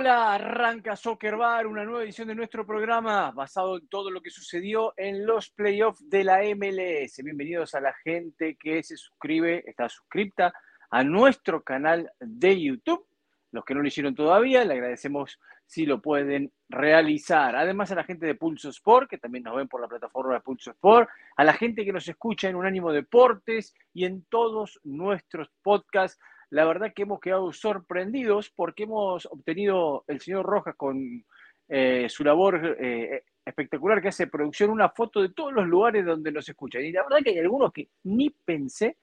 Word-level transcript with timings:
Hola, 0.00 0.34
arranca 0.34 0.94
Soccer 0.94 1.36
Bar, 1.36 1.66
una 1.66 1.84
nueva 1.84 2.04
edición 2.04 2.28
de 2.28 2.36
nuestro 2.36 2.64
programa 2.64 3.32
basado 3.32 3.78
en 3.78 3.88
todo 3.88 4.12
lo 4.12 4.22
que 4.22 4.30
sucedió 4.30 4.94
en 4.96 5.26
los 5.26 5.50
playoffs 5.50 6.08
de 6.08 6.22
la 6.22 6.38
MLS. 6.54 7.20
Bienvenidos 7.24 7.74
a 7.74 7.80
la 7.80 7.92
gente 8.04 8.56
que 8.56 8.80
se 8.84 8.96
suscribe, 8.96 9.64
está 9.66 9.88
suscripta 9.88 10.54
a 10.88 11.02
nuestro 11.02 11.64
canal 11.64 12.12
de 12.20 12.62
YouTube. 12.62 13.08
Los 13.50 13.64
que 13.64 13.74
no 13.74 13.82
lo 13.82 13.88
hicieron 13.88 14.14
todavía, 14.14 14.64
le 14.64 14.74
agradecemos 14.74 15.36
si 15.66 15.84
lo 15.84 16.00
pueden 16.00 16.52
realizar. 16.68 17.56
Además 17.56 17.90
a 17.90 17.96
la 17.96 18.04
gente 18.04 18.24
de 18.24 18.36
Pulso 18.36 18.68
Sport, 18.68 19.10
que 19.10 19.18
también 19.18 19.42
nos 19.42 19.56
ven 19.56 19.66
por 19.66 19.80
la 19.80 19.88
plataforma 19.88 20.34
de 20.34 20.40
Pulso 20.42 20.70
Sport, 20.70 21.08
a 21.36 21.42
la 21.42 21.54
gente 21.54 21.84
que 21.84 21.92
nos 21.92 22.06
escucha 22.06 22.48
en 22.48 22.54
Unánimo 22.54 22.92
Deportes 22.92 23.74
y 23.92 24.04
en 24.04 24.24
todos 24.26 24.78
nuestros 24.84 25.50
podcasts 25.60 26.20
la 26.50 26.64
verdad 26.64 26.92
que 26.94 27.02
hemos 27.02 27.20
quedado 27.20 27.52
sorprendidos 27.52 28.50
porque 28.50 28.84
hemos 28.84 29.26
obtenido 29.26 30.04
el 30.06 30.20
señor 30.20 30.46
Rojas 30.46 30.74
con 30.76 31.24
eh, 31.68 32.06
su 32.08 32.24
labor 32.24 32.76
eh, 32.80 33.24
espectacular 33.44 34.00
que 34.00 34.08
hace 34.08 34.26
producción, 34.26 34.70
una 34.70 34.88
foto 34.88 35.20
de 35.20 35.30
todos 35.30 35.52
los 35.52 35.66
lugares 35.66 36.04
donde 36.04 36.32
nos 36.32 36.48
escuchan. 36.48 36.84
Y 36.84 36.92
la 36.92 37.02
verdad 37.02 37.18
que 37.22 37.30
hay 37.30 37.38
algunos 37.38 37.72
que 37.72 37.88
ni 38.04 38.30
pensé 38.30 38.96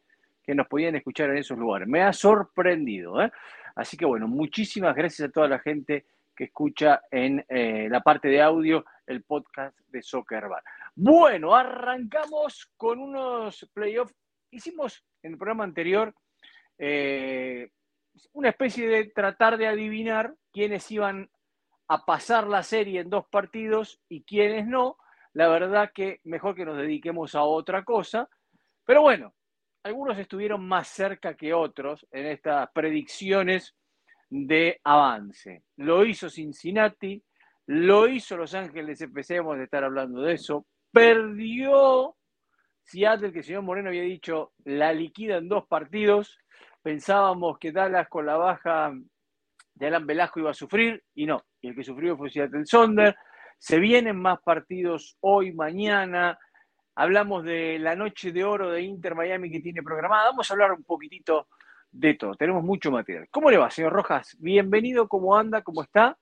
que 0.43 0.55
nos 0.55 0.67
podían 0.67 0.95
escuchar 0.95 1.29
en 1.29 1.37
esos 1.37 1.57
lugares. 1.57 1.87
Me 1.87 2.01
ha 2.01 2.13
sorprendido. 2.13 3.21
¿eh? 3.21 3.31
Así 3.75 3.97
que 3.97 4.05
bueno, 4.05 4.27
muchísimas 4.27 4.95
gracias 4.95 5.29
a 5.29 5.31
toda 5.31 5.47
la 5.47 5.59
gente 5.59 6.05
que 6.35 6.45
escucha 6.45 7.01
en 7.11 7.45
la 7.47 8.01
parte 8.01 8.27
de 8.27 8.41
audio 8.41 8.83
el 9.07 9.23
podcast 9.23 9.77
de 9.87 10.01
Soccer 10.01 10.49
Bar. 10.49 10.63
Bueno, 10.93 11.55
arrancamos 11.55 12.69
con 12.75 12.99
unos 12.99 13.69
playoffs. 13.73 14.13
Hicimos 14.51 15.03
en 15.23 15.33
el 15.33 15.37
programa 15.37 15.63
anterior 15.63 16.13
eh, 16.77 17.69
una 18.33 18.49
especie 18.49 18.87
de 18.87 19.05
tratar 19.05 19.57
de 19.57 19.67
adivinar 19.67 20.33
quiénes 20.51 20.89
iban 20.91 21.29
a 21.87 22.05
pasar 22.05 22.47
la 22.47 22.63
serie 22.63 23.01
en 23.01 23.09
dos 23.09 23.25
partidos 23.29 24.01
y 24.09 24.23
quiénes 24.23 24.65
no. 24.67 24.97
La 25.33 25.47
verdad 25.47 25.91
que 25.93 26.21
mejor 26.23 26.55
que 26.55 26.65
nos 26.65 26.77
dediquemos 26.77 27.35
a 27.35 27.43
otra 27.43 27.83
cosa. 27.83 28.29
Pero 28.85 29.01
bueno, 29.01 29.33
algunos 29.83 30.17
estuvieron 30.17 30.67
más 30.67 30.87
cerca 30.87 31.35
que 31.35 31.53
otros 31.53 32.07
en 32.11 32.25
estas 32.27 32.69
predicciones 32.71 33.75
de 34.29 34.79
avance. 34.83 35.63
Lo 35.77 36.05
hizo 36.05 36.29
Cincinnati, 36.29 37.21
lo 37.67 38.07
hizo 38.07 38.37
Los 38.37 38.53
Ángeles 38.53 39.01
FC, 39.01 39.41
de 39.41 39.63
estar 39.63 39.83
hablando 39.83 40.21
de 40.21 40.33
eso. 40.33 40.65
Perdió 40.91 42.15
Seattle, 42.85 43.31
que 43.31 43.39
el 43.39 43.45
señor 43.45 43.63
Moreno 43.63 43.89
había 43.89 44.03
dicho 44.03 44.53
la 44.63 44.93
liquida 44.93 45.37
en 45.37 45.49
dos 45.49 45.65
partidos. 45.67 46.37
Pensábamos 46.81 47.57
que 47.57 47.71
Dallas 47.71 48.07
con 48.07 48.27
la 48.27 48.37
baja 48.37 48.93
de 49.73 49.87
Alan 49.87 50.05
Velasco 50.05 50.39
iba 50.39 50.51
a 50.51 50.53
sufrir 50.53 51.03
y 51.15 51.25
no. 51.25 51.43
Y 51.61 51.69
el 51.69 51.75
que 51.75 51.83
sufrió 51.83 52.15
fue 52.15 52.29
Seattle 52.29 52.65
Sonder. 52.65 53.15
Se 53.57 53.79
vienen 53.79 54.21
más 54.21 54.39
partidos 54.41 55.17
hoy, 55.21 55.51
mañana. 55.51 56.37
Hablamos 56.93 57.43
de 57.43 57.79
la 57.79 57.95
noche 57.95 58.31
de 58.31 58.43
oro 58.43 58.69
de 58.69 58.83
Inter 58.83 59.15
Miami 59.15 59.49
que 59.49 59.61
tiene 59.61 59.81
programada. 59.81 60.29
Vamos 60.29 60.49
a 60.49 60.53
hablar 60.53 60.71
un 60.71 60.83
poquitito 60.83 61.47
de 61.91 62.13
todo. 62.13 62.35
Tenemos 62.35 62.63
mucho 62.63 62.91
material. 62.91 63.27
¿Cómo 63.31 63.49
le 63.49 63.57
va, 63.57 63.71
señor 63.71 63.93
Rojas? 63.93 64.37
Bienvenido. 64.39 65.07
¿Cómo 65.07 65.35
anda? 65.35 65.63
¿Cómo 65.63 65.81
está? 65.81 66.17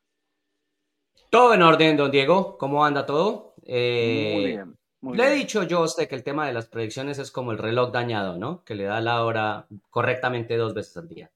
Todo 1.29 1.53
en 1.53 1.61
orden, 1.61 1.97
don 1.97 2.09
Diego. 2.09 2.57
¿Cómo 2.57 2.85
anda 2.85 3.05
todo? 3.05 3.55
Eh, 3.65 4.31
Muy 4.33 4.45
bien. 4.45 4.77
Le 5.11 5.27
he 5.27 5.35
dicho 5.35 5.63
yo 5.63 5.79
a 5.79 5.85
usted 5.85 6.07
que 6.07 6.15
el 6.15 6.23
tema 6.23 6.47
de 6.47 6.53
las 6.53 6.67
predicciones 6.67 7.19
es 7.19 7.29
como 7.29 7.51
el 7.51 7.57
reloj 7.57 7.91
dañado, 7.91 8.37
¿no? 8.37 8.63
Que 8.63 8.73
le 8.73 8.85
da 8.85 9.01
la 9.01 9.23
hora 9.23 9.65
correctamente 9.89 10.55
dos 10.55 10.73
veces 10.73 10.95
al 10.95 11.09
día. 11.09 11.29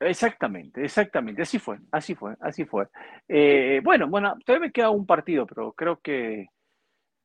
Exactamente, 0.00 0.84
exactamente. 0.84 1.42
Así 1.42 1.58
fue, 1.58 1.78
así 1.90 2.14
fue, 2.14 2.34
así 2.40 2.64
fue. 2.64 2.86
Eh, 3.26 3.80
bueno, 3.82 4.08
bueno, 4.08 4.36
todavía 4.44 4.66
me 4.66 4.72
queda 4.72 4.90
un 4.90 5.06
partido, 5.06 5.46
pero 5.46 5.72
creo 5.72 6.00
que 6.00 6.48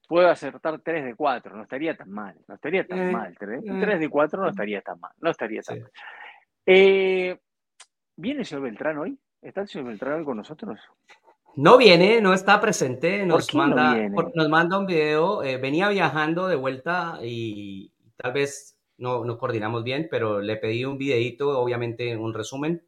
puedo 0.08 0.30
acertar 0.30 0.80
3 0.82 1.06
de 1.06 1.16
4. 1.16 1.56
No 1.56 1.64
estaría 1.64 1.96
tan 1.96 2.10
mal, 2.10 2.36
no 2.48 2.56
estaría 2.56 2.88
tan 2.88 3.00
eh, 3.00 3.12
mal. 3.12 3.36
3, 3.38 3.64
eh. 3.66 3.98
de 3.98 4.10
4 4.10 4.42
no 4.42 4.50
estaría 4.50 4.82
tan 4.82 5.00
mal, 5.00 5.12
no 5.20 5.30
estaría 5.30 5.62
tan 5.62 5.82
mal. 5.82 5.92
¿Viene 6.66 8.40
el 8.40 8.46
señor 8.46 8.64
Beltrán 8.64 8.98
hoy? 8.98 9.20
¿Está 9.42 9.62
el 9.62 9.68
señor 9.68 9.88
Beltrán 9.88 10.20
hoy 10.20 10.26
con 10.26 10.38
nosotros? 10.38 10.80
No 11.56 11.78
viene, 11.78 12.20
no 12.20 12.34
está 12.34 12.60
presente, 12.60 13.26
nos, 13.26 13.54
manda, 13.54 13.96
nos 14.10 14.50
manda 14.50 14.80
un 14.80 14.88
video, 14.88 15.44
eh, 15.44 15.58
venía 15.58 15.90
viajando 15.90 16.48
de 16.48 16.56
vuelta 16.56 17.20
y 17.22 17.92
tal 18.18 18.34
vez 18.34 18.80
no, 18.98 19.24
no 19.24 19.38
coordinamos 19.38 19.84
bien, 19.84 20.08
pero 20.10 20.40
le 20.40 20.58
pedí 20.58 20.84
un 20.86 20.98
videito, 20.98 21.60
obviamente 21.60 22.18
un 22.18 22.34
resumen. 22.34 22.84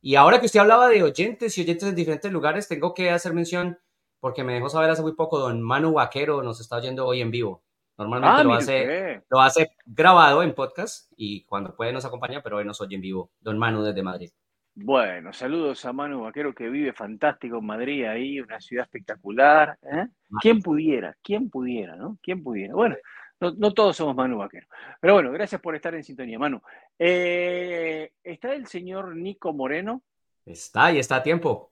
Y 0.00 0.14
ahora 0.14 0.40
que 0.40 0.46
usted 0.46 0.60
hablaba 0.60 0.88
de 0.88 1.02
oyentes 1.02 1.56
y 1.56 1.60
oyentes 1.60 1.88
en 1.88 1.94
diferentes 1.94 2.32
lugares, 2.32 2.66
tengo 2.66 2.94
que 2.94 3.10
hacer 3.10 3.34
mención, 3.34 3.78
porque 4.20 4.42
me 4.42 4.54
dejó 4.54 4.68
saber 4.68 4.90
hace 4.90 5.02
muy 5.02 5.14
poco, 5.14 5.38
don 5.38 5.60
Manu 5.60 5.92
Vaquero 5.92 6.42
nos 6.42 6.60
está 6.60 6.76
oyendo 6.76 7.06
hoy 7.06 7.20
en 7.20 7.30
vivo. 7.30 7.62
Normalmente 7.98 8.40
ah, 8.40 8.44
lo, 8.44 8.54
hace, 8.54 9.22
lo 9.28 9.40
hace 9.40 9.70
grabado 9.84 10.42
en 10.42 10.54
podcast 10.54 11.12
y 11.16 11.44
cuando 11.44 11.76
puede 11.76 11.92
nos 11.92 12.04
acompaña, 12.04 12.42
pero 12.42 12.56
hoy 12.56 12.64
nos 12.64 12.80
oye 12.80 12.96
en 12.96 13.02
vivo. 13.02 13.30
Don 13.40 13.58
Manu 13.58 13.82
desde 13.82 14.02
Madrid. 14.02 14.30
Bueno, 14.74 15.32
saludos 15.32 15.84
a 15.84 15.92
Manu 15.92 16.22
Vaquero 16.22 16.54
que 16.54 16.68
vive 16.68 16.92
fantástico 16.92 17.58
en 17.58 17.66
Madrid, 17.66 18.06
ahí, 18.06 18.40
una 18.40 18.60
ciudad 18.60 18.84
espectacular. 18.84 19.78
¿eh? 19.82 20.06
¿Quién 20.40 20.62
pudiera? 20.62 21.14
¿Quién 21.22 21.50
pudiera? 21.50 21.94
¿no? 21.96 22.18
¿Quién 22.22 22.42
pudiera? 22.42 22.74
Bueno, 22.74 22.96
no, 23.40 23.74
todos 23.74 23.96
somos 23.96 24.14
Manu 24.16 24.38
Vaquero. 24.38 24.66
Pero 25.00 25.14
bueno, 25.14 25.30
gracias 25.32 25.60
por 25.60 25.74
estar 25.74 25.94
en 25.94 26.04
sintonía, 26.04 26.38
Manu. 26.38 26.62
Eh, 26.98 28.12
¿Está 28.22 28.54
el 28.54 28.66
señor 28.66 29.14
Nico 29.16 29.52
Moreno? 29.52 30.02
Está 30.46 30.92
y 30.92 30.98
está 30.98 31.16
a 31.16 31.22
tiempo. 31.22 31.71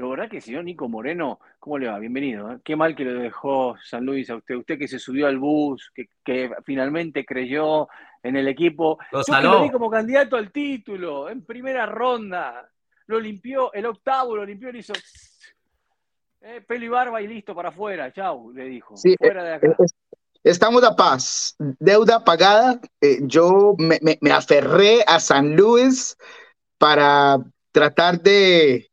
La 0.00 0.06
verdad 0.06 0.30
que 0.30 0.40
señor 0.40 0.64
Nico 0.64 0.88
Moreno, 0.88 1.40
¿cómo 1.58 1.76
le 1.76 1.86
va? 1.86 1.98
Bienvenido. 1.98 2.50
¿eh? 2.50 2.58
Qué 2.64 2.74
mal 2.74 2.96
que 2.96 3.04
lo 3.04 3.20
dejó 3.20 3.76
San 3.84 4.06
Luis 4.06 4.30
a 4.30 4.36
usted. 4.36 4.54
Usted 4.54 4.78
que 4.78 4.88
se 4.88 4.98
subió 4.98 5.26
al 5.26 5.36
bus, 5.36 5.90
que, 5.94 6.08
que 6.24 6.50
finalmente 6.64 7.22
creyó 7.26 7.86
en 8.22 8.34
el 8.36 8.48
equipo. 8.48 8.98
Lo 9.12 9.22
Yo 9.22 9.40
lo 9.42 9.62
vi 9.62 9.70
como 9.70 9.90
candidato 9.90 10.36
al 10.36 10.50
título 10.52 11.28
en 11.28 11.44
primera 11.44 11.84
ronda. 11.84 12.66
Lo 13.08 13.20
limpió, 13.20 13.74
el 13.74 13.84
octavo 13.84 14.36
lo 14.36 14.46
limpió, 14.46 14.72
le 14.72 14.78
hizo 14.78 14.94
eh, 16.40 16.62
pelo 16.66 16.84
y 16.86 16.88
barba 16.88 17.20
y 17.20 17.26
listo 17.26 17.54
para 17.54 17.68
afuera. 17.68 18.10
Chau, 18.10 18.52
le 18.52 18.64
dijo. 18.64 18.96
Sí, 18.96 19.14
Fuera 19.18 19.44
de 19.44 19.54
acá. 19.56 19.76
estamos 20.42 20.82
a 20.82 20.96
paz. 20.96 21.56
Deuda 21.58 22.24
pagada. 22.24 22.80
Eh, 23.02 23.18
yo 23.24 23.74
me, 23.76 24.00
me, 24.00 24.32
aferré 24.32 25.04
a 25.06 25.20
San 25.20 25.54
Luis 25.54 26.16
para 26.78 27.36
tratar 27.70 28.22
de 28.22 28.89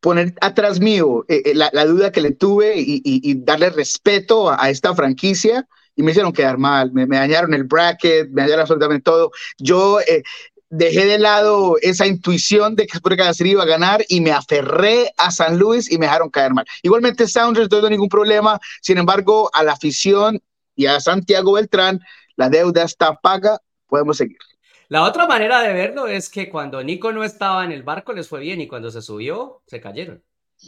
poner 0.00 0.34
atrás 0.40 0.80
mío 0.80 1.24
eh, 1.28 1.52
la, 1.54 1.70
la, 1.72 1.84
duda 1.84 2.10
que 2.10 2.20
le 2.20 2.32
tuve 2.32 2.74
y, 2.76 3.34
darle 3.44 3.70
respeto 3.70 4.50
a, 4.50 4.70
esta 4.70 4.94
franquicia 4.94 5.66
y 5.94 6.02
me 6.02 6.10
hicieron 6.12 6.32
quedar 6.32 6.58
mal, 6.58 6.92
me, 6.92 7.06
dañaron 7.06 7.52
el 7.54 7.64
bracket, 7.64 8.30
me 8.30 8.42
dañaron 8.42 8.62
absolutamente 8.62 9.02
todo. 9.02 9.30
Yo 9.58 10.00
eh, 10.00 10.22
dejé 10.70 11.04
de 11.04 11.18
lado 11.18 11.76
esa 11.82 12.06
intuición 12.06 12.76
de 12.76 12.86
que 12.86 12.98
cada 13.16 13.34
serie 13.34 13.52
iba 13.52 13.62
a 13.62 13.66
ganar 13.66 14.04
y 14.08 14.20
me 14.20 14.32
aferré 14.32 15.12
a 15.18 15.30
San 15.30 15.58
Luis 15.58 15.90
y 15.90 15.98
me 15.98 16.06
dejaron 16.06 16.30
caer 16.30 16.54
mal. 16.54 16.64
Igualmente 16.82 17.28
Sounders 17.28 17.70
no 17.70 17.76
tengo 17.76 17.90
ningún 17.90 18.08
problema, 18.08 18.58
sin 18.80 18.98
embargo, 18.98 19.50
a 19.52 19.62
la 19.62 19.72
afición 19.72 20.40
y 20.74 20.86
a 20.86 21.00
Santiago 21.00 21.52
Beltrán, 21.52 22.00
la 22.36 22.48
deuda 22.48 22.84
está 22.84 23.14
paga, 23.16 23.58
podemos 23.86 24.16
seguir. 24.16 24.38
La 24.90 25.04
otra 25.04 25.24
manera 25.24 25.62
de 25.62 25.72
verlo 25.72 26.08
es 26.08 26.28
que 26.28 26.50
cuando 26.50 26.82
Nico 26.82 27.12
no 27.12 27.22
estaba 27.22 27.64
en 27.64 27.70
el 27.70 27.84
barco 27.84 28.12
les 28.12 28.28
fue 28.28 28.40
bien 28.40 28.60
y 28.60 28.66
cuando 28.66 28.90
se 28.90 29.00
subió 29.00 29.62
se 29.64 29.80
cayeron. 29.80 30.20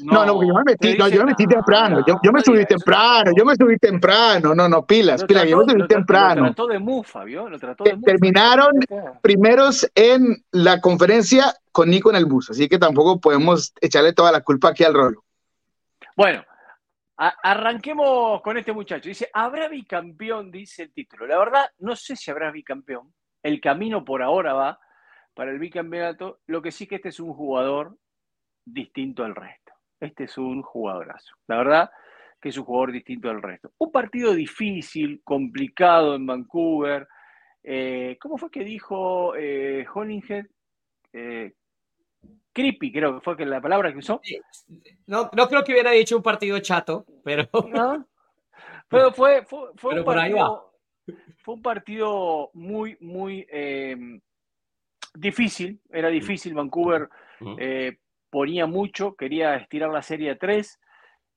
No, 0.05 0.25
no, 0.25 0.41
yo 0.47 0.55
me 0.55 0.63
metí, 0.65 0.97
no, 0.97 1.09
yo 1.09 1.19
me 1.19 1.33
metí 1.33 1.45
temprano, 1.45 2.05
yo, 2.07 2.21
yo 2.23 2.31
me 2.31 2.41
subí 2.41 2.65
temprano, 2.65 3.33
yo 3.37 3.45
me 3.45 3.57
subí 3.57 3.77
temprano, 3.79 4.55
no, 4.55 4.69
no, 4.69 4.87
pilas, 4.87 5.25
pilas, 5.25 5.49
yo 5.49 5.59
me 5.59 5.73
subí 5.73 5.87
temprano. 5.89 6.43
Lo 6.43 6.47
trató 6.47 6.67
de 6.69 6.79
mufa, 6.79 7.25
¿vio? 7.25 7.49
Lo 7.49 7.59
trató 7.59 7.83
de 7.83 7.97
mufa. 7.97 8.07
Terminaron 8.07 8.79
primeros 9.21 9.91
en 9.93 10.45
la 10.53 10.81
conferencia 10.81 11.53
con 11.73 11.91
Nico 11.91 12.11
en 12.11 12.17
el 12.17 12.27
bus, 12.27 12.49
así 12.51 12.69
que 12.69 12.79
tampoco 12.79 13.21
podemos 13.21 13.75
echarle 13.81 14.13
toda 14.13 14.31
la 14.31 14.41
culpa 14.43 14.69
aquí 14.69 14.85
al 14.85 14.95
rolo. 14.95 15.25
Bueno, 16.17 16.45
arranquemos 17.17 18.41
con 18.41 18.57
este 18.57 18.73
muchacho. 18.73 19.09
Dice, 19.09 19.31
¿habrá 19.33 19.67
bicampeón? 19.69 20.53
Dice 20.53 20.85
el 20.85 20.93
título. 20.93 21.27
La 21.27 21.39
verdad, 21.39 21.71
no 21.81 21.97
sé 21.97 22.15
si 22.15 22.31
habrá 22.31 22.53
bicampeón. 22.53 23.13
El 23.43 23.61
camino 23.61 24.05
por 24.05 24.23
ahora 24.23 24.53
va 24.53 24.81
para 25.35 25.51
el 25.51 25.59
bicampeonato. 25.59 26.41
Lo 26.47 26.63
que 26.63 26.73
sí 26.73 26.87
que 26.87 26.97
este 26.97 27.09
es 27.11 27.21
un 27.21 27.33
jugador 27.35 27.97
distinto 28.65 29.25
al 29.25 29.35
resto 29.35 29.63
este 30.03 30.25
es 30.25 30.37
un 30.37 30.63
jugadorazo. 30.63 31.35
La 31.47 31.57
verdad 31.57 31.91
que 32.41 32.49
es 32.49 32.59
un 32.59 32.65
jugador 32.65 32.93
distinto 32.93 33.31
al 33.31 33.41
resto. 33.41 33.71
Un 33.79 33.93
partido 33.93 34.35
difícil, 34.35 35.21
complicado 35.23 36.17
en 36.17 36.27
Vancouver. 36.27 37.07
Eh, 37.63 38.19
¿Cómo 38.21 38.37
fue 38.37 38.51
que 38.51 38.65
dijo 38.65 39.37
eh, 39.37 39.87
Hollinger? 39.95 40.51
Eh, 41.13 41.53
creepy, 42.53 42.93
creo 42.93 43.15
que 43.15 43.21
fue 43.21 43.37
que 43.37 43.47
la 43.47 43.61
palabra 43.61 43.93
que 43.93 43.99
usó. 43.99 44.21
No, 45.07 45.31
no 45.37 45.49
creo 45.49 45.63
que 45.63 45.73
hubiera 45.73 45.93
dicho 45.93 46.17
un 46.17 46.23
partido 46.23 46.59
chato, 46.59 47.07
pero. 47.25 47.49
Pero 48.89 49.11
fue, 49.11 49.43
fue, 49.47 49.71
un 49.99 50.05
partido, 50.05 50.72
fue 51.39 51.55
un 51.55 51.63
partido 51.63 52.51
muy, 52.55 52.97
muy 53.01 53.47
eh, 53.51 53.97
difícil. 55.15 55.81
Era 55.91 56.09
difícil. 56.09 56.55
Vancouver 56.55 57.09
ponía 58.33 58.67
mucho, 58.67 59.15
quería 59.15 59.57
estirar 59.57 59.91
la 59.91 60.01
serie 60.01 60.31
a 60.31 60.39
tres, 60.39 60.81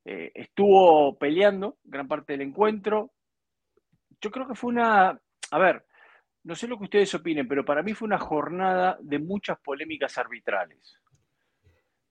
eh, 0.06 0.32
estuvo 0.34 1.18
peleando 1.18 1.78
gran 1.84 2.08
parte 2.08 2.34
del 2.34 2.44
encuentro. 2.44 3.12
Yo 4.22 4.32
creo 4.32 4.48
que 4.48 4.56
fue 4.56 4.70
una, 4.70 5.20
a 5.52 5.60
ver, 5.60 5.86
no 6.44 6.56
sé 6.56 6.70
lo 6.70 6.78
que 6.78 6.86
ustedes 6.86 7.14
opinen, 7.16 7.50
pero 7.50 7.66
para 7.66 7.84
mí 7.84 7.94
fue 7.94 8.06
una 8.06 8.18
jornada 8.18 8.98
de 9.02 9.20
muchas 9.20 9.60
polémicas 9.60 10.18
arbitrales. 10.18 10.98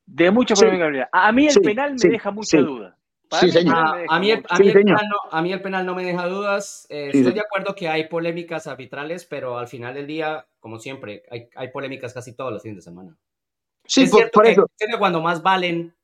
De 0.04 0.30
muchas 0.30 0.60
polémicas 0.60 0.86
arbitrales. 0.86 1.10
A 1.12 1.32
mí 1.32 1.46
el 1.46 1.60
penal 1.62 1.94
me 1.94 2.10
deja 2.10 2.30
mucha 2.30 2.58
duda. 2.58 2.98
Sí, 3.40 3.50
señor. 3.50 3.76
A, 4.08 4.20
mí, 4.20 4.30
el, 4.30 4.42
penal 5.62 5.86
no, 5.86 5.94
me 5.94 6.04
deja 6.04 6.26
dudas. 6.26 6.86
Eh, 6.88 7.10
estoy 7.12 7.32
de 7.32 7.40
acuerdo 7.40 7.74
que 7.74 7.88
hay 7.88 8.08
polémicas 8.08 8.66
arbitrales, 8.66 9.24
pero 9.24 9.58
al 9.58 9.68
final 9.68 9.94
del 9.94 10.06
día, 10.06 10.46
como 10.60 10.78
siempre, 10.78 11.24
hay, 11.30 11.48
hay 11.56 11.68
polémicas 11.68 12.12
casi 12.14 12.34
todos 12.34 12.52
los 12.52 12.62
fines 12.62 12.76
de 12.76 12.82
semana. 12.82 13.16
Sí, 13.86 14.08
por, 14.32 14.46
eso. 14.46 14.66
cuando 14.98 15.20
más 15.20 15.42
valen. 15.42 15.94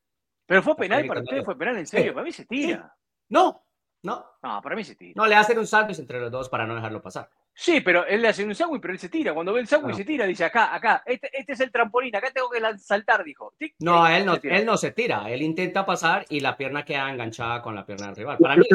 Pero 0.45 0.61
fue 0.61 0.75
penal 0.75 1.05
para 1.07 1.21
ustedes, 1.21 1.45
fue 1.45 1.57
penal 1.57 1.77
en 1.77 1.87
serio. 1.87 2.13
Para 2.13 2.25
mí 2.25 2.31
se 2.31 2.45
tira. 2.45 2.95
No, 3.29 3.63
no. 4.03 4.25
No, 4.43 4.61
para 4.61 4.75
mí 4.75 4.83
se 4.83 4.95
tira. 4.95 5.13
No, 5.15 5.27
le 5.27 5.35
hacen 5.35 5.57
un 5.57 5.67
sándwich 5.67 5.99
entre 5.99 6.19
los 6.19 6.31
dos 6.31 6.49
para 6.49 6.67
no 6.67 6.75
dejarlo 6.75 7.01
pasar. 7.01 7.29
Sí, 7.61 7.79
pero 7.81 8.07
él 8.07 8.23
le 8.23 8.29
hace 8.29 8.43
un 8.43 8.55
sándwich, 8.55 8.81
pero 8.81 8.91
él 8.91 8.97
se 8.97 9.07
tira. 9.07 9.35
Cuando 9.35 9.53
ve 9.53 9.59
el 9.59 9.67
sándwich 9.67 9.95
se 9.95 10.03
tira, 10.03 10.25
dice 10.25 10.43
acá, 10.43 10.73
acá, 10.73 11.03
este, 11.05 11.29
este, 11.31 11.53
es 11.53 11.59
el 11.59 11.71
trampolín, 11.71 12.15
acá 12.15 12.31
tengo 12.33 12.49
que 12.49 12.59
saltar, 12.79 13.23
dijo. 13.23 13.53
no, 13.77 14.07
él 14.07 14.25
no, 14.25 14.39
él 14.41 14.65
no 14.65 14.77
se 14.77 14.89
tira, 14.93 15.29
él 15.29 15.43
intenta 15.43 15.85
pasar 15.85 16.25
y 16.29 16.39
la 16.39 16.57
pierna 16.57 16.83
queda 16.83 17.11
enganchada 17.11 17.61
con 17.61 17.75
la 17.75 17.85
pierna 17.85 18.07
del 18.07 18.15
rival. 18.15 18.39
Para 18.39 18.55
mí, 18.55 18.65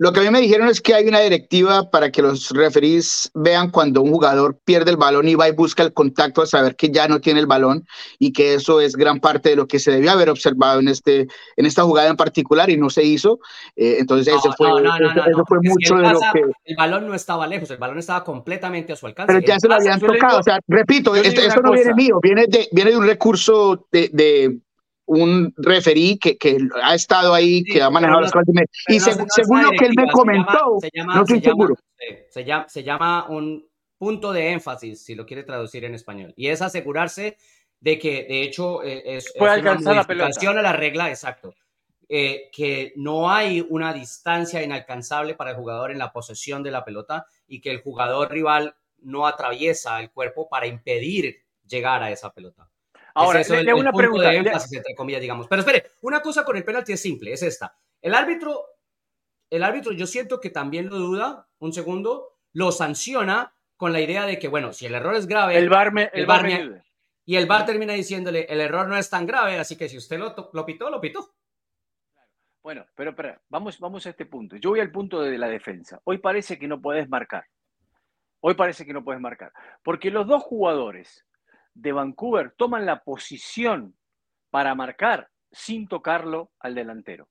lo 0.00 0.12
que 0.12 0.20
a 0.20 0.22
mí 0.22 0.30
me 0.30 0.40
dijeron 0.40 0.68
es 0.68 0.80
que 0.80 0.94
hay 0.94 1.08
una 1.08 1.18
directiva 1.18 1.90
para 1.90 2.12
que 2.12 2.22
los 2.22 2.50
referís 2.50 3.30
vean 3.34 3.70
cuando 3.70 4.00
un 4.00 4.12
jugador 4.12 4.56
pierde 4.64 4.92
el 4.92 4.96
balón 4.96 5.26
y 5.26 5.34
va 5.34 5.48
y 5.48 5.52
busca 5.52 5.82
el 5.82 5.92
contacto 5.92 6.40
a 6.40 6.46
saber 6.46 6.76
que 6.76 6.90
ya 6.90 7.08
no 7.08 7.20
tiene 7.20 7.40
el 7.40 7.46
balón 7.46 7.84
y 8.20 8.32
que 8.32 8.54
eso 8.54 8.80
es 8.80 8.94
gran 8.94 9.18
parte 9.18 9.50
de 9.50 9.56
lo 9.56 9.66
que 9.66 9.80
se 9.80 9.90
debió 9.90 10.12
haber 10.12 10.30
observado 10.30 10.78
en, 10.78 10.86
este, 10.86 11.26
en 11.56 11.66
esta 11.66 11.82
jugada 11.82 12.10
en 12.10 12.16
particular 12.16 12.70
y 12.70 12.76
no 12.76 12.90
se 12.90 13.02
hizo. 13.02 13.40
Eh, 13.74 13.96
entonces 13.98 14.28
eso 14.28 14.52
fue, 14.56 14.68
mucho 14.70 15.96
de 15.96 16.12
lo 16.12 16.20
que... 16.32 16.42
El 16.64 16.76
balón 16.76 17.08
no 17.08 17.14
estaba 17.14 17.48
lejos, 17.48 17.68
el 17.72 17.78
balón 17.78 17.98
estaba 17.98 18.22
completamente 18.22 18.92
a 18.92 18.96
su 18.96 19.06
alcance. 19.06 19.32
Pero 19.32 19.44
ya 19.44 19.58
se 19.58 19.66
lo 19.66 19.74
habían 19.74 19.98
tocado. 19.98 20.38
O 20.38 20.42
sea, 20.44 20.60
repito, 20.68 21.16
esto, 21.16 21.60
no 21.60 21.72
viene 21.72 21.94
mío, 21.94 22.20
viene 22.22 22.46
de, 22.46 22.68
viene 22.70 22.92
de 22.92 22.96
un 22.96 23.06
recurso 23.06 23.88
de 23.90 24.60
un 25.08 25.52
referí 25.56 26.18
que, 26.18 26.36
que, 26.36 26.58
ha 26.82 26.94
estado 26.94 27.34
ahí, 27.34 27.64
que 27.64 27.82
ha 27.82 27.90
manejado 27.90 28.20
las 28.20 28.32
cosas. 28.32 28.46
Y 28.88 29.00
según 29.00 29.62
lo 29.62 29.70
que 29.70 29.86
él 29.86 29.92
me 29.96 30.10
comentó, 30.10 30.78
se 30.80 30.90
llama, 30.94 31.14
no 31.16 31.22
estoy 31.22 31.40
seguro. 31.40 31.74
Se 32.30 32.44
llama, 32.44 32.68
se 32.68 32.84
llama 32.84 33.26
un 33.28 33.66
punto 33.96 34.32
de 34.32 34.52
énfasis, 34.52 35.02
si 35.02 35.14
lo 35.14 35.26
quiere 35.26 35.42
traducir 35.42 35.84
en 35.84 35.94
español, 35.94 36.32
y 36.36 36.48
es 36.48 36.62
asegurarse 36.62 37.36
de 37.80 37.98
que, 37.98 38.26
de 38.28 38.42
hecho, 38.42 38.82
eh, 38.82 39.16
es, 39.16 39.32
Puede 39.36 39.52
alcanzar 39.52 39.96
la 39.96 40.04
pelota. 40.04 40.50
a 40.50 40.62
la 40.62 40.72
regla, 40.72 41.08
exacto. 41.08 41.54
Eh, 42.10 42.48
que 42.52 42.92
no 42.96 43.30
hay 43.30 43.64
una 43.68 43.92
distancia 43.92 44.62
inalcanzable 44.62 45.34
para 45.34 45.50
el 45.50 45.56
jugador 45.56 45.90
en 45.90 45.98
la 45.98 46.12
posesión 46.12 46.62
de 46.62 46.70
la 46.70 46.84
pelota 46.84 47.26
y 47.46 47.60
que 47.60 47.70
el 47.70 47.82
jugador 47.82 48.30
rival 48.30 48.74
no 49.00 49.26
atraviesa 49.26 50.00
el 50.00 50.10
cuerpo 50.10 50.48
para 50.48 50.66
impedir 50.66 51.36
llegar 51.66 52.02
a 52.02 52.10
esa 52.10 52.32
pelota. 52.32 52.70
Ahora, 53.18 53.42
le, 53.42 53.74
una 53.74 53.92
pregunta. 53.92 54.32
entre 54.32 54.94
comillas, 54.94 55.20
digamos. 55.20 55.48
Pero 55.48 55.60
espere, 55.60 55.92
una 56.02 56.20
cosa 56.20 56.44
con 56.44 56.56
el 56.56 56.64
penalti 56.64 56.92
es 56.92 57.00
simple, 57.00 57.32
es 57.32 57.42
esta. 57.42 57.76
El 58.00 58.14
árbitro, 58.14 58.64
el 59.50 59.62
árbitro 59.62 59.92
yo 59.92 60.06
siento 60.06 60.40
que 60.40 60.50
también 60.50 60.88
lo 60.88 60.96
duda, 60.96 61.48
un 61.58 61.72
segundo, 61.72 62.38
lo 62.52 62.72
sanciona 62.72 63.52
con 63.76 63.92
la 63.92 64.00
idea 64.00 64.26
de 64.26 64.38
que, 64.38 64.48
bueno, 64.48 64.72
si 64.72 64.86
el 64.86 64.94
error 64.94 65.14
es 65.14 65.26
grave... 65.26 65.56
El 65.56 65.68
bar 65.68 65.92
el, 66.12 66.26
bar, 66.26 66.82
Y 67.24 67.36
el 67.36 67.46
bar 67.46 67.64
termina 67.64 67.92
diciéndole, 67.92 68.46
el 68.48 68.60
error 68.60 68.88
no 68.88 68.96
es 68.96 69.08
tan 69.10 69.26
grave, 69.26 69.58
así 69.58 69.76
que 69.76 69.88
si 69.88 69.96
usted 69.96 70.18
lo, 70.18 70.50
lo 70.52 70.66
pitó, 70.66 70.90
lo 70.90 71.00
pitó. 71.00 71.34
Bueno, 72.62 72.84
pero, 72.94 73.14
pero 73.14 73.40
vamos, 73.48 73.78
vamos 73.78 74.04
a 74.06 74.10
este 74.10 74.26
punto. 74.26 74.56
Yo 74.56 74.70
voy 74.70 74.80
al 74.80 74.90
punto 74.90 75.22
de 75.22 75.38
la 75.38 75.48
defensa. 75.48 76.00
Hoy 76.04 76.18
parece 76.18 76.58
que 76.58 76.68
no 76.68 76.80
podés 76.80 77.08
marcar. 77.08 77.46
Hoy 78.40 78.54
parece 78.54 78.84
que 78.84 78.92
no 78.92 79.02
puedes 79.02 79.20
marcar. 79.20 79.52
Porque 79.82 80.10
los 80.10 80.26
dos 80.26 80.42
jugadores 80.42 81.24
de 81.74 81.92
Vancouver 81.92 82.54
toman 82.56 82.86
la 82.86 83.02
posición 83.02 83.96
para 84.50 84.74
marcar 84.74 85.30
sin 85.50 85.88
tocarlo 85.88 86.52
al 86.60 86.74
delantero. 86.74 87.28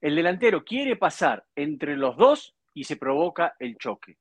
El 0.00 0.14
delantero 0.14 0.64
quiere 0.64 0.96
pasar 0.96 1.44
entre 1.56 1.96
los 1.96 2.16
dos 2.16 2.54
y 2.74 2.84
se 2.84 2.96
provoca 2.96 3.56
el 3.58 3.76
choque. 3.76 4.18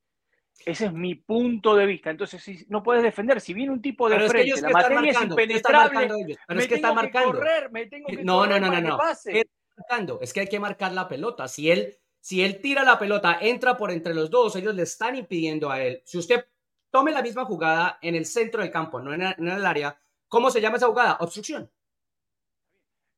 Ese 0.66 0.86
es 0.86 0.94
mi 0.94 1.16
punto 1.16 1.76
de 1.76 1.86
vista. 1.86 2.10
Entonces, 2.10 2.42
si 2.42 2.66
no 2.70 2.82
puedes 2.82 3.04
defender, 3.04 3.40
si 3.40 3.54
viene 3.54 3.72
un 3.72 3.82
tipo 3.82 4.10
de 4.10 4.28
frente, 4.28 4.62
la 4.62 4.70
materia 4.70 5.12
es 5.12 5.22
impenetrable, 5.22 6.38
pero 6.48 6.60
es 6.60 6.68
que 6.68 6.76
está 6.76 6.94
marcando. 6.94 7.34
correr, 7.34 7.72
me 7.72 7.86
tengo 7.86 8.08
que 8.08 8.24
no, 8.24 8.48
no, 8.48 8.60
no, 8.60 8.72
no, 8.72 8.82
no. 8.82 10.20
Es 10.22 10.34
que 10.34 10.40
hay 10.40 10.48
que 10.48 10.60
marcar 10.60 10.94
la 10.94 11.08
pelota. 11.08 11.48
Si 11.48 11.70
él, 11.70 11.96
si 12.20 12.44
él 12.44 12.60
tira 12.60 12.84
la 12.84 12.98
pelota, 12.98 13.38
entra 13.40 13.78
por 13.78 13.92
entre 13.92 14.16
los 14.16 14.32
dos, 14.32 14.56
ellos 14.56 14.74
le 14.74 14.84
están 14.84 15.16
impidiendo 15.16 15.70
a 15.70 15.82
él. 15.82 16.02
Si 16.06 16.18
usted 16.18 16.46
tome 16.90 17.12
la 17.12 17.22
misma 17.22 17.46
jugada 17.46 18.00
en 18.02 18.16
el 18.16 18.26
centro 18.26 18.62
del 18.62 18.72
campo, 18.72 19.00
no 19.00 19.14
en, 19.14 19.22
el 19.22 19.66
área. 19.66 20.00
¿Cómo 20.28 20.50
se 20.52 20.62
llama 20.62 20.78
esa 20.78 20.88
jugada? 20.88 21.18
Obstrucción. 21.20 21.70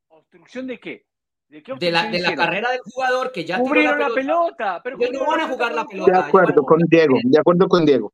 ¿Obstrucción 0.10 0.68
de 0.68 0.80
qué? 0.80 1.06
¿De, 1.48 1.92
la, 1.92 2.06
de 2.06 2.20
la 2.20 2.36
carrera 2.36 2.70
del 2.70 2.82
jugador 2.82 3.32
que 3.32 3.44
ya 3.44 3.58
cubrieron 3.58 4.00
la 4.00 4.10
pelota. 4.10 4.82
pero 4.84 4.98
no 5.12 5.26
van 5.26 5.42
a 5.42 5.48
jugar 5.48 5.74
la 5.74 5.86
pelota. 5.86 6.12
De 6.12 6.28
acuerdo 6.28 6.64
con 6.64 6.80
Diego, 6.88 7.18
de 7.24 7.40
acuerdo 7.40 7.68
con 7.68 7.86
Diego. 7.86 8.14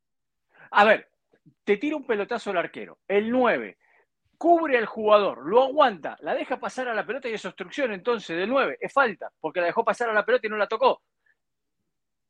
A 0.72 0.86
ver, 0.86 1.10
te 1.66 1.76
tira 1.76 1.98
un 1.98 2.06
pelotazo 2.06 2.52
el 2.52 2.58
arquero. 2.58 3.00
El 3.08 3.30
9 3.30 3.78
cubre 4.38 4.78
al 4.78 4.86
jugador, 4.86 5.46
lo 5.46 5.64
aguanta, 5.64 6.18
la 6.22 6.34
deja 6.34 6.60
pasar 6.60 6.88
a 6.88 6.94
la 6.94 7.06
pelota 7.06 7.30
y 7.30 7.34
es 7.34 7.46
obstrucción 7.46 7.92
entonces 7.94 8.38
del 8.38 8.50
9, 8.50 8.78
es 8.80 8.92
falta, 8.92 9.32
porque 9.40 9.60
la 9.60 9.68
dejó 9.68 9.84
pasar 9.84 10.10
a 10.10 10.14
la 10.14 10.26
pelota 10.26 10.48
y 10.48 10.50
no 10.50 10.58
la 10.58 10.68
tocó. 10.68 11.02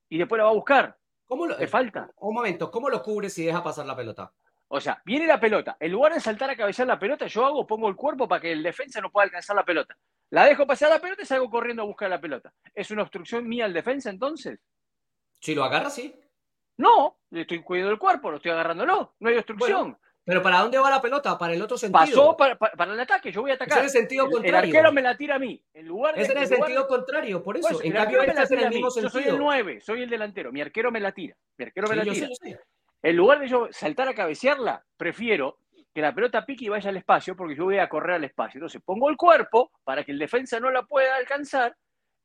Y 0.09 0.17
después 0.17 0.37
la 0.37 0.45
va 0.45 0.51
a 0.51 0.53
buscar. 0.53 0.97
¿Cómo 1.27 1.47
lo, 1.47 1.55
falta? 1.67 2.09
Un 2.17 2.35
momento, 2.35 2.69
¿cómo 2.69 2.89
lo 2.89 3.01
cubre 3.01 3.29
si 3.29 3.45
deja 3.45 3.63
pasar 3.63 3.85
la 3.85 3.95
pelota? 3.95 4.31
O 4.67 4.81
sea, 4.81 5.01
viene 5.05 5.27
la 5.27 5.39
pelota. 5.39 5.77
En 5.79 5.91
lugar 5.91 6.13
de 6.13 6.19
saltar 6.19 6.49
a 6.49 6.55
cabecear 6.55 6.87
la 6.87 6.99
pelota, 6.99 7.27
yo 7.27 7.45
hago, 7.45 7.67
pongo 7.67 7.87
el 7.87 7.95
cuerpo 7.95 8.27
para 8.27 8.41
que 8.41 8.51
el 8.51 8.63
defensa 8.63 8.99
no 8.99 9.11
pueda 9.11 9.25
alcanzar 9.25 9.55
la 9.55 9.65
pelota. 9.65 9.95
La 10.31 10.45
dejo 10.45 10.65
pasar 10.65 10.89
la 10.89 10.99
pelota 10.99 11.21
y 11.21 11.25
salgo 11.25 11.49
corriendo 11.49 11.83
a 11.83 11.85
buscar 11.85 12.09
la 12.09 12.19
pelota. 12.19 12.51
¿Es 12.73 12.89
una 12.91 13.03
obstrucción 13.03 13.47
mía 13.47 13.65
al 13.65 13.73
defensa 13.73 14.09
entonces? 14.09 14.59
Si 15.39 15.53
lo 15.53 15.63
agarra, 15.63 15.89
sí. 15.89 16.19
No, 16.77 17.19
le 17.29 17.41
estoy 17.41 17.61
cuidando 17.61 17.91
el 17.91 17.99
cuerpo, 17.99 18.31
lo 18.31 18.37
estoy 18.37 18.51
agarrándolo. 18.51 19.15
No 19.19 19.29
hay 19.29 19.37
obstrucción. 19.37 19.97
Pero 20.25 20.41
¿para 20.41 20.59
dónde 20.59 20.79
va 20.79 20.89
la 20.89 21.01
pelota? 21.01 21.37
Para 21.37 21.53
el 21.53 21.61
otro 21.61 21.77
sentido. 21.77 21.99
Pasó 21.99 22.35
para, 22.35 22.93
el 22.93 22.99
ataque, 22.99 23.31
yo 23.31 23.41
voy 23.41 23.51
a 23.51 23.53
atacar. 23.53 23.77
Es 23.77 23.81
en 23.81 23.85
el 23.85 23.89
sentido 23.91 24.25
contrario. 24.25 24.57
El 24.59 24.65
arquero 24.65 24.91
me 24.91 25.03
la 25.03 25.15
tira 25.15 25.35
a 25.35 25.39
mí. 25.39 25.63
En 25.71 25.85
lugar 25.85 26.15
de, 26.15 26.23
es 26.23 26.29
en 26.29 26.37
el 26.39 26.47
sentido 26.47 26.87
contrario, 26.87 27.43
por 27.43 27.57
eso. 27.57 27.69
Pues, 27.69 27.85
en 27.85 27.93
cambio, 27.93 28.21
me 28.25 28.33
la 28.33 28.47
tira 28.47 28.67
a 28.67 28.69
mí. 28.71 28.81
Yo 28.81 29.09
soy 29.09 29.23
el 29.25 29.37
9, 29.37 29.81
soy 29.81 30.01
el 30.01 30.09
delantero. 30.09 30.51
Mi 30.51 30.61
arquero 30.61 30.91
me 30.91 30.99
la 30.99 31.11
tira. 31.11 31.37
Mi 31.57 31.65
arquero 31.65 31.87
me 31.87 31.95
la 31.95 32.03
tira. 32.03 32.27
En 33.03 33.15
lugar 33.15 33.39
de 33.39 33.47
yo 33.47 33.67
saltar 33.69 34.07
a 34.07 34.15
cabecearla, 34.15 34.83
prefiero 34.97 35.59
que 35.93 36.01
la 36.01 36.13
pelota 36.13 36.43
pique 36.43 36.65
y 36.65 36.69
vaya 36.69 36.89
al 36.89 36.97
espacio, 36.97 37.35
porque 37.35 37.55
yo 37.55 37.65
voy 37.65 37.77
a 37.77 37.87
correr 37.87 38.15
al 38.15 38.23
espacio. 38.23 38.57
Entonces 38.57 38.81
pongo 38.83 39.11
el 39.11 39.15
cuerpo 39.15 39.71
para 39.83 40.03
que 40.03 40.11
el 40.11 40.17
defensa 40.17 40.59
no 40.59 40.71
la 40.71 40.83
pueda 40.83 41.15
alcanzar 41.15 41.77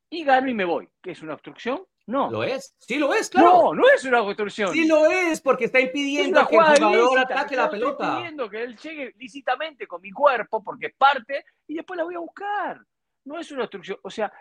y 0.09 0.25
gano 0.25 0.49
y 0.49 0.55
me 0.55 0.65
voy. 0.65 0.89
¿Qué 1.03 1.11
es 1.11 1.21
una 1.21 1.35
obstrucción? 1.35 1.85
No. 2.11 2.29
¿Lo 2.29 2.43
es? 2.43 2.75
Sí, 2.79 2.99
lo 2.99 3.15
es, 3.15 3.31
claro. 3.31 3.49
No, 3.49 3.75
no 3.75 3.83
es 3.89 4.05
una 4.05 4.21
obstrucción. 4.23 4.73
Sí, 4.73 4.87
lo 4.87 5.07
es, 5.07 5.41
porque 5.41 5.67
está 5.67 5.79
impidiendo 5.79 6.45
que 6.49 6.57
el 6.57 6.63
jugador 6.63 7.19
ataque 7.21 7.55
la 7.55 7.71
pelota. 7.71 8.05
Está 8.05 8.15
impidiendo 8.15 8.51
que 8.51 8.63
él 8.65 8.77
llegue 8.77 9.15
lícitamente 9.17 9.87
con 9.87 10.01
mi 10.03 10.11
cuerpo, 10.11 10.63
porque 10.63 10.87
es 10.87 10.95
parte, 10.97 11.45
y 11.69 11.77
después 11.77 11.97
la 11.97 12.03
voy 12.03 12.17
a 12.17 12.19
buscar. 12.19 12.81
No 13.25 13.39
es 13.39 13.53
una 13.53 13.63
obstrucción. 13.63 13.99
O 14.03 14.11
sea, 14.11 14.33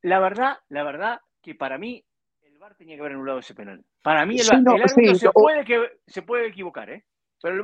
la 0.00 0.20
verdad, 0.20 0.58
la 0.70 0.82
verdad 0.82 1.20
que 1.42 1.54
para 1.54 1.76
mí 1.76 2.02
el 2.40 2.58
VAR 2.58 2.74
tenía 2.74 2.96
que 2.96 3.00
haber 3.00 3.12
anulado 3.12 3.40
ese 3.40 3.54
penal. 3.54 3.84
Para 4.00 4.24
mí 4.24 4.38
el, 4.38 4.50
árbitro 4.50 5.14
se, 5.14 5.30
puede 5.32 5.64
que, 5.66 6.00
se 6.06 6.22
puede 6.22 6.46
equivocar, 6.46 6.88
¿eh? 6.88 7.04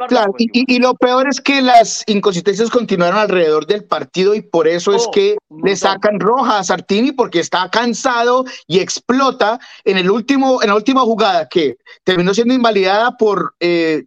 Claro, 0.08 0.34
y, 0.38 0.78
lo 0.78 0.94
peor 0.94 1.28
es 1.28 1.40
que 1.40 1.60
las 1.60 2.02
inconsistencias 2.06 2.70
continuaron 2.70 3.18
alrededor 3.18 3.66
del 3.66 3.84
partido 3.84 4.34
y 4.34 4.42
por 4.42 4.68
eso 4.68 4.94
es 4.94 5.04
oh, 5.06 5.10
que 5.10 5.36
le 5.62 5.76
sacan 5.76 6.18
roja 6.18 6.58
a 6.58 6.64
Sartini 6.64 7.12
porque 7.12 7.40
está 7.40 7.68
cansado 7.70 8.44
y 8.66 8.78
explota 8.78 9.58
en 9.84 9.98
el 9.98 10.10
último 10.10 10.62
en 10.62 10.68
la 10.68 10.76
última 10.76 11.02
jugada 11.02 11.48
que 11.48 11.76
terminó 12.04 12.32
siendo 12.32 12.54
invalidada 12.54 13.16
por 13.16 13.54
eh, 13.60 14.04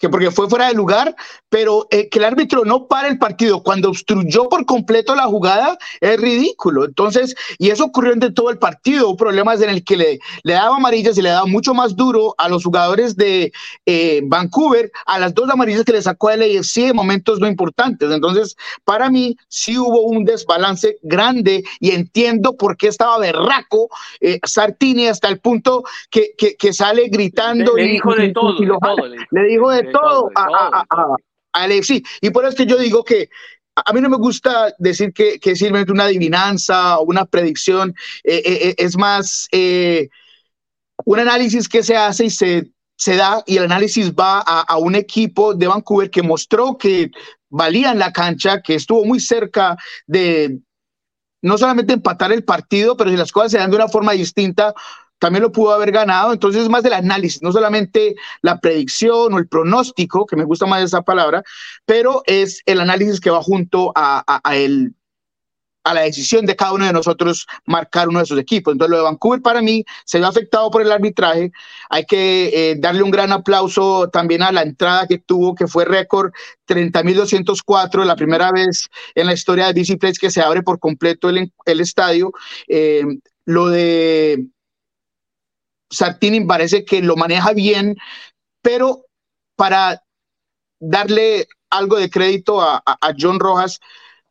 que 0.00 0.08
porque 0.08 0.30
fue 0.30 0.48
fuera 0.48 0.68
de 0.68 0.74
lugar, 0.74 1.14
pero 1.50 1.86
eh, 1.90 2.08
que 2.08 2.18
el 2.18 2.24
árbitro 2.24 2.64
no 2.64 2.86
para 2.86 3.08
el 3.08 3.18
partido 3.18 3.62
cuando 3.62 3.90
obstruyó 3.90 4.48
por 4.48 4.64
completo 4.64 5.14
la 5.14 5.24
jugada 5.24 5.76
es 6.00 6.18
ridículo. 6.18 6.84
Entonces, 6.84 7.34
y 7.58 7.70
eso 7.70 7.84
ocurrió 7.84 8.12
en 8.12 8.20
todo 8.32 8.50
el 8.50 8.58
partido, 8.58 9.16
problemas 9.16 9.60
en 9.60 9.70
el 9.70 9.84
que 9.84 9.96
le, 9.96 10.20
le 10.44 10.52
daba 10.52 10.76
amarillas 10.76 11.18
y 11.18 11.22
le 11.22 11.30
daba 11.30 11.46
mucho 11.46 11.74
más 11.74 11.96
duro 11.96 12.34
a 12.38 12.48
los 12.48 12.64
jugadores 12.64 13.16
de 13.16 13.52
eh, 13.84 14.20
Vancouver, 14.24 14.90
a 15.06 15.18
las 15.18 15.34
dos 15.34 15.50
amarillas 15.50 15.84
que 15.84 15.92
le 15.92 16.02
sacó 16.02 16.28
a 16.28 16.36
LAFC 16.36 16.78
en 16.78 16.96
momentos 16.96 17.40
no 17.40 17.48
importantes. 17.48 18.10
Entonces, 18.10 18.56
para 18.84 19.10
mí 19.10 19.36
sí 19.48 19.76
hubo 19.76 20.02
un 20.02 20.24
desbalance 20.24 20.98
grande 21.02 21.64
y 21.80 21.90
entiendo 21.90 22.56
por 22.56 22.76
qué 22.76 22.88
estaba 22.88 23.18
berraco 23.18 23.88
eh, 24.20 24.38
Sartini 24.44 25.08
hasta 25.08 25.28
el 25.28 25.40
punto 25.40 25.82
que, 26.10 26.34
que, 26.36 26.72
sale 26.72 27.08
gritando. 27.08 27.74
Le, 27.74 27.84
dijo 27.84 28.14
de 28.14 28.28
todo, 28.32 28.54
le, 29.30 29.44
dijo 29.44 29.70
de 29.70 29.84
todo 29.84 30.30
a, 30.36 30.84
a, 30.88 31.16
Y 32.20 32.30
por 32.30 32.44
eso 32.44 32.56
que 32.56 32.66
yo 32.66 32.76
digo 32.76 33.04
que 33.04 33.28
a 33.74 33.92
mí 33.92 34.00
no 34.00 34.08
me 34.08 34.16
gusta 34.16 34.74
decir 34.78 35.12
que, 35.12 35.38
que 35.38 35.52
es 35.52 35.58
simplemente 35.58 35.92
una 35.92 36.04
adivinanza 36.04 36.98
o 36.98 37.04
una 37.04 37.24
predicción, 37.24 37.94
eh, 38.24 38.42
eh, 38.44 38.58
eh, 38.68 38.74
es 38.78 38.96
más 38.96 39.48
un 41.04 41.18
análisis 41.18 41.68
que 41.68 41.82
se 41.82 41.96
hace 41.96 42.26
y 42.26 42.30
se, 42.30 42.70
se 42.96 43.16
da 43.16 43.42
y 43.46 43.56
el 43.56 43.64
análisis 43.64 44.12
va 44.12 44.42
a, 44.46 44.60
a, 44.60 44.76
un 44.76 44.94
equipo 44.94 45.54
de 45.54 45.66
Vancouver 45.66 46.10
que 46.10 46.22
mostró 46.22 46.76
que 46.76 47.10
valía 47.48 47.92
en 47.92 47.98
la 47.98 48.12
cancha, 48.12 48.60
que 48.60 48.74
estuvo 48.74 49.04
muy 49.04 49.18
cerca 49.18 49.76
de 50.06 50.58
no 51.42 51.56
solamente 51.56 51.94
empatar 51.94 52.32
el 52.32 52.44
partido, 52.44 52.96
pero 52.96 53.10
si 53.10 53.16
las 53.16 53.32
cosas 53.32 53.52
se 53.52 53.58
dan 53.58 53.70
de 53.70 53.76
una 53.76 53.88
forma 53.88 54.12
distinta, 54.12 54.74
también 55.20 55.42
lo 55.44 55.52
pudo 55.52 55.72
haber 55.72 55.92
ganado. 55.92 56.32
Entonces 56.32 56.62
es 56.62 56.68
más 56.68 56.82
del 56.82 56.94
análisis, 56.94 57.42
no 57.42 57.52
solamente 57.52 58.16
la 58.42 58.58
predicción 58.58 59.32
o 59.32 59.38
el 59.38 59.46
pronóstico, 59.46 60.26
que 60.26 60.34
me 60.34 60.44
gusta 60.44 60.66
más 60.66 60.82
esa 60.82 61.02
palabra, 61.02 61.44
pero 61.84 62.22
es 62.26 62.62
el 62.66 62.80
análisis 62.80 63.20
que 63.20 63.30
va 63.30 63.42
junto 63.42 63.92
a, 63.94 64.40
a, 64.42 64.56
el, 64.56 64.94
a 65.84 65.94
la 65.94 66.02
decisión 66.02 66.46
de 66.46 66.56
cada 66.56 66.72
uno 66.72 66.86
de 66.86 66.92
nosotros 66.92 67.46
marcar 67.66 68.08
uno 68.08 68.18
de 68.18 68.24
esos 68.24 68.38
equipos. 68.38 68.72
Entonces 68.72 68.90
lo 68.90 68.96
de 68.96 69.02
Vancouver 69.04 69.42
para 69.42 69.60
mí 69.60 69.84
se 70.06 70.18
ve 70.18 70.26
afectado 70.26 70.70
por 70.70 70.80
el 70.80 70.90
arbitraje. 70.90 71.52
Hay 71.90 72.06
que 72.06 72.70
eh, 72.70 72.76
darle 72.78 73.02
un 73.02 73.10
gran 73.10 73.30
aplauso 73.30 74.08
también 74.08 74.42
a 74.42 74.52
la 74.52 74.62
entrada 74.62 75.06
que 75.06 75.18
tuvo, 75.18 75.54
que 75.54 75.66
fue 75.66 75.84
récord 75.84 76.32
30.204, 76.66 78.04
la 78.04 78.16
primera 78.16 78.52
vez 78.52 78.88
en 79.14 79.26
la 79.26 79.34
historia 79.34 79.66
de 79.66 79.74
DC 79.74 79.98
Place 79.98 80.18
que 80.18 80.30
se 80.30 80.40
abre 80.40 80.62
por 80.62 80.78
completo 80.78 81.28
el, 81.28 81.52
el 81.66 81.80
estadio. 81.80 82.32
Eh, 82.68 83.04
lo 83.44 83.68
de 83.68 84.46
Sartini 85.90 86.44
parece 86.44 86.84
que 86.84 87.02
lo 87.02 87.16
maneja 87.16 87.52
bien, 87.52 87.96
pero 88.62 89.06
para 89.56 90.02
darle 90.78 91.46
algo 91.70 91.96
de 91.96 92.10
crédito 92.10 92.60
a, 92.62 92.82
a, 92.84 93.14
John 93.18 93.38
Rojas, 93.38 93.80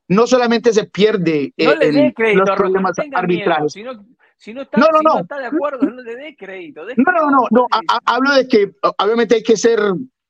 no 0.08 0.26
solamente 0.26 0.74
se 0.74 0.86
pierde 0.86 1.54
no 1.58 1.82
en 1.82 2.12
crédito, 2.12 2.46
los 2.46 2.58
problemas 2.58 2.96
no 2.98 3.18
arbitrales. 3.18 3.76
no, 3.78 4.06
si 4.38 4.54
no, 4.54 4.62
está, 4.62 4.80
no, 4.80 4.88
no, 4.92 5.00
si 5.00 5.06
no, 5.06 5.20
está, 5.20 5.38
de 5.38 5.46
acuerdo, 5.48 5.86
no 5.86 6.02
le 6.02 6.16
dé 6.16 6.36
crédito. 6.36 6.84
No, 6.96 7.12
no, 7.12 7.30
no, 7.30 7.48
no. 7.52 7.68
hablo 8.06 8.34
de 8.34 8.48
que 8.48 8.72
obviamente 8.98 9.36
hay 9.36 9.44
que 9.44 9.58
ser 9.58 9.80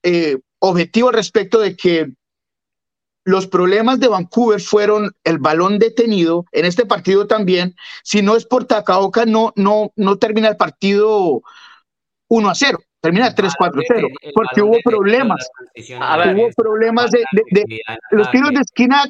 eh, 0.03 0.37
objetivo 0.59 1.09
al 1.09 1.15
respecto 1.15 1.59
de 1.59 1.75
que 1.75 2.11
los 3.25 3.47
problemas 3.47 3.99
de 3.99 4.07
Vancouver 4.07 4.59
fueron 4.59 5.11
el 5.23 5.37
balón 5.39 5.79
detenido, 5.79 6.45
en 6.51 6.65
este 6.65 6.85
partido 6.85 7.27
también, 7.27 7.75
si 8.03 8.21
no 8.21 8.35
es 8.35 8.45
por 8.45 8.65
Takaoka, 8.65 9.25
no, 9.25 9.53
no, 9.55 9.91
no 9.95 10.17
termina 10.17 10.47
el 10.47 10.57
partido 10.57 11.41
1 12.29 12.49
a 12.49 12.55
0, 12.55 12.79
termina 13.01 13.33
3 13.33 13.53
4 13.57 13.81
0, 13.87 14.07
porque 14.33 14.61
hubo 14.61 14.77
problemas, 14.83 15.47
hubo 15.75 16.49
problemas 16.55 17.11
de, 17.11 17.23
los 18.11 18.31
tiros 18.31 18.51
de 18.51 18.61
esquina, 18.61 19.03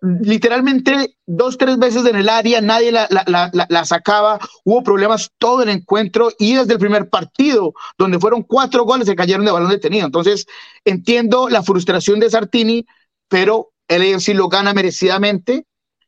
literalmente 0.00 1.16
dos, 1.26 1.56
tres 1.56 1.78
veces 1.78 2.04
en 2.06 2.16
el 2.16 2.28
área, 2.28 2.60
nadie 2.60 2.92
la, 2.92 3.06
la, 3.10 3.50
la, 3.68 3.84
sacaba, 3.84 4.38
hubo 4.64 4.82
problemas 4.82 5.30
todo 5.38 5.62
el 5.62 5.68
encuentro 5.68 6.30
y 6.38 6.54
desde 6.54 6.74
el 6.74 6.78
primer 6.78 7.08
partido, 7.08 7.72
donde 7.96 8.18
fueron 8.18 8.42
cuatro 8.42 8.84
goles, 8.84 9.06
se 9.06 9.16
cayeron 9.16 9.44
de 9.44 9.52
balón 9.52 9.70
detenido. 9.70 10.06
Entonces, 10.06 10.46
entiendo 10.84 11.48
la 11.48 11.62
frustración 11.62 12.20
de 12.20 12.30
Sartini, 12.30 12.86
pero 13.32 13.72
el 13.88 14.20
sí 14.20 14.34
lo 14.34 14.48
gana 14.48 14.74
merecidamente. 14.74 15.64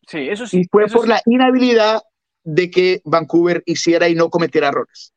Sí, 0.06 0.28
eso 0.28 0.46
sí. 0.46 0.60
Y 0.60 0.64
fue 0.70 0.86
por 0.88 1.08
la 1.08 1.22
inhabilidad 1.24 2.02
de 2.42 2.70
que 2.70 3.00
Vancouver 3.04 3.62
hiciera 3.64 4.08
y 4.08 4.14
no 4.14 4.28
cometiera 4.28 4.68
errores. 4.68 5.14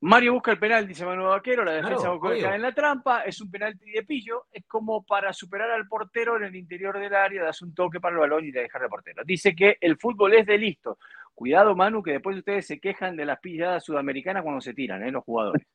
Mario 0.00 0.34
busca 0.34 0.52
el 0.52 0.60
penal, 0.60 0.86
dice 0.86 1.04
Manuel 1.04 1.30
Vaquero, 1.30 1.64
la 1.64 1.72
defensa 1.72 2.08
cae 2.22 2.54
en 2.54 2.62
la 2.62 2.72
trampa, 2.72 3.22
es 3.22 3.40
un 3.40 3.50
penalti 3.50 3.90
de 3.90 4.04
pillo, 4.04 4.44
es 4.52 4.64
como 4.68 5.02
para 5.02 5.32
superar 5.32 5.72
al 5.72 5.88
portero 5.88 6.36
en 6.36 6.44
el 6.44 6.54
interior 6.54 7.00
del 7.00 7.12
área, 7.12 7.42
das 7.42 7.62
un 7.62 7.74
toque 7.74 7.98
para 7.98 8.14
el 8.14 8.20
balón 8.20 8.44
y 8.44 8.52
le 8.52 8.62
dejar 8.62 8.84
al 8.84 8.88
portero. 8.88 9.24
Dice 9.26 9.56
que 9.56 9.76
el 9.80 9.98
fútbol 9.98 10.34
es 10.34 10.46
de 10.46 10.56
listo. 10.56 10.98
Cuidado, 11.34 11.74
Manu, 11.74 12.00
que 12.00 12.12
después 12.12 12.38
ustedes 12.38 12.64
se 12.68 12.78
quejan 12.78 13.16
de 13.16 13.24
las 13.24 13.40
pilladas 13.40 13.84
sudamericanas 13.84 14.44
cuando 14.44 14.60
se 14.60 14.72
tiran, 14.72 15.02
¿eh? 15.02 15.10
los 15.10 15.24
jugadores. 15.24 15.66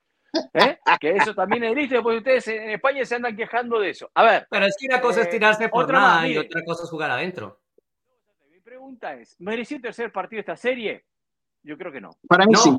¿Eh? 0.54 0.80
Que 1.00 1.12
eso 1.12 1.36
también 1.36 1.63
es 1.63 1.75
listo, 1.75 1.96
después 1.96 2.18
ustedes 2.18 2.48
en 2.48 2.72
España 2.72 3.06
se 3.06 3.16
andan 3.16 3.36
quejando 3.36 3.80
de 3.80 3.90
eso. 3.90 4.10
A 4.16 4.24
ver. 4.24 4.48
Pero 4.50 4.66
es 4.66 4.75
que 4.80 4.88
una 4.88 5.02
cosa 5.02 5.22
es 5.22 5.28
eh, 5.28 5.32
tirarse 5.32 5.70
por 5.70 5.92
nada 5.92 6.28
y 6.28 6.38
otra 6.38 6.63
cosa 6.66 6.84
es 6.84 6.90
jugar 6.90 7.12
adentro. 7.12 7.60
Mi 8.52 8.60
pregunta 8.60 9.13
es: 9.13 9.40
¿mereció 9.40 9.78
el 9.78 9.84
tercer 9.84 10.12
partido 10.12 10.38
de 10.38 10.42
esta 10.42 10.58
serie? 10.58 11.06
Yo 11.62 11.78
creo 11.78 11.92
que 11.92 12.02
no. 12.02 12.12
Para 12.28 12.46
mí 12.46 12.56
sí. 12.56 12.75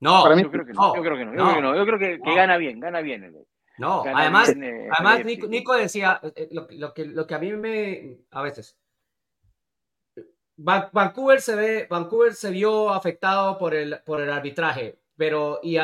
No, 0.00 0.22
Para 0.22 0.36
mí, 0.36 0.42
yo 0.42 0.50
creo 0.50 0.64
que 0.64 0.72
no. 0.72 0.94
Yo 0.94 1.02
creo 1.02 1.16
que 1.16 1.24
no. 1.24 1.32
Yo 1.32 1.44
creo 1.44 1.54
que, 1.54 1.62
no. 1.62 1.76
Yo 1.76 1.86
creo 1.86 1.98
que, 1.98 2.34
gana 2.34 2.56
bien, 2.56 2.78
gana 2.78 3.00
bien. 3.00 3.34
No, 3.78 4.02
además, 4.02 4.54
además 4.96 5.24
Nico, 5.24 5.74
decía 5.74 6.20
lo, 6.50 6.68
lo, 6.70 6.94
que, 6.94 7.04
lo 7.04 7.26
que 7.26 7.34
a 7.34 7.38
mí 7.38 7.52
me. 7.52 8.18
A 8.30 8.42
veces. 8.42 8.76
Vancouver 10.56 11.40
se 11.40 11.54
ve, 11.54 11.86
Vancouver 11.88 12.34
se 12.34 12.50
vio 12.50 12.90
afectado 12.90 13.56
por 13.58 13.74
el, 13.74 14.00
por 14.04 14.20
el 14.20 14.30
arbitraje 14.30 14.98
pero 15.18 15.58
y, 15.64 15.76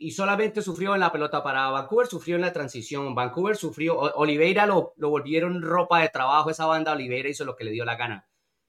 y, 0.00 0.10
solamente 0.12 0.62
sufrió 0.62 0.94
en 0.94 1.00
la 1.00 1.10
pelota 1.10 1.42
para 1.42 1.68
Vancouver, 1.70 2.06
sufrió 2.06 2.36
en 2.36 2.42
la 2.42 2.52
transición. 2.52 3.16
Vancouver 3.16 3.56
sufrió, 3.56 3.98
Oliveira 3.98 4.64
lo, 4.64 4.94
lo, 4.96 5.10
volvieron 5.10 5.60
ropa 5.60 6.00
de 6.00 6.08
trabajo, 6.08 6.50
esa 6.50 6.66
banda 6.66 6.92
Oliveira 6.92 7.28
hizo 7.28 7.44
lo 7.44 7.56
que 7.56 7.64
le 7.64 7.72
dio 7.72 7.84
la 7.84 7.96
gana. 7.96 8.28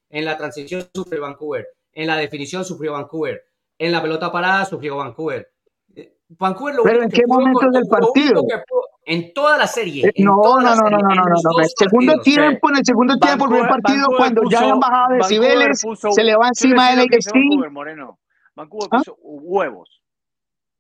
En 0.10 0.26
la 0.26 0.38
transición 0.38 0.88
sufrió 0.92 1.22
Vancouver, 1.22 1.68
en 1.94 2.08
la 2.08 2.18
definición 2.18 2.66
sufrió 2.66 2.94
Vancouver, 2.94 3.44
en 3.78 3.92
la 3.92 4.02
pelota 4.02 4.32
parada 4.32 4.66
sufrió 4.66 4.98
Vancouver. 4.98 5.52
Eh, 5.96 6.18
Vancouver 6.30 6.76
lo 6.76 6.84
¿Pero 6.84 7.04
en 7.04 7.10
qué 7.12 7.22
momento 7.28 7.70
del 7.70 7.86
partido? 7.88 8.44
en 9.06 9.34
toda 9.34 9.56
la 9.60 9.68
serie. 9.68 10.08
Eh, 10.08 10.14
no, 10.18 10.36
no, 10.60 10.76
no, 10.76 10.90
no, 10.90 10.98
no, 10.98 11.00
no, 11.00 11.26
no, 11.26 11.60
En 11.60 11.64
el 11.64 11.70
segundo 11.78 12.20
tiempo, 12.22 12.70
en 12.72 12.78
el 12.78 12.86
segundo 12.86 13.18
tiempo, 13.18 13.46
el 13.46 13.52
primer 13.52 13.70
partido, 13.70 14.08
cuando 14.18 14.42
ya 14.50 14.62
han 14.62 14.80
bajado 14.80 15.14
decibeles, 15.14 15.86
se 16.12 16.24
le 16.24 16.36
va 16.36 16.48
encima 16.48 16.90
del 16.90 17.02
AFC. 17.02 17.32
Vancouver 18.56 18.90
¿Ah? 18.92 18.98
puso 18.98 19.16
huevos. 19.22 20.02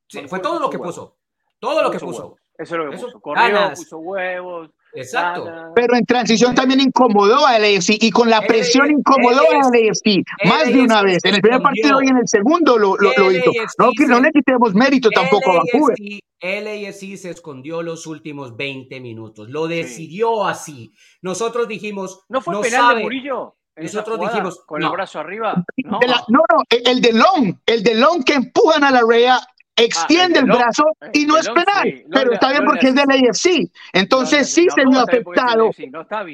Sí, 0.07 0.27
fue 0.27 0.39
todo 0.39 0.59
lo 0.59 0.69
que 0.69 0.77
puso. 0.77 1.17
Todo 1.59 1.83
lo 1.83 1.91
que 1.91 1.99
puso. 1.99 2.37
Eso 2.57 2.75
es 2.75 2.79
lo 2.83 2.91
que 2.91 2.97
puso. 2.97 3.21
Corrió, 3.21 3.69
puso 3.75 3.97
huevos. 3.99 4.69
Exacto. 4.93 5.71
Pero 5.73 5.95
en 5.95 6.05
transición 6.05 6.53
también 6.53 6.81
incomodó 6.81 7.45
a 7.45 7.57
LAFC 7.57 7.91
y 8.01 8.11
con 8.11 8.29
la 8.29 8.41
presión 8.41 8.91
incomodó 8.91 9.41
a 9.51 9.69
LAFC 9.69 10.23
más 10.45 10.67
de 10.67 10.81
una 10.81 11.01
vez. 11.01 11.23
En 11.23 11.35
el 11.35 11.41
primer 11.41 11.61
partido 11.61 12.01
y 12.01 12.07
en 12.07 12.17
el 12.17 12.27
segundo 12.27 12.77
lo, 12.77 12.97
lo, 12.97 13.13
lo 13.17 13.31
hizo. 13.31 13.51
No, 13.77 13.91
que 13.97 14.05
no 14.05 14.19
le 14.19 14.31
quitemos 14.31 14.73
mérito 14.73 15.09
tampoco 15.09 15.51
a 15.51 15.57
Vancouver. 15.57 15.97
LAFC 16.41 17.17
se 17.17 17.29
escondió 17.29 17.81
los 17.81 18.05
últimos 18.05 18.57
20 18.57 18.99
minutos. 18.99 19.49
Lo 19.49 19.67
decidió 19.67 20.45
así. 20.45 20.91
Nosotros 21.21 21.67
dijimos. 21.67 22.25
¿No 22.27 22.41
fue 22.41 22.59
penal 22.61 22.97
de 22.97 23.03
Murillo? 23.03 23.55
Nosotros 23.75 24.19
dijimos. 24.19 24.61
Con 24.65 24.83
el 24.83 24.89
brazo 24.89 25.19
arriba. 25.19 25.63
No. 25.77 25.99
no, 26.27 26.43
no, 26.49 26.63
el 26.69 27.01
de 27.01 27.13
Long, 27.13 27.55
el 27.65 27.83
de 27.83 27.95
Long 27.95 28.23
que 28.23 28.33
empujan 28.33 28.83
a 28.83 28.91
la 28.91 29.01
REA 29.07 29.39
extiende 29.75 30.39
ah, 30.39 30.41
el, 30.41 30.47
brazo 30.47 30.83
y 31.13 31.25
no 31.25 31.37
es 31.37 31.47
penal, 31.47 32.03
pero 32.11 32.33
está 32.33 32.49
bien 32.49 32.65
porque 32.65 32.89
es 32.89 32.95
del 32.95 33.09
AFC. 33.09 33.71
Entonces 33.93 34.51
sí 34.51 34.67
se 34.73 34.85
vio 34.85 34.99
afectado. 34.99 35.71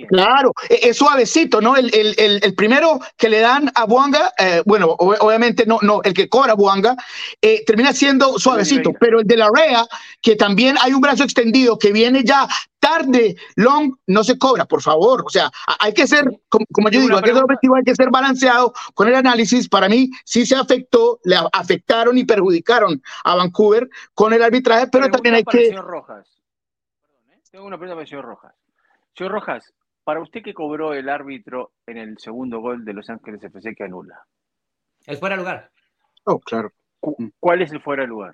Claro, 0.10 0.51
e, 0.70 0.89
es 0.89 0.98
suavecito, 0.98 1.62
¿no? 1.62 1.75
El, 1.75 1.94
el, 1.94 2.39
el, 2.44 2.56
primero 2.56 3.00
que 3.15 3.29
le 3.29 3.39
dan 3.39 3.72
a 3.75 3.86
Buanga, 3.86 4.34
eh, 4.38 4.62
bueno, 4.65 4.96
obviamente 4.98 5.65
no, 5.65 5.79
no, 5.82 6.01
el 6.03 6.13
que 6.13 6.27
cobra 6.27 6.53
Buanga, 6.53 6.96
eh, 7.41 7.63
termina 7.65 7.94
siendo 7.94 8.38
suavecito, 8.39 8.91
pero 9.00 9.20
el 9.20 9.27
de 9.27 9.38
la 9.38 9.50
REA, 9.53 9.86
que 10.22 10.36
también 10.36 10.75
hay 10.82 10.94
un 10.94 11.01
brazo 11.01 11.24
extendido 11.24 11.77
que 11.77 11.91
viene 11.91 12.24
ya 12.24 12.48
tarde, 12.88 13.36
long, 13.56 13.96
no 14.08 14.24
se 14.24 14.38
cobra, 14.38 14.65
por 14.65 14.82
favor. 14.82 15.24
O 15.25 15.29
sea, 15.29 15.50
hay 15.79 15.94
que 15.94 16.08
ser, 16.08 16.25
como, 16.50 16.89
yo 16.89 17.01
digo, 17.01 17.17
hay 17.17 17.24
que 17.24 17.34
ser 17.34 17.44
objetivo, 17.44 17.75
hay 17.75 17.84
que 17.84 17.96
ser 17.96 18.10
balanceado 18.10 18.74
con 18.94 19.08
el 19.08 19.15
análisis. 19.15 19.67
Para 19.67 19.89
mí 19.89 20.10
sí 20.24 20.46
se 20.46 20.56
afectó, 20.56 21.20
le 21.24 21.38
afectaron 21.53 22.17
y 22.17 22.25
perjudicaron 22.25 23.01
a 23.24 23.36
Vancouver 23.36 23.89
con 24.13 24.34
el 24.34 24.41
arbitraje, 24.41 24.88
pero 24.91 25.10
también 25.10 25.36
hay 25.36 25.44
que... 25.44 25.67
Señor 25.67 25.86
Rojas. 25.86 26.27
Perdón, 27.01 27.22
¿eh? 27.32 27.41
Tengo 27.51 27.65
una 27.65 27.77
pregunta 27.77 27.96
para 27.96 28.03
el 28.03 28.10
señor 28.10 28.25
Rojas. 28.25 28.56
Señor 29.15 29.32
Rojas, 29.34 29.74
para 30.03 30.22
usted 30.22 30.41
qué 30.44 30.53
cobró 30.53 30.94
el 30.94 31.10
árbitro 31.10 31.72
en 31.86 31.98
el 31.98 32.17
segundo 32.20 32.60
gol 32.60 32.86
de 32.86 32.94
Los 32.94 33.10
Ángeles 33.10 33.44
FC 33.44 33.75
que 33.75 33.84
anula. 33.84 34.24
El 35.06 35.17
fuera 35.17 35.36
de 35.36 35.41
lugar. 35.41 35.72
Oh, 36.24 36.39
claro. 36.39 36.72
¿Cuál 37.39 37.62
es 37.62 37.72
el 37.72 37.82
fuera 37.82 38.03
de 38.03 38.08
lugar? 38.08 38.34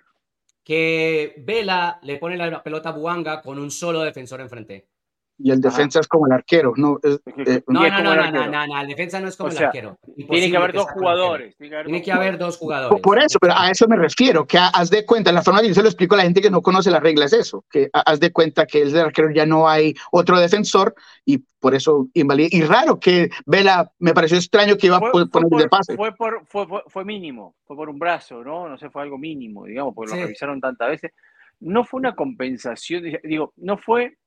Que 0.64 1.36
Vela 1.38 2.00
le 2.04 2.18
pone 2.18 2.38
la 2.38 2.64
pelota 2.64 2.90
a 2.90 2.92
Buanga 2.94 3.42
con 3.42 3.60
un 3.60 3.72
solo 3.72 4.02
defensor 4.02 4.42
enfrente. 4.42 4.93
Y 5.38 5.52
el 5.52 5.62
defensa 5.62 6.00
es 6.00 6.08
como 6.08 6.28
el 6.28 6.32
arquero, 6.32 6.74
¿no? 6.76 7.00
Eh, 7.04 7.64
no, 7.68 7.82
no, 7.90 8.16
no, 8.16 8.32
no, 8.32 8.68
no, 8.68 8.82
el 8.82 8.88
defensa 8.88 9.20
no 9.20 9.28
es 9.28 9.36
como 9.36 9.50
el 9.50 9.58
arquero. 9.58 9.98
tiene 10.16 10.52
que 10.52 10.58
haber 10.58 10.74
dos 10.74 10.86
jugadores. 10.92 11.56
Tiene 11.58 12.02
que 12.02 12.12
haber, 12.12 12.38
dos 12.38 12.58
jugadores. 12.58 13.02
Por 13.02 13.20
eso, 13.20 13.40
pero 13.40 13.54
a 13.58 13.70
eso 13.72 13.88
me 13.88 13.96
refiero, 13.96 14.46
que 14.46 14.58
haz 14.58 14.90
de 14.90 15.06
cuenta, 15.06 15.32
la 15.32 15.42
forma 15.42 15.62
que 15.62 15.70
yo 15.70 15.74
se 15.74 15.82
lo 15.82 15.90
explico 15.90 16.14
a 16.14 16.20
la 16.20 16.24
gente 16.24 16.42
que 16.42 16.52
no 16.52 16.62
conoce 16.62 16.92
las 16.92 17.02
reglas 17.02 17.34
es 17.34 17.48
eso, 17.48 17.66
que 17.70 17.90
haz 17.92 18.20
de 18.20 18.32
cuenta 18.32 18.66
que 18.66 18.84
el 18.84 18.98
arquero 18.98 19.32
ya 19.32 19.46
no 19.46 19.68
hay 19.68 19.96
otro 20.12 20.40
defensor 20.40 20.94
y 21.26 21.40
por 21.60 21.74
eso 21.74 22.08
invalida. 22.14 22.50
Y 22.52 22.62
raro 22.62 23.00
que 23.00 23.30
Vela, 23.46 23.92
me 24.00 24.14
pareció 24.14 24.38
extraño 24.38 24.78
que 24.78 24.88
iba 24.88 24.98
a 24.98 25.00
poner 25.00 25.28
de 25.30 25.68
pase. 25.68 25.96
Fue, 25.96 26.14
por, 26.14 26.46
fue, 26.46 26.68
fue, 26.88 27.06
mínimo, 27.06 27.56
fue 27.66 27.76
por 27.76 27.90
un 27.90 27.98
brazo, 27.98 28.44
¿no? 28.44 28.70
No 28.70 28.78
sé, 28.78 28.90
fue 28.90 29.02
algo 29.02 29.18
mínimo, 29.18 29.66
digamos, 29.66 29.96
porque 29.96 30.16
lo 30.16 30.22
revisaron 30.22 30.62
tantas 30.62 30.90
veces. 30.90 31.12
No 31.60 31.86
fue 31.86 32.00
una 32.00 32.16
compensación, 32.16 33.04
digo, 33.24 33.54
no 33.58 33.78
fue 33.78 34.18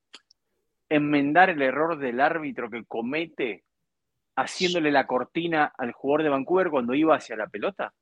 enmendar 0.88 1.50
el 1.50 1.62
error 1.62 1.98
del 1.98 2.20
árbitro 2.20 2.70
que 2.70 2.84
comete 2.84 3.64
haciéndole 4.36 4.90
la 4.90 5.06
cortina 5.06 5.72
al 5.76 5.92
jugador 5.92 6.24
de 6.24 6.28
Vancouver 6.30 6.70
cuando 6.70 6.94
iba 6.94 7.16
hacia 7.16 7.36
la 7.36 7.46
pelota? 7.46 7.92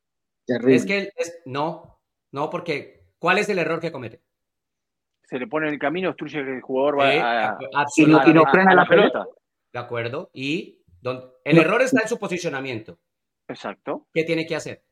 Es 0.46 0.84
que 0.84 1.10
no, 1.46 2.00
no, 2.32 2.50
porque 2.50 3.06
¿cuál 3.18 3.38
es 3.38 3.48
el 3.48 3.58
error 3.58 3.80
que 3.80 3.92
comete? 3.92 4.20
Se 5.22 5.38
le 5.38 5.46
pone 5.46 5.68
en 5.68 5.74
el 5.74 5.78
camino, 5.78 6.10
obstruye 6.10 6.44
que 6.44 6.56
el 6.56 6.60
jugador 6.60 7.00
va 7.00 7.08
a, 7.48 7.58
y 7.96 8.06
no, 8.06 8.44
frena 8.50 8.74
la 8.74 8.86
pelota. 8.86 9.26
De 9.72 9.78
acuerdo. 9.78 10.30
Y 10.34 10.82
el 11.44 11.58
error 11.58 11.80
está 11.82 12.02
en 12.02 12.08
su 12.08 12.18
posicionamiento. 12.18 12.98
Exacto. 13.48 14.06
¿Qué 14.12 14.24
tiene 14.24 14.46
que 14.46 14.56
hacer? 14.56 14.82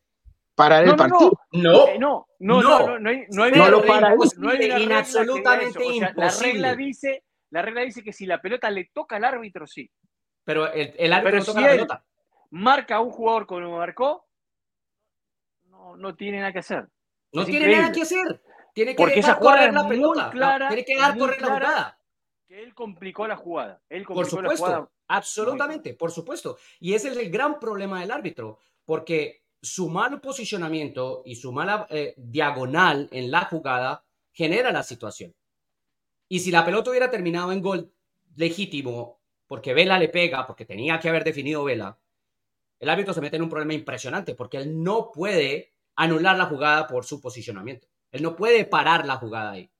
Parar 0.54 0.84
el 0.84 0.96
partido. 0.96 1.32
No, 1.52 1.98
no, 1.98 2.26
no, 2.38 2.62
no, 2.62 2.98
no, 2.98 3.10
hay, 3.10 3.24
no 3.30 3.42
hay, 3.44 3.70
lo 3.70 3.84
para 3.84 4.14
no 4.14 4.50
hay 4.50 4.92
absolutamente 4.92 5.82
imposible. 5.82 6.12
la 6.16 6.30
regla 6.30 6.74
dice, 6.74 7.24
la 7.52 7.60
regla 7.60 7.82
dice 7.82 8.02
que 8.02 8.14
si 8.14 8.24
la 8.24 8.40
pelota 8.40 8.70
le 8.70 8.86
toca 8.94 9.16
al 9.16 9.24
árbitro, 9.24 9.66
sí. 9.66 9.90
Pero 10.42 10.72
el, 10.72 10.94
el 10.96 11.12
árbitro 11.12 11.32
Pero 11.32 11.44
toca 11.44 11.58
si 11.58 11.64
la 11.64 11.70
pelota. 11.72 12.04
Marca 12.50 12.96
a 12.96 13.00
un 13.00 13.10
jugador 13.10 13.46
como 13.46 13.76
marcó, 13.76 14.26
no, 15.64 15.94
no 15.96 16.16
tiene 16.16 16.40
nada 16.40 16.52
que 16.52 16.60
hacer. 16.60 16.88
No 17.32 17.44
tiene 17.44 17.76
nada 17.76 17.92
que 17.92 18.02
hacer. 18.02 18.42
Tiene 18.72 18.92
que 18.92 18.96
Porque 18.96 19.16
dejar 19.16 19.38
correr 19.38 19.74
la 19.74 19.86
pelota. 19.86 20.30
Clara, 20.30 20.68
tiene 20.68 20.84
que 20.84 20.94
dejar 20.94 21.18
correr 21.18 21.42
la 21.42 21.48
jugada. 21.48 21.98
Que 22.48 22.62
él 22.62 22.74
complicó 22.74 23.26
la 23.28 23.36
jugada. 23.36 23.82
Él 23.90 24.06
complicó 24.06 24.14
por 24.14 24.30
supuesto, 24.30 24.66
la 24.66 24.72
jugada. 24.72 24.90
absolutamente, 25.08 25.94
por 25.94 26.10
supuesto. 26.10 26.56
Y 26.80 26.94
ese 26.94 27.08
es 27.08 27.18
el 27.18 27.30
gran 27.30 27.60
problema 27.60 28.00
del 28.00 28.10
árbitro. 28.10 28.60
Porque 28.86 29.44
su 29.60 29.90
mal 29.90 30.22
posicionamiento 30.22 31.20
y 31.26 31.36
su 31.36 31.52
mala 31.52 31.86
eh, 31.90 32.14
diagonal 32.16 33.10
en 33.12 33.30
la 33.30 33.44
jugada 33.44 34.04
genera 34.32 34.72
la 34.72 34.82
situación. 34.82 35.34
Y 36.32 36.40
si 36.40 36.50
la 36.50 36.64
pelota 36.64 36.88
hubiera 36.88 37.10
terminado 37.10 37.52
en 37.52 37.60
gol 37.60 37.92
legítimo, 38.36 39.20
porque 39.46 39.74
Vela 39.74 39.98
le 39.98 40.08
pega, 40.08 40.46
porque 40.46 40.64
tenía 40.64 40.98
que 40.98 41.10
haber 41.10 41.24
definido 41.24 41.62
Vela, 41.62 41.98
el 42.80 42.88
árbitro 42.88 43.12
se 43.12 43.20
mete 43.20 43.36
en 43.36 43.42
un 43.42 43.50
problema 43.50 43.74
impresionante, 43.74 44.34
porque 44.34 44.56
él 44.56 44.82
no 44.82 45.12
puede 45.12 45.74
anular 45.94 46.38
la 46.38 46.46
jugada 46.46 46.86
por 46.86 47.04
su 47.04 47.20
posicionamiento. 47.20 47.86
Él 48.10 48.22
no 48.22 48.34
puede 48.34 48.64
parar 48.64 49.04
la 49.04 49.16
jugada 49.16 49.50
ahí. 49.50 49.70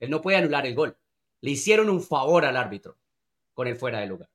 Él 0.00 0.10
no 0.10 0.20
puede 0.20 0.38
anular 0.38 0.66
el 0.66 0.74
gol. 0.74 0.96
Le 1.40 1.52
hicieron 1.52 1.88
un 1.88 2.02
favor 2.02 2.44
al 2.44 2.56
árbitro 2.56 2.96
con 3.52 3.68
el 3.68 3.76
fuera 3.76 4.00
de 4.00 4.06
lugar. 4.06 4.28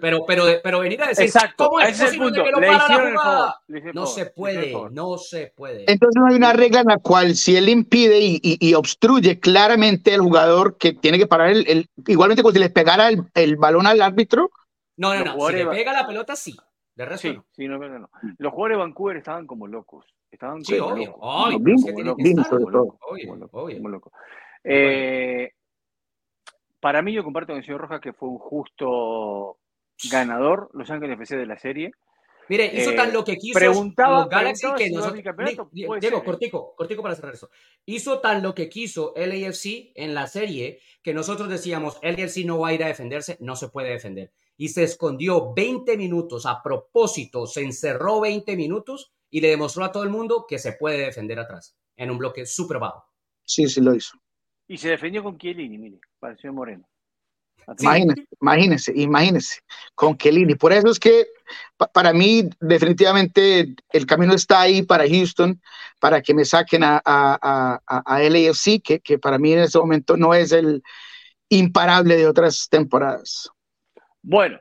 Pero, 0.00 0.24
pero, 0.26 0.46
pero, 0.62 0.80
venir 0.80 1.02
a 1.02 1.08
decir, 1.08 1.26
Exacto, 1.26 1.68
¿cómo 1.68 1.80
es 1.80 2.00
posible 2.00 2.42
que 2.42 2.50
lo 2.50 2.60
para 2.60 2.88
la 2.88 3.10
jugada? 3.10 3.60
No 3.92 4.06
se 4.06 4.26
puede, 4.26 4.74
no 4.90 5.18
se 5.18 5.52
puede. 5.54 5.84
Entonces 5.86 6.18
no 6.18 6.28
hay 6.28 6.36
una 6.36 6.54
regla 6.54 6.80
en 6.80 6.86
la 6.86 6.96
cual 6.96 7.34
si 7.34 7.56
él 7.56 7.68
impide 7.68 8.18
y, 8.20 8.74
obstruye 8.74 9.38
claramente 9.38 10.14
al 10.14 10.20
jugador 10.20 10.78
que 10.78 10.94
tiene 10.94 11.18
que 11.18 11.26
parar 11.26 11.50
el, 11.50 11.88
igualmente 12.06 12.42
como 12.42 12.52
si 12.52 12.58
le 12.58 12.70
pegara 12.70 13.10
el, 13.34 13.56
balón 13.56 13.86
al 13.86 14.00
árbitro. 14.00 14.50
No, 14.96 15.14
no, 15.14 15.24
no, 15.24 15.48
si 15.48 15.56
le 15.56 15.66
pega 15.66 15.92
la 15.92 16.06
pelota 16.06 16.36
sí, 16.36 16.56
de 16.94 17.04
resto 17.04 17.28
sí, 17.28 17.34
no. 17.34 17.44
Sí, 17.52 17.68
no, 17.68 17.78
no, 17.78 17.98
no. 17.98 18.10
Los 18.38 18.52
jugadores 18.52 18.76
de 18.76 18.80
Vancouver 18.80 19.16
estaban 19.18 19.46
como 19.46 19.66
locos. 19.66 20.06
Estaban 20.30 20.64
sí, 20.64 20.78
como 20.78 20.94
obvio, 20.94 21.06
locos. 21.08 21.22
obvio, 23.10 23.76
como 23.76 23.88
locos. 23.88 24.12
Eh, 24.64 25.50
para 26.80 27.02
mí, 27.02 27.12
yo 27.12 27.22
comparto 27.24 27.52
con 27.52 27.58
el 27.58 27.64
señor 27.64 27.80
Rojas 27.80 28.00
que 28.00 28.12
fue 28.12 28.28
un 28.28 28.38
justo 28.38 29.58
ganador 30.10 30.70
Los 30.72 30.90
Ángeles 30.90 31.18
FC 31.18 31.36
de 31.36 31.46
la 31.46 31.58
serie. 31.58 31.92
Mire, 32.48 32.68
hizo 32.74 32.94
tan 32.94 33.10
eh, 33.10 33.12
lo 33.12 33.22
que 33.22 33.36
quiso 33.36 33.56
preguntaba, 33.56 34.26
Galaxy 34.26 34.66
que 34.76 34.90
nosotros. 34.90 35.22
Diego, 35.70 36.24
cortico, 36.24 36.74
cortico 36.74 37.00
para 37.00 37.14
cerrar 37.14 37.34
eso. 37.34 37.48
Hizo 37.86 38.18
tan 38.18 38.42
lo 38.42 38.56
que 38.56 38.68
quiso 38.68 39.14
LAFC 39.14 39.92
en 39.94 40.14
la 40.14 40.26
serie 40.26 40.80
que 41.00 41.14
nosotros 41.14 41.48
decíamos, 41.48 42.00
LAFC 42.02 42.44
no 42.44 42.58
va 42.58 42.68
a 42.68 42.72
ir 42.72 42.82
a 42.82 42.88
defenderse, 42.88 43.36
no 43.40 43.54
se 43.54 43.68
puede 43.68 43.90
defender. 43.90 44.32
Y 44.56 44.70
se 44.70 44.82
escondió 44.82 45.54
20 45.54 45.96
minutos 45.96 46.44
a 46.44 46.60
propósito, 46.60 47.46
se 47.46 47.62
encerró 47.62 48.20
20 48.20 48.56
minutos 48.56 49.12
y 49.30 49.40
le 49.40 49.48
demostró 49.50 49.84
a 49.84 49.92
todo 49.92 50.02
el 50.02 50.10
mundo 50.10 50.44
que 50.48 50.58
se 50.58 50.72
puede 50.72 50.98
defender 50.98 51.38
atrás, 51.38 51.76
en 51.96 52.10
un 52.10 52.18
bloque 52.18 52.46
súper 52.46 52.80
bajo. 52.80 53.04
Sí, 53.44 53.68
sí 53.68 53.80
lo 53.80 53.94
hizo. 53.94 54.19
Y 54.70 54.78
se 54.78 54.90
defendió 54.90 55.24
con 55.24 55.36
Chiellini, 55.36 55.78
mire, 55.78 55.98
pareció 56.20 56.52
Moreno. 56.52 56.88
Imagínese, 57.80 58.26
imagínese, 58.40 58.92
imagínese, 58.94 59.60
con 59.96 60.16
Chiellini. 60.16 60.54
Por 60.54 60.72
eso 60.72 60.86
es 60.86 61.00
que 61.00 61.26
para 61.92 62.12
mí 62.12 62.48
definitivamente 62.60 63.74
el 63.92 64.06
camino 64.06 64.32
está 64.32 64.60
ahí 64.60 64.82
para 64.82 65.08
Houston, 65.08 65.60
para 65.98 66.22
que 66.22 66.34
me 66.34 66.44
saquen 66.44 66.84
a, 66.84 67.02
a, 67.04 67.80
a, 67.84 68.18
LAFC, 68.20 68.80
que, 68.80 69.00
que 69.00 69.18
para 69.18 69.38
mí 69.38 69.52
en 69.52 69.58
este 69.58 69.80
momento 69.80 70.16
no 70.16 70.34
es 70.34 70.52
el 70.52 70.84
imparable 71.48 72.16
de 72.16 72.28
otras 72.28 72.68
temporadas. 72.70 73.50
Bueno, 74.22 74.60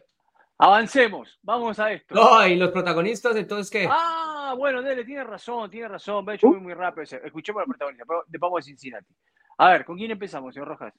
avancemos, 0.58 1.38
vamos 1.44 1.78
a 1.78 1.92
esto. 1.92 2.16
No, 2.16 2.48
y 2.48 2.56
los 2.56 2.72
protagonistas, 2.72 3.36
entonces, 3.36 3.70
¿qué? 3.70 3.88
Ah, 3.88 4.56
bueno, 4.58 4.82
Dele, 4.82 5.06
tiene 5.06 5.24
razón, 5.24 5.70
tiene 5.70 5.88
razón, 5.88 6.26
me 6.26 6.32
ha 6.32 6.36
hecho 6.36 6.48
uh. 6.48 6.54
muy, 6.54 6.62
muy 6.62 6.74
rápido. 6.74 7.04
Escuchemos 7.04 7.60
a 7.60 7.62
la 7.62 7.68
protagonista, 7.68 8.06
vamos 8.40 8.60
a 8.60 8.64
Cincinnati. 8.64 9.14
A 9.60 9.72
ver, 9.72 9.84
¿con 9.84 9.98
quién 9.98 10.12
empezamos, 10.12 10.54
señor 10.54 10.70
Rojas? 10.70 10.94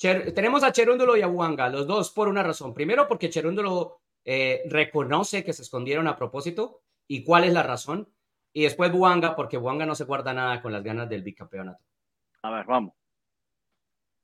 tenemos 0.00 0.62
a 0.62 0.72
Cherúndulo 0.72 1.16
y 1.16 1.22
a 1.22 1.26
Buanga, 1.26 1.68
los 1.68 1.86
dos 1.86 2.10
por 2.10 2.28
una 2.28 2.42
razón. 2.42 2.72
Primero, 2.72 3.06
porque 3.06 3.28
Cherúndulo 3.28 4.00
eh, 4.24 4.62
reconoce 4.66 5.44
que 5.44 5.52
se 5.52 5.62
escondieron 5.62 6.06
a 6.06 6.16
propósito 6.16 6.82
y 7.06 7.22
cuál 7.22 7.44
es 7.44 7.52
la 7.52 7.62
razón. 7.62 8.08
Y 8.52 8.62
después 8.62 8.90
Buanga, 8.92 9.36
porque 9.36 9.58
Buanga 9.58 9.84
no 9.84 9.94
se 9.94 10.04
guarda 10.04 10.32
nada 10.32 10.62
con 10.62 10.72
las 10.72 10.82
ganas 10.82 11.08
del 11.08 11.22
bicampeonato. 11.22 11.84
A 12.42 12.50
ver, 12.50 12.64
vamos. 12.64 12.94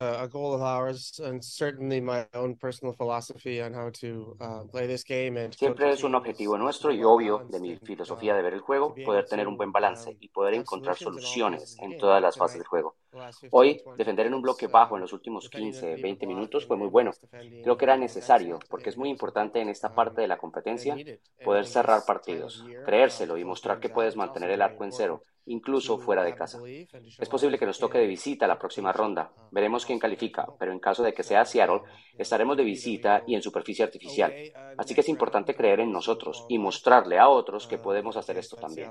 a 0.00 0.26
goal 0.26 0.54
of 0.54 0.62
ours 0.62 1.20
and 1.20 1.42
certainly 1.42 2.00
my 2.00 2.26
own 2.34 2.56
personal 2.56 2.92
philosophy 2.92 3.60
on 3.60 3.72
how 3.72 3.90
to 3.90 4.36
uh, 4.40 4.64
play 4.64 4.86
this 4.86 5.04
game 5.04 5.36
and 5.36 5.54
Siempre 5.54 5.90
es 5.90 6.02
un 6.02 6.14
objetivo 6.14 6.58
nuestro 6.58 6.92
y 6.92 7.02
obvio 7.04 7.46
de 7.50 7.60
mi 7.60 7.76
filosofía 7.76 8.34
de 8.34 8.42
ver 8.42 8.54
el 8.54 8.60
juego 8.60 8.94
poder 9.04 9.24
tener 9.26 9.46
un 9.46 9.56
buen 9.56 9.72
balance 9.72 10.16
y 10.20 10.28
poder 10.28 10.54
encontrar 10.54 10.96
soluciones 10.96 11.76
en 11.80 11.96
todas 11.96 12.20
las 12.20 12.36
fases 12.36 12.58
del 12.58 12.66
juego. 12.66 12.96
Hoy, 13.50 13.82
defender 13.96 14.26
en 14.26 14.34
un 14.34 14.42
bloque 14.42 14.66
bajo 14.66 14.96
en 14.96 15.02
los 15.02 15.12
últimos 15.12 15.48
15, 15.48 15.96
20 15.96 16.26
minutos 16.26 16.66
fue 16.66 16.76
muy 16.76 16.88
bueno. 16.88 17.12
Creo 17.62 17.76
que 17.76 17.84
era 17.84 17.96
necesario 17.96 18.58
porque 18.68 18.90
es 18.90 18.96
muy 18.96 19.08
importante 19.08 19.60
en 19.60 19.68
esta 19.68 19.94
parte 19.94 20.20
de 20.20 20.28
la 20.28 20.38
competencia 20.38 20.96
poder 21.44 21.66
cerrar 21.66 22.02
partidos, 22.06 22.64
creérselo 22.84 23.36
y 23.36 23.44
mostrar 23.44 23.80
que 23.80 23.88
puedes 23.88 24.16
mantener 24.16 24.50
el 24.50 24.62
arco 24.62 24.84
en 24.84 24.92
cero 24.92 25.22
incluso 25.46 25.98
fuera 25.98 26.24
de 26.24 26.34
casa. 26.34 26.58
Es 27.18 27.28
posible 27.28 27.58
que 27.58 27.66
nos 27.66 27.78
toque 27.78 27.98
de 27.98 28.06
visita 28.06 28.46
la 28.46 28.58
próxima 28.58 28.92
ronda. 28.92 29.30
Veremos 29.50 29.84
quién 29.84 29.98
califica, 29.98 30.46
pero 30.58 30.72
en 30.72 30.78
caso 30.78 31.02
de 31.02 31.12
que 31.12 31.22
sea 31.22 31.44
Seattle, 31.44 31.82
estaremos 32.16 32.56
de 32.56 32.64
visita 32.64 33.22
y 33.26 33.34
en 33.34 33.42
superficie 33.42 33.84
artificial. 33.84 34.32
Así 34.76 34.94
que 34.94 35.02
es 35.02 35.08
importante 35.08 35.54
creer 35.54 35.80
en 35.80 35.92
nosotros 35.92 36.44
y 36.48 36.58
mostrarle 36.58 37.18
a 37.18 37.28
otros 37.28 37.66
que 37.66 37.78
podemos 37.78 38.16
hacer 38.16 38.38
esto 38.38 38.56
también. 38.56 38.90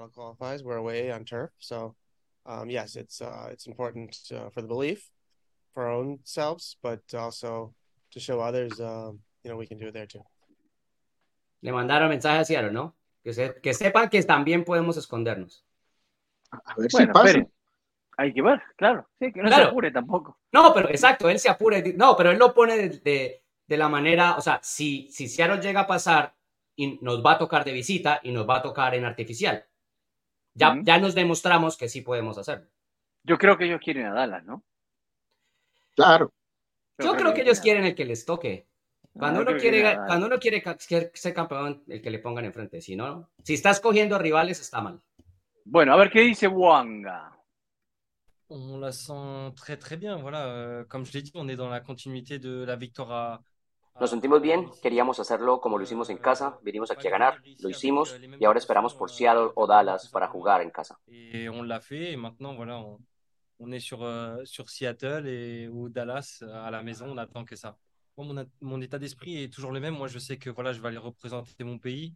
Le 11.61 11.71
mandaron 11.71 12.09
mensaje 12.09 12.39
a 12.39 12.45
Seattle, 12.45 12.71
¿no? 12.71 12.95
Que, 13.23 13.55
que 13.61 13.73
sepan 13.73 14.09
que 14.09 14.21
también 14.23 14.63
podemos 14.63 14.97
escondernos. 14.97 15.65
A 16.51 16.75
ver 16.77 16.91
si 16.91 17.07
pasa. 17.07 17.45
hay 18.17 18.33
que 18.33 18.41
ver, 18.41 18.61
claro. 18.75 19.09
Sí, 19.19 19.31
que 19.31 19.41
no 19.41 19.49
se 19.49 19.61
apure 19.61 19.91
tampoco. 19.91 20.37
No, 20.51 20.73
pero 20.73 20.89
exacto, 20.89 21.29
él 21.29 21.39
se 21.39 21.49
apure. 21.49 21.93
No, 21.95 22.15
pero 22.15 22.31
él 22.31 22.37
lo 22.37 22.53
pone 22.53 22.89
de, 22.89 23.43
de, 23.65 23.77
la 23.77 23.89
manera, 23.89 24.35
o 24.35 24.41
sea, 24.41 24.59
si, 24.61 25.09
si 25.09 25.27
Seattle 25.27 25.61
llega 25.61 25.81
a 25.81 25.87
pasar 25.87 26.35
y 26.75 26.99
nos 27.01 27.25
va 27.25 27.33
a 27.33 27.37
tocar 27.39 27.63
de 27.63 27.71
visita 27.71 28.19
y 28.23 28.31
nos 28.31 28.47
va 28.47 28.57
a 28.57 28.61
tocar 28.61 28.93
en 28.93 29.05
artificial, 29.05 29.65
ya, 30.53 30.79
ya 30.83 30.97
nos 30.97 31.15
demostramos 31.15 31.77
que 31.77 31.89
sí 31.89 32.01
podemos 32.01 32.37
hacerlo. 32.37 32.67
Yo 33.23 33.37
creo 33.37 33.57
que 33.57 33.65
ellos 33.65 33.81
quieren 33.83 34.05
a 34.05 34.13
Dallas, 34.13 34.43
¿no? 34.43 34.63
Claro. 35.95 36.31
Yo, 36.97 37.13
creo, 37.15 37.33
que, 37.33 37.41
ellos 37.41 37.59
quieren 37.59 37.85
el 37.85 37.95
que 37.95 38.05
les 38.05 38.25
toque. 38.25 38.67
Cuando, 39.13 39.41
uno 39.41 39.57
quiere, 39.57 39.95
cuando 40.07 40.25
uno 40.25 40.39
quiere 40.39 40.63
ser 41.13 41.33
campeón, 41.33 41.83
el 41.87 42.01
que 42.01 42.09
le 42.09 42.19
pongan 42.19 42.45
enfrente. 42.45 42.81
Si 42.81 42.95
no, 42.95 43.29
si 43.43 43.53
estás 43.53 43.79
cogiendo 43.79 44.17
rivales, 44.17 44.59
está 44.59 44.81
mal. 44.81 45.01
Bueno, 45.65 45.93
a 45.93 45.97
ver 45.97 46.09
qué 46.09 46.21
dice 46.21 46.47
Wanga. 46.47 47.31
On 48.49 48.79
la 48.79 48.91
sent 48.91 49.55
très 49.55 49.77
très 49.77 49.97
bien, 49.97 50.17
voilà. 50.17 50.45
Euh, 50.45 50.85
comme 50.85 51.05
je 51.05 51.13
l'ai 51.13 51.21
dit, 51.21 51.31
on 51.33 51.47
est 51.47 51.55
dans 51.55 51.69
la 51.69 51.79
continuité 51.79 52.39
de 52.39 52.63
la 52.63 52.75
victoire 52.75 53.41
Nos 53.99 54.09
sentimos 54.09 54.41
bien, 54.41 54.69
queríamos 54.81 55.19
hacerlo 55.19 55.61
como 55.61 55.77
lo 55.77 55.83
hicimos 55.83 56.09
en 56.09 56.17
casa, 56.17 56.57
vinimos 56.63 56.89
aquí 56.89 57.07
a 57.07 57.11
ganar, 57.11 57.41
lo 57.59 57.69
hicimos 57.69 58.19
y 58.39 58.43
ahora 58.43 58.57
esperamos 58.57 58.95
por 58.95 59.11
Seattle 59.11 59.51
o 59.55 59.67
Dallas 59.67 60.09
para 60.09 60.27
jugar 60.27 60.61
en 60.61 60.71
casa. 60.71 60.99
Et 61.07 61.47
on 61.47 61.61
l'a 61.61 61.79
fait 61.79 62.11
et 62.11 62.17
maintenant 62.17 62.55
voilà, 62.55 62.83
on, 63.59 63.71
est 63.71 63.79
sur, 63.79 64.03
euh, 64.03 64.43
sur 64.45 64.69
Seattle 64.69 65.27
et, 65.27 65.67
ou 65.67 65.89
Dallas 65.89 66.43
à 66.53 66.71
la 66.71 66.81
maison, 66.81 67.05
on 67.07 67.17
attend 67.17 67.45
que 67.45 67.55
ça. 67.55 67.77
mon, 68.17 68.45
mon 68.61 68.81
état 68.81 68.97
d'esprit 68.97 69.43
est 69.43 69.53
toujours 69.53 69.71
le 69.71 69.79
même, 69.79 69.95
moi 69.95 70.07
je 70.07 70.17
sais 70.17 70.37
que 70.37 70.49
voilà, 70.49 70.73
je 70.73 70.81
vais 70.81 70.87
aller 70.87 70.97
représenter 70.97 71.63
mon 71.63 71.77
pays 71.77 72.15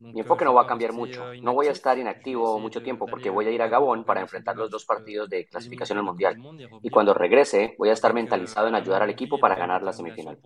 Mi 0.00 0.20
enfoque 0.20 0.44
no 0.44 0.52
va 0.52 0.62
a 0.62 0.66
cambiar 0.66 0.92
mucho. 0.92 1.34
No 1.42 1.54
voy 1.54 1.68
a 1.68 1.70
estar 1.70 1.98
inactivo 1.98 2.58
mucho 2.58 2.82
tiempo 2.82 3.06
porque 3.06 3.30
voy 3.30 3.46
a 3.46 3.50
ir 3.50 3.62
a 3.62 3.68
Gabón 3.68 4.04
para 4.04 4.20
enfrentar 4.20 4.56
los 4.56 4.70
dos 4.70 4.84
partidos 4.84 5.28
de 5.28 5.46
clasificación 5.46 5.98
al 5.98 6.04
Mundial. 6.04 6.36
Y 6.82 6.90
cuando 6.90 7.14
regrese, 7.14 7.74
voy 7.78 7.88
a 7.88 7.92
estar 7.92 8.12
mentalizado 8.12 8.68
en 8.68 8.74
ayudar 8.74 9.02
al 9.02 9.10
equipo 9.10 9.38
para 9.38 9.54
ganar 9.54 9.82
la 9.82 9.92
semifinal. 9.92 10.38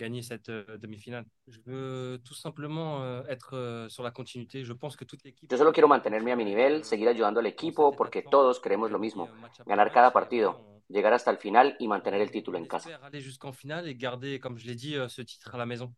gagner 0.00 0.22
cette 0.22 0.48
euh, 0.48 0.78
demi-finale. 0.78 1.26
Je 1.46 1.58
veux 1.66 2.20
tout 2.24 2.34
simplement 2.34 3.02
euh, 3.02 3.22
être 3.28 3.54
euh, 3.54 3.88
sur 3.88 4.02
la 4.02 4.10
continuité. 4.10 4.64
Je 4.64 4.72
pense 4.72 4.96
que 4.96 5.04
toute 5.04 5.22
l'équipe. 5.24 5.48
Yo 5.50 5.56
solo 5.58 5.72
quiero 5.72 5.88
mantenerme 5.88 6.32
a 6.32 6.36
mi 6.36 6.44
nivel, 6.44 6.84
seguir 6.84 7.08
ayudando 7.08 7.40
al 7.40 7.46
equipo 7.46 7.92
porque 7.92 8.22
todos 8.22 8.60
queremos 8.60 8.90
lo 8.90 8.98
mismo, 8.98 9.28
ganar 9.66 9.92
cada 9.92 10.10
partido, 10.12 10.82
llegar 10.88 11.12
hasta 11.12 11.30
el 11.30 11.36
final 11.36 11.76
y 11.78 11.86
mantener 11.86 12.20
el 12.20 12.30
título 12.30 12.58
en 12.58 12.66
casa. 12.66 12.98
Aller 13.02 13.22
jusqu'en 13.22 13.52
finale 13.52 13.88
et 13.88 13.94
garder, 13.94 14.40
comme 14.40 14.58
je 14.58 14.66
l'ai 14.66 14.74
dit, 14.74 14.96
ce 15.08 15.22
titre 15.22 15.54
à 15.54 15.58
la 15.58 15.66
maison. 15.66 15.94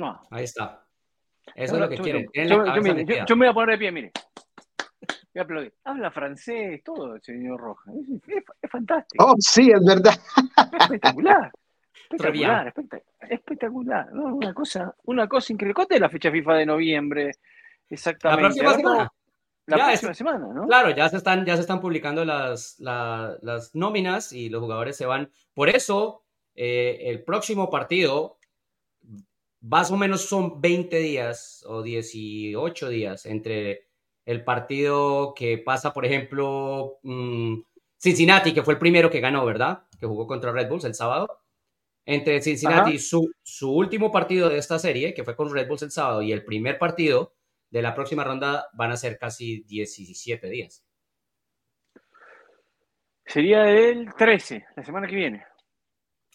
No. 0.00 0.18
Ahí 0.30 0.44
está. 0.44 0.82
Eso 1.54 1.74
es 1.74 1.80
lo 1.80 1.88
que 1.88 1.98
quieren. 1.98 2.26
Yo, 2.32 2.64
yo, 2.64 3.26
yo, 3.26 3.36
me 3.36 3.46
voy 3.46 3.48
a 3.48 3.52
poner 3.52 3.74
de 3.74 3.78
pie, 3.78 3.92
mire. 3.92 4.12
Voy 5.34 5.40
a 5.40 5.42
aplaudir. 5.42 5.74
Habla 5.84 6.10
francés, 6.10 6.82
todo, 6.82 7.18
señor 7.20 7.60
Rojas. 7.60 7.94
Es, 8.26 8.44
es, 8.62 8.70
fantástico. 8.70 9.24
Oh, 9.24 9.34
sí, 9.38 9.70
es 9.70 9.84
verdad. 9.84 10.18
espectacular. 10.80 11.52
Espectacular, 12.10 12.74
espectacular. 13.28 14.12
¿no? 14.12 14.34
Una, 14.36 14.54
cosa, 14.54 14.96
una 15.04 15.28
cosa 15.28 15.52
increíble. 15.52 15.74
¿Cuánto 15.74 15.94
es 15.94 16.00
la 16.00 16.08
fecha 16.08 16.30
FIFA 16.30 16.54
de 16.54 16.66
noviembre? 16.66 17.32
Exactamente. 17.90 18.42
La 18.42 18.48
próxima 18.48 18.74
semana. 18.74 19.12
La 19.66 19.76
próxima 19.76 20.14
semana, 20.14 20.46
¿no? 20.52 20.66
Claro, 20.66 20.90
ya 20.90 21.08
se 21.10 21.18
están, 21.18 21.44
ya 21.44 21.56
se 21.56 21.60
están 21.60 21.80
publicando 21.80 22.24
las, 22.24 22.80
la, 22.80 23.36
las 23.42 23.74
nóminas 23.74 24.32
y 24.32 24.48
los 24.48 24.62
jugadores 24.62 24.96
se 24.96 25.06
van. 25.06 25.30
Por 25.54 25.68
eso, 25.68 26.24
eh, 26.56 27.02
el 27.02 27.22
próximo 27.22 27.70
partido, 27.70 28.38
más 29.60 29.90
o 29.90 29.96
menos 29.96 30.22
son 30.22 30.60
20 30.60 30.98
días 30.98 31.64
o 31.66 31.82
18 31.82 32.88
días 32.88 33.26
entre 33.26 33.88
el 34.24 34.44
partido 34.44 35.34
que 35.34 35.58
pasa, 35.58 35.92
por 35.92 36.04
ejemplo, 36.04 36.98
mm, 37.02 37.60
Cincinnati, 37.98 38.54
que 38.54 38.62
fue 38.62 38.74
el 38.74 38.78
primero 38.78 39.10
que 39.10 39.20
ganó, 39.20 39.44
¿verdad? 39.44 39.84
Que 39.98 40.06
jugó 40.06 40.26
contra 40.26 40.52
Red 40.52 40.68
Bulls 40.68 40.84
el 40.84 40.94
sábado 40.94 41.40
entre 42.06 42.40
Cincinnati, 42.40 42.98
su, 42.98 43.30
su, 43.42 43.72
último 43.72 44.10
partido 44.10 44.48
de 44.48 44.58
esta 44.58 44.78
serie, 44.78 45.14
que 45.14 45.22
fue 45.22 45.36
con 45.36 45.52
Red 45.52 45.68
Bulls 45.68 45.82
el 45.82 45.90
sábado, 45.90 46.22
y 46.22 46.32
el 46.32 46.44
primer 46.44 46.78
partido 46.78 47.34
de 47.70 47.82
la 47.82 47.94
próxima 47.94 48.24
ronda 48.24 48.68
van 48.72 48.90
a 48.90 48.96
ser 48.96 49.18
casi 49.18 49.62
17 49.64 50.48
días. 50.48 50.84
Sería 53.24 53.70
el 53.70 54.12
13, 54.16 54.66
la 54.76 54.84
semana 54.84 55.06
que 55.06 55.14
viene. 55.14 55.44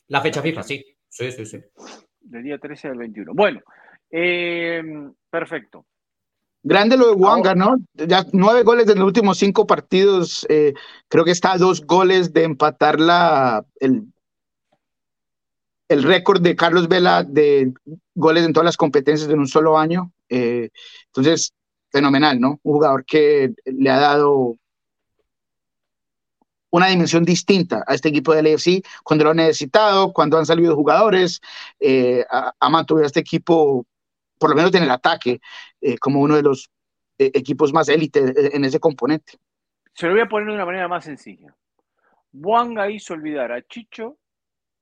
La 0.08 0.22
fecha 0.22 0.42
FIFA, 0.42 0.64
sí. 0.64 0.86
Sí, 1.10 1.32
sí, 1.32 1.46
sí. 1.46 1.60
Del 2.26 2.44
día 2.44 2.58
13 2.58 2.90
al 2.90 2.98
21. 2.98 3.34
Bueno, 3.34 3.62
eh, 4.10 4.82
perfecto. 5.30 5.86
Grande 6.64 6.98
lo 6.98 7.08
de 7.10 7.14
Wanga, 7.14 7.54
¿no? 7.54 7.78
Ya 7.94 8.26
nueve 8.34 8.64
goles 8.64 8.90
en 8.90 8.98
los 8.98 9.06
últimos 9.06 9.38
cinco 9.38 9.68
partidos. 9.68 10.48
Eh, 10.50 10.74
creo 11.08 11.24
que 11.24 11.32
está 11.32 11.52
a 11.52 11.58
dos 11.60 11.86
goles 11.86 12.34
de 12.34 12.44
empatar 12.44 13.00
la, 13.00 13.64
el, 13.80 14.08
el 15.88 16.02
récord 16.02 16.42
de 16.42 16.56
Carlos 16.56 16.88
Vela 16.88 17.24
de 17.24 17.72
goles 18.16 18.46
en 18.46 18.54
todas 18.54 18.66
las 18.66 18.78
competencias 18.78 19.30
en 19.30 19.38
un 19.38 19.48
solo 19.48 19.78
año. 19.78 20.12
Eh, 20.28 20.70
entonces, 21.06 21.54
fenomenal, 21.92 22.40
¿no? 22.40 22.60
Un 22.64 22.74
jugador 22.74 23.06
que 23.06 23.54
le 23.66 23.90
ha 23.92 24.00
dado 24.00 24.58
una 26.72 26.88
dimensión 26.88 27.24
distinta 27.24 27.84
a 27.88 27.94
este 27.94 28.10
equipo 28.10 28.34
del 28.34 28.54
AFC 28.54 28.86
cuando 29.04 29.26
lo 29.26 29.32
ha 29.32 29.34
necesitado, 29.34 30.12
cuando 30.14 30.38
han 30.38 30.46
salido 30.46 30.76
jugadores, 30.76 31.42
eh, 31.80 32.26
ha, 32.30 32.70
mantenido 32.70 33.04
a 33.04 33.08
este 33.08 33.22
equipo, 33.22 33.86
por 34.38 34.50
lo 34.50 34.56
menos 34.56 34.74
en 34.74 34.84
el 34.84 34.92
ataque, 34.92 35.40
eh, 35.82 35.98
como 35.98 36.22
uno 36.22 36.36
de 36.36 36.44
los 36.44 36.70
equipos 37.18 37.72
más 37.72 37.88
élite 37.88 38.56
en 38.56 38.66
ese 38.66 38.80
componente. 38.80 39.40
Se 39.94 40.08
lo 40.08 40.14
voy 40.14 40.22
a 40.22 40.28
poner 40.28 40.50
de 40.50 40.56
una 40.56 40.66
manera 40.66 40.90
más 40.90 41.06
sencilla. 41.06 41.56
Wanga 42.34 42.90
hizo 42.90 43.14
olvidar 43.14 43.54
a 43.54 43.62
Chicho 43.62 44.18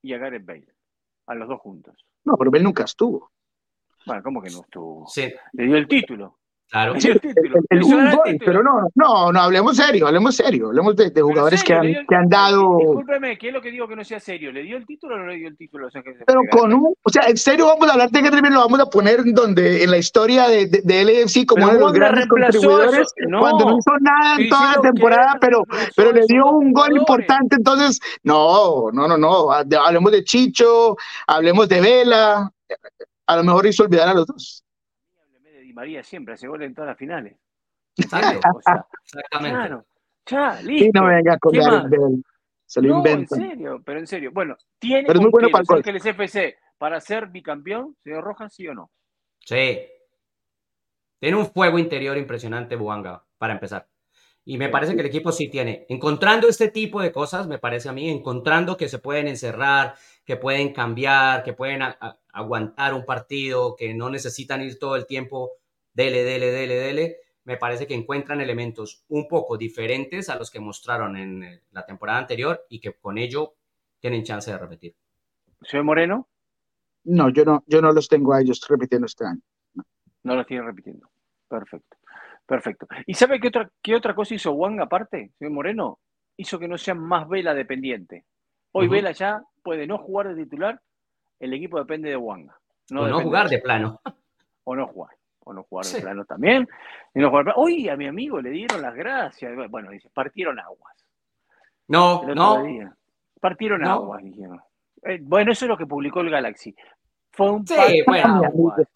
y 0.01 0.13
a 0.13 0.17
Gareth 0.17 0.45
Bale 0.45 0.73
a 1.27 1.35
los 1.35 1.47
dos 1.47 1.59
juntos. 1.61 2.05
No, 2.25 2.35
pero 2.37 2.51
él 2.53 2.63
nunca 2.63 2.83
estuvo. 2.83 3.31
Bueno, 4.05 4.23
¿cómo 4.23 4.41
que 4.41 4.49
no 4.49 4.61
estuvo? 4.61 5.07
Sí. 5.07 5.31
Le 5.53 5.65
dio 5.65 5.77
el 5.77 5.87
título. 5.87 6.39
Claro. 6.69 6.95
El, 6.95 7.84
un 7.84 8.10
gol, 8.10 8.39
pero 8.43 8.63
no, 8.63 8.89
no, 8.95 9.32
no, 9.32 9.39
hablemos 9.39 9.78
serio, 9.78 10.08
hablemos 10.08 10.36
serio, 10.36 10.67
hablemos 10.69 10.95
de, 10.95 11.12
jugadores 11.21 11.63
que, 11.63 11.73
han, 11.73 11.84
que 11.84 12.15
han 12.15 12.28
dado. 12.28 12.78
Discúlpeme, 12.80 13.38
¿qué 13.38 13.49
es 13.49 13.54
lo 13.54 13.62
que 13.62 13.69
digo 13.69 13.88
que 13.88 13.95
no 13.95 14.04
sea 14.04 14.19
serio? 14.19 14.52
¿Le 14.52 14.63
dio 14.63 14.78
el 14.78 14.86
título 14.88 15.15
o 15.15 15.19
no 15.19 15.28
le 15.28 15.36
dio 15.36 15.49
el 15.49 15.56
título? 15.56 15.88
O 15.88 15.91
sea, 15.91 16.02
pero 16.26 16.41
con 16.49 16.73
un, 16.73 16.95
o 17.04 17.10
sea, 17.10 17.28
en 17.28 17.38
serio 17.38 17.67
vamos 17.67 17.88
a 17.88 17.93
hablar 17.93 18.10
de 18.10 18.23
que 18.23 18.30
lo 18.32 18.60
vamos 18.60 18.80
a 18.80 18.88
poner 18.88 19.21
donde 19.23 19.84
en 19.84 19.91
la 19.91 19.97
historia 19.97 20.47
de, 20.47 20.65
de, 20.65 20.82
de 20.82 21.04
LFC 21.04 21.45
como 21.45 21.63
uno 21.63 21.73
de 21.73 21.80
los 21.80 21.93
grandes 21.93 22.28
contribuidores, 22.28 23.13
no, 23.28 23.39
cuando 23.39 23.65
no 23.65 23.78
hizo 23.78 23.91
nada 24.02 24.36
en 24.39 24.49
toda 24.49 24.76
la 24.76 24.82
temporada, 24.82 25.38
pero, 25.39 25.63
pero 25.95 26.12
le 26.12 26.26
dio 26.28 26.47
un 26.47 26.73
gol 26.73 26.97
importante, 26.97 27.56
entonces, 27.56 27.99
no, 28.23 28.89
no, 28.91 29.08
no, 29.08 29.17
no, 29.17 29.52
hablemos 29.52 30.12
de 30.12 30.23
Chicho, 30.23 30.95
hablemos 31.28 31.69
de 31.69 31.82
Vela, 31.82 32.52
a 33.28 33.36
lo 33.36 33.43
mejor 33.43 33.65
hizo 33.67 33.84
olvidar 33.84 34.10
a 34.10 34.13
los 34.13 34.26
dos. 34.26 34.62
María 35.73 36.03
siempre 36.03 36.36
hace 36.36 36.47
goles 36.47 36.67
en 36.67 36.75
todas 36.75 36.89
las 36.89 36.97
finales. 36.97 37.38
Exactamente. 37.97 38.41
Claro. 39.29 39.86
Ya, 40.25 40.62
listo. 40.62 40.86
Sí, 40.86 40.91
no 40.93 41.03
me 41.03 41.15
venga 41.15 41.38
con 41.38 41.55
el 41.55 42.23
Se 42.65 42.81
lo 42.81 43.03
no, 43.03 43.05
en 43.05 43.27
serio, 43.27 43.81
pero 43.86 43.99
en 43.99 44.07
serio. 44.07 44.31
Bueno, 44.33 44.55
¿tiene 44.79 45.03
pero 45.05 45.19
es 45.19 45.21
muy 45.21 45.31
bueno 45.31 45.49
para 45.49 45.63
el 45.77 45.83
que 45.83 45.99
CFC 45.99 46.57
para 46.77 46.99
ser 46.99 47.27
bicampeón, 47.27 47.95
señor 48.03 48.23
Rojas, 48.23 48.53
sí 48.53 48.67
o 48.67 48.73
no? 48.73 48.91
Sí. 49.39 49.81
Tiene 51.19 51.38
un 51.38 51.45
fuego 51.47 51.77
interior 51.79 52.17
impresionante, 52.17 52.75
Buanga, 52.75 53.23
para 53.38 53.53
empezar. 53.53 53.88
Y 54.45 54.57
me 54.57 54.67
parece 54.67 54.93
que 54.93 54.99
el 54.99 55.07
equipo 55.07 55.31
sí 55.31 55.49
tiene. 55.49 55.86
Encontrando 55.88 56.49
este 56.49 56.67
tipo 56.67 57.01
de 57.01 57.13
cosas, 57.13 57.47
me 57.47 57.59
parece 57.59 57.88
a 57.88 57.93
mí, 57.93 58.09
encontrando 58.09 58.75
que 58.75 58.89
se 58.89 58.99
pueden 58.99 59.27
encerrar, 59.27 59.95
que 60.25 60.36
pueden 60.36 60.73
cambiar, 60.73 61.43
que 61.43 61.53
pueden 61.53 61.81
aguantar 62.33 62.93
un 62.93 63.05
partido, 63.05 63.75
que 63.77 63.93
no 63.93 64.09
necesitan 64.09 64.62
ir 64.62 64.77
todo 64.79 64.97
el 64.97 65.05
tiempo 65.05 65.51
dele, 65.93 66.23
dele, 66.23 66.51
dele, 66.51 66.75
dele, 66.75 67.17
me 67.45 67.58
parece 67.58 67.88
que 67.88 67.93
encuentran 67.93 68.41
elementos 68.41 69.03
un 69.10 69.27
poco 69.27 69.58
diferentes 69.58 70.29
a 70.29 70.38
los 70.38 70.49
que 70.49 70.60
mostraron 70.60 71.17
en 71.17 71.43
eh, 71.43 71.62
la 71.71 71.86
temporada 71.86 72.19
anterior 72.19 72.65
y 72.69 72.79
que 72.79 72.93
con 72.93 73.17
ello 73.17 73.53
tienen 73.99 74.23
chance 74.23 74.51
de 74.51 74.58
repetir. 74.58 74.95
¿Señor 75.62 75.86
Moreno? 75.86 76.27
No, 77.06 77.29
yo 77.29 77.43
no, 77.43 77.63
yo 77.67 77.82
no 77.82 77.91
los 77.91 78.08
tengo 78.08 78.34
a 78.34 78.41
ellos 78.41 78.65
repitiendo 78.67 79.06
este 79.06 79.25
año. 79.25 79.41
No, 80.23 80.36
los 80.36 80.47
tienen 80.47 80.65
repitiendo. 80.65 81.10
Perfecto. 81.49 81.97
Perfecto. 82.45 82.88
¿Y 83.06 83.13
sabe 83.13 83.39
qué 83.39 83.47
otra, 83.49 83.69
qué 83.82 83.95
otra 83.95 84.15
cosa 84.15 84.36
hizo 84.36 84.51
Wang 84.51 84.82
aparte, 84.82 85.32
señor 85.38 85.53
Moreno? 85.53 85.99
Hizo 86.36 86.60
que 86.60 86.67
no 86.67 86.77
sea 86.77 86.95
más 86.95 87.27
Vela 87.27 87.53
dependiente. 87.53 88.25
Hoy 88.71 88.88
Vela 88.88 89.12
ya 89.12 89.43
puede 89.62 89.86
no 89.86 89.97
jugar 89.97 90.34
de 90.34 90.43
titular, 90.43 90.82
el 91.39 91.53
equipo 91.53 91.77
depende 91.77 92.10
de 92.10 92.17
Wanga. 92.17 92.58
No 92.89 93.03
o 93.03 93.08
no 93.08 93.21
jugar 93.21 93.49
de 93.49 93.60
plano. 93.60 94.01
O 94.63 94.75
no 94.75 94.88
jugar 94.88 95.15
o 95.45 95.53
no 95.53 95.63
jugar 95.63 95.86
de 95.86 96.01
plano 96.01 96.25
también. 96.25 96.67
Y 97.13 97.19
no 97.19 97.29
jugar 97.29 97.53
Hoy 97.56 97.89
a 97.89 97.95
mi 97.95 98.08
amigo 98.08 98.41
le 98.41 98.49
dieron 98.49 98.82
las 98.82 98.95
gracias. 98.95 99.51
Bueno, 99.69 99.91
dice, 99.91 100.10
partieron 100.13 100.60
aguas. 100.60 101.06
No, 101.88 102.23
no. 102.34 102.63
Partieron 103.39 103.86
aguas, 103.86 104.23
dijeron. 104.23 104.62
Eh, 105.03 105.19
bueno, 105.21 105.51
eso 105.51 105.65
es 105.65 105.69
lo 105.69 105.77
que 105.77 105.86
publicó 105.86 106.21
el 106.21 106.29
Galaxy. 106.29 106.75
Fue 107.32 107.51
un 107.51 107.67
sí, 107.67 108.03
bueno. 108.06 108.41
aguas. 108.45 108.88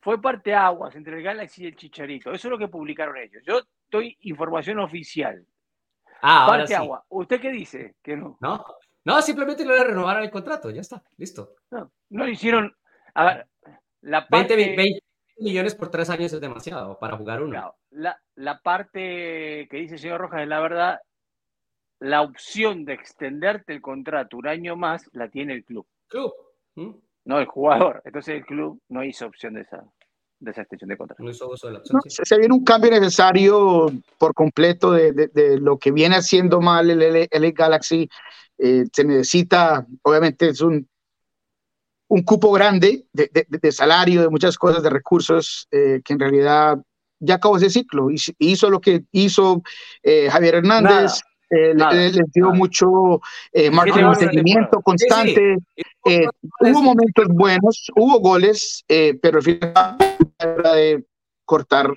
Fue 0.00 0.20
parte 0.20 0.54
aguas 0.54 0.94
entre 0.94 1.16
el 1.16 1.22
Galaxy 1.22 1.64
y 1.64 1.66
el 1.66 1.76
Chicharito. 1.76 2.32
Eso 2.32 2.48
es 2.48 2.50
lo 2.50 2.58
que 2.58 2.68
publicaron 2.68 3.16
ellos. 3.16 3.42
Yo 3.44 3.60
doy 3.90 4.16
información 4.20 4.78
oficial. 4.80 5.44
Ah, 6.22 6.46
parte 6.48 6.74
agua. 6.74 7.04
¿Usted 7.08 7.40
qué 7.40 7.50
dice? 7.50 7.96
Que 8.02 8.16
no. 8.16 8.36
No, 8.40 8.64
no 9.04 9.22
simplemente 9.22 9.64
le 9.64 9.84
renovaron 9.84 10.22
el 10.22 10.30
contrato. 10.30 10.70
Ya 10.70 10.80
está, 10.80 11.02
listo. 11.16 11.54
No, 11.70 11.92
no 12.10 12.24
le 12.24 12.32
hicieron. 12.32 12.74
A 13.14 13.24
ver, 13.24 13.46
la 14.02 14.26
parte... 14.26 14.56
20, 14.56 14.76
20, 14.76 15.05
millones 15.38 15.74
por 15.74 15.90
tres 15.90 16.10
años 16.10 16.32
es 16.32 16.40
demasiado 16.40 16.98
para 16.98 17.16
jugar 17.16 17.42
uno. 17.42 17.74
la, 17.90 18.20
la, 18.34 18.60
parte 18.60 19.68
que 19.70 19.76
dice 19.76 19.94
el 19.94 20.00
señor 20.00 20.20
Rojas 20.20 20.42
es 20.42 20.48
la 20.48 20.60
verdad, 20.60 21.00
la 22.00 22.22
opción 22.22 22.84
de 22.84 22.94
extenderte 22.94 23.72
el 23.72 23.80
contrato 23.80 24.36
un 24.36 24.48
año 24.48 24.76
más 24.76 25.08
la 25.12 25.28
tiene 25.28 25.54
el 25.54 25.64
club. 25.64 25.86
Club. 26.08 26.32
¿Mm? 26.74 26.90
No 27.24 27.38
el 27.38 27.46
jugador. 27.46 28.02
Entonces 28.04 28.36
el 28.36 28.46
club 28.46 28.80
no 28.88 29.02
hizo 29.02 29.26
opción 29.26 29.54
de 29.54 29.62
esa, 29.62 29.82
de 30.38 30.50
esa 30.50 30.62
extensión 30.62 30.88
de 30.90 30.96
contrato. 30.96 31.22
No 31.22 31.30
hizo 31.30 31.48
uso 31.48 31.66
de 31.66 31.74
la 31.74 31.78
opción, 31.80 32.00
Se 32.06 32.38
viene 32.38 32.54
un 32.54 32.64
cambio 32.64 32.90
necesario 32.90 33.90
por 34.18 34.34
completo 34.34 34.92
de, 34.92 35.12
de, 35.12 35.58
lo 35.58 35.78
que 35.78 35.90
viene 35.90 36.16
haciendo 36.16 36.60
mal 36.60 36.90
el 36.90 37.28
LA 37.30 37.50
Galaxy. 37.50 38.08
Eh, 38.58 38.84
se 38.92 39.04
necesita, 39.04 39.86
obviamente 40.02 40.48
es 40.48 40.60
un 40.60 40.88
un 42.08 42.22
cupo 42.22 42.52
grande 42.52 43.06
de, 43.12 43.72
salario, 43.72 44.22
de 44.22 44.28
muchas 44.28 44.56
cosas, 44.56 44.82
de 44.82 44.90
recursos, 44.90 45.66
eh, 45.70 46.00
que 46.04 46.12
en 46.12 46.20
realidad 46.20 46.78
ya 47.18 47.36
acabó 47.36 47.56
ese 47.56 47.70
ciclo. 47.70 48.10
Y 48.10 48.18
hizo 48.38 48.70
lo 48.70 48.80
que 48.80 49.04
hizo 49.12 49.62
eh, 50.02 50.28
Javier 50.30 50.56
Hernández, 50.56 51.20
eh, 51.50 51.74
le, 51.74 52.12
dio 52.32 52.52
mucho 52.52 53.20
marketing, 53.72 54.14
seguimiento 54.18 54.80
constante. 54.82 55.56
hubo 56.04 56.82
momentos 56.82 57.26
buenos, 57.28 57.90
hubo 57.96 58.20
goles, 58.20 58.84
pero 58.86 59.38
al 59.38 59.42
final 59.42 59.96
era 60.38 60.72
de 60.74 61.04
cortar 61.44 61.92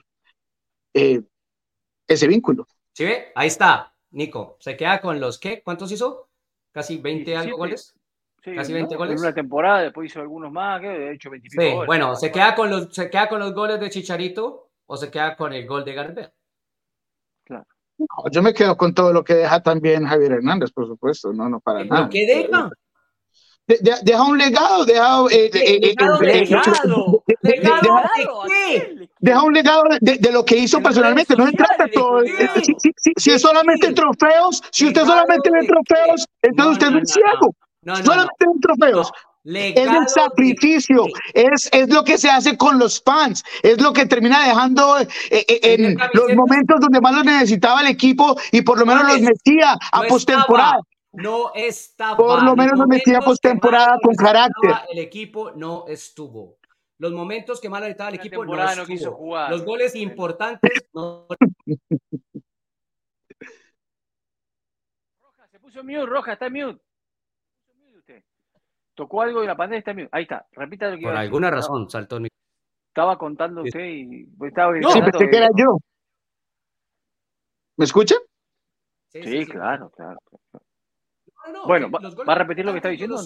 ese 0.94 2.28
vínculo. 2.28 2.68
¿Sí 2.94 3.06
Ahí 3.36 3.48
está, 3.48 3.94
Nico. 4.12 4.58
¿Se 4.60 4.76
queda 4.76 5.00
con 5.02 5.20
los 5.20 5.40
qué? 5.40 5.62
¿Cuántos 5.64 5.92
hizo? 5.92 6.30
¿Casi 6.72 6.98
20 6.98 7.36
algo 7.36 7.58
goles? 7.58 7.96
Casi 8.42 8.74
20 8.74 8.96
goles. 8.96 9.14
En 9.16 9.20
una 9.20 9.34
temporada, 9.34 9.82
después 9.82 10.10
hizo 10.10 10.22
algunos 10.22 10.52
más, 10.52 10.82
que 10.82 10.88
de 10.88 11.14
hecho 11.14 11.30
20 11.30 11.50
sí, 11.50 11.58
Bueno, 11.86 12.16
¿se 12.16 12.32
queda, 12.32 12.56
con 12.56 12.70
los, 12.70 12.94
¿se 12.94 13.10
queda 13.10 13.30
con 13.30 13.40
los 13.40 13.54
goles 13.54 13.80
de 13.80 13.90
Chicharito 13.90 14.70
o 14.86 14.98
se 14.98 15.10
queda 15.10 15.36
con 15.36 15.54
el 15.54 15.68
gol 15.68 15.86
de 15.86 15.94
García? 15.94 16.32
Claro. 17.44 17.66
yo 18.32 18.42
me 18.42 18.54
quedo 18.54 18.78
con 18.78 18.94
todo 18.94 19.12
lo 19.14 19.24
que 19.24 19.36
deja 19.36 19.62
también 19.62 20.06
Javier 20.06 20.34
Hernández, 20.34 20.72
por 20.72 20.88
supuesto, 20.88 21.34
no, 21.34 21.50
no 21.50 21.60
para 21.60 21.84
nada. 21.84 22.10
¿Qué 22.10 22.26
deja? 22.26 22.70
deja 24.04 24.24
un 24.24 24.38
legado, 24.38 24.86
deja, 24.86 25.26
eh, 25.32 25.50
eh, 25.54 25.80
legado, 25.80 26.20
deja 29.20 29.44
un 29.44 29.54
legado 29.54 29.84
de, 30.02 30.32
lo 30.32 30.44
que 30.44 30.58
hizo 30.58 30.82
personalmente. 30.82 31.36
No 31.36 31.46
se 31.46 31.54
trata 31.54 31.88
todo. 31.94 32.22
Si, 33.18 33.32
es 33.32 33.42
solamente 33.42 33.94
trofeos, 33.94 34.64
si 34.72 34.88
usted 34.88 35.06
solamente 35.06 35.50
ve 35.52 35.68
trofeos, 35.68 36.26
entonces 36.42 36.74
usted 36.74 36.88
es 36.88 36.94
un 36.94 37.06
ciego. 37.06 37.56
Solamente 37.84 38.34
ve 38.40 38.60
trofeos. 38.62 39.12
es 39.44 39.76
el 39.76 40.08
sacrificio, 40.08 41.06
es, 41.34 41.70
es 41.72 41.90
lo 41.90 42.04
que 42.04 42.18
se 42.18 42.30
hace 42.30 42.58
con 42.58 42.78
los 42.80 43.02
fans, 43.02 43.44
es 43.64 43.82
lo 43.82 43.94
que 43.94 44.06
termina 44.06 44.48
dejando 44.48 44.98
en 45.30 45.98
los 46.14 46.36
momentos 46.36 46.80
donde 46.80 47.02
más 47.02 47.16
los 47.16 47.26
necesitaba 47.26 47.82
el 47.82 47.88
equipo 47.88 48.36
y 48.52 48.62
por 48.62 48.80
lo 48.80 48.86
menos 48.86 49.04
los 49.04 49.22
metía 49.22 49.78
a 49.92 50.04
postemporada. 50.04 50.80
No 51.12 51.52
estaba. 51.56 52.18
Por 52.18 52.44
lo 52.44 52.56
menos 52.56 52.78
no 52.78 52.86
metía 52.86 53.20
postemporada 53.20 53.98
con 54.04 54.16
carácter. 54.16 54.76
El 54.92 55.00
equipo 55.00 55.52
no 55.52 55.86
estuvo. 55.88 56.60
Los 57.00 57.14
momentos 57.14 57.60
que 57.62 57.70
mal 57.70 57.84
estaba 57.86 58.10
el 58.10 58.16
equipo 58.16 58.46
no, 58.46 58.62
estuvo. 58.62 58.86
quiso 58.86 59.12
jugar. 59.14 59.50
Los 59.50 59.64
goles 59.64 59.96
importantes 59.96 60.86
no. 60.94 61.26
Roja, 65.22 65.48
se 65.50 65.60
puso 65.60 65.84
mute, 65.84 66.06
Roja, 66.06 66.34
está 66.34 66.50
mute. 66.50 66.80
Tocó 69.00 69.22
algo 69.22 69.42
y 69.42 69.48
la 69.48 69.56
pantalla 69.56 69.80
está 69.80 69.94
mute. 69.94 70.10
Ahí 70.12 70.24
está, 70.24 70.46
repita 70.52 70.90
lo 70.90 70.98
que 70.98 71.04
Por 71.04 71.16
alguna 71.16 71.50
razón 71.50 71.90
saltó 71.90 72.20
mi. 72.20 72.28
Estaba 72.90 73.18
contando 73.18 73.64
usted 73.64 73.86
y 73.86 74.28
estaba 74.46 74.74
No, 74.78 74.92
pensé 74.92 75.30
que 75.30 75.38
era 75.38 75.48
yo. 75.56 75.78
¿Me 77.78 77.86
escucha? 77.86 78.16
Sí, 79.10 79.46
claro, 79.46 79.90
claro 79.92 80.20
bueno, 81.66 81.90
¿va 81.92 82.34
a 82.34 82.38
repetir 82.38 82.66
lo 82.66 82.72
que 82.72 82.78
está 82.78 82.90
diciendo? 82.90 83.22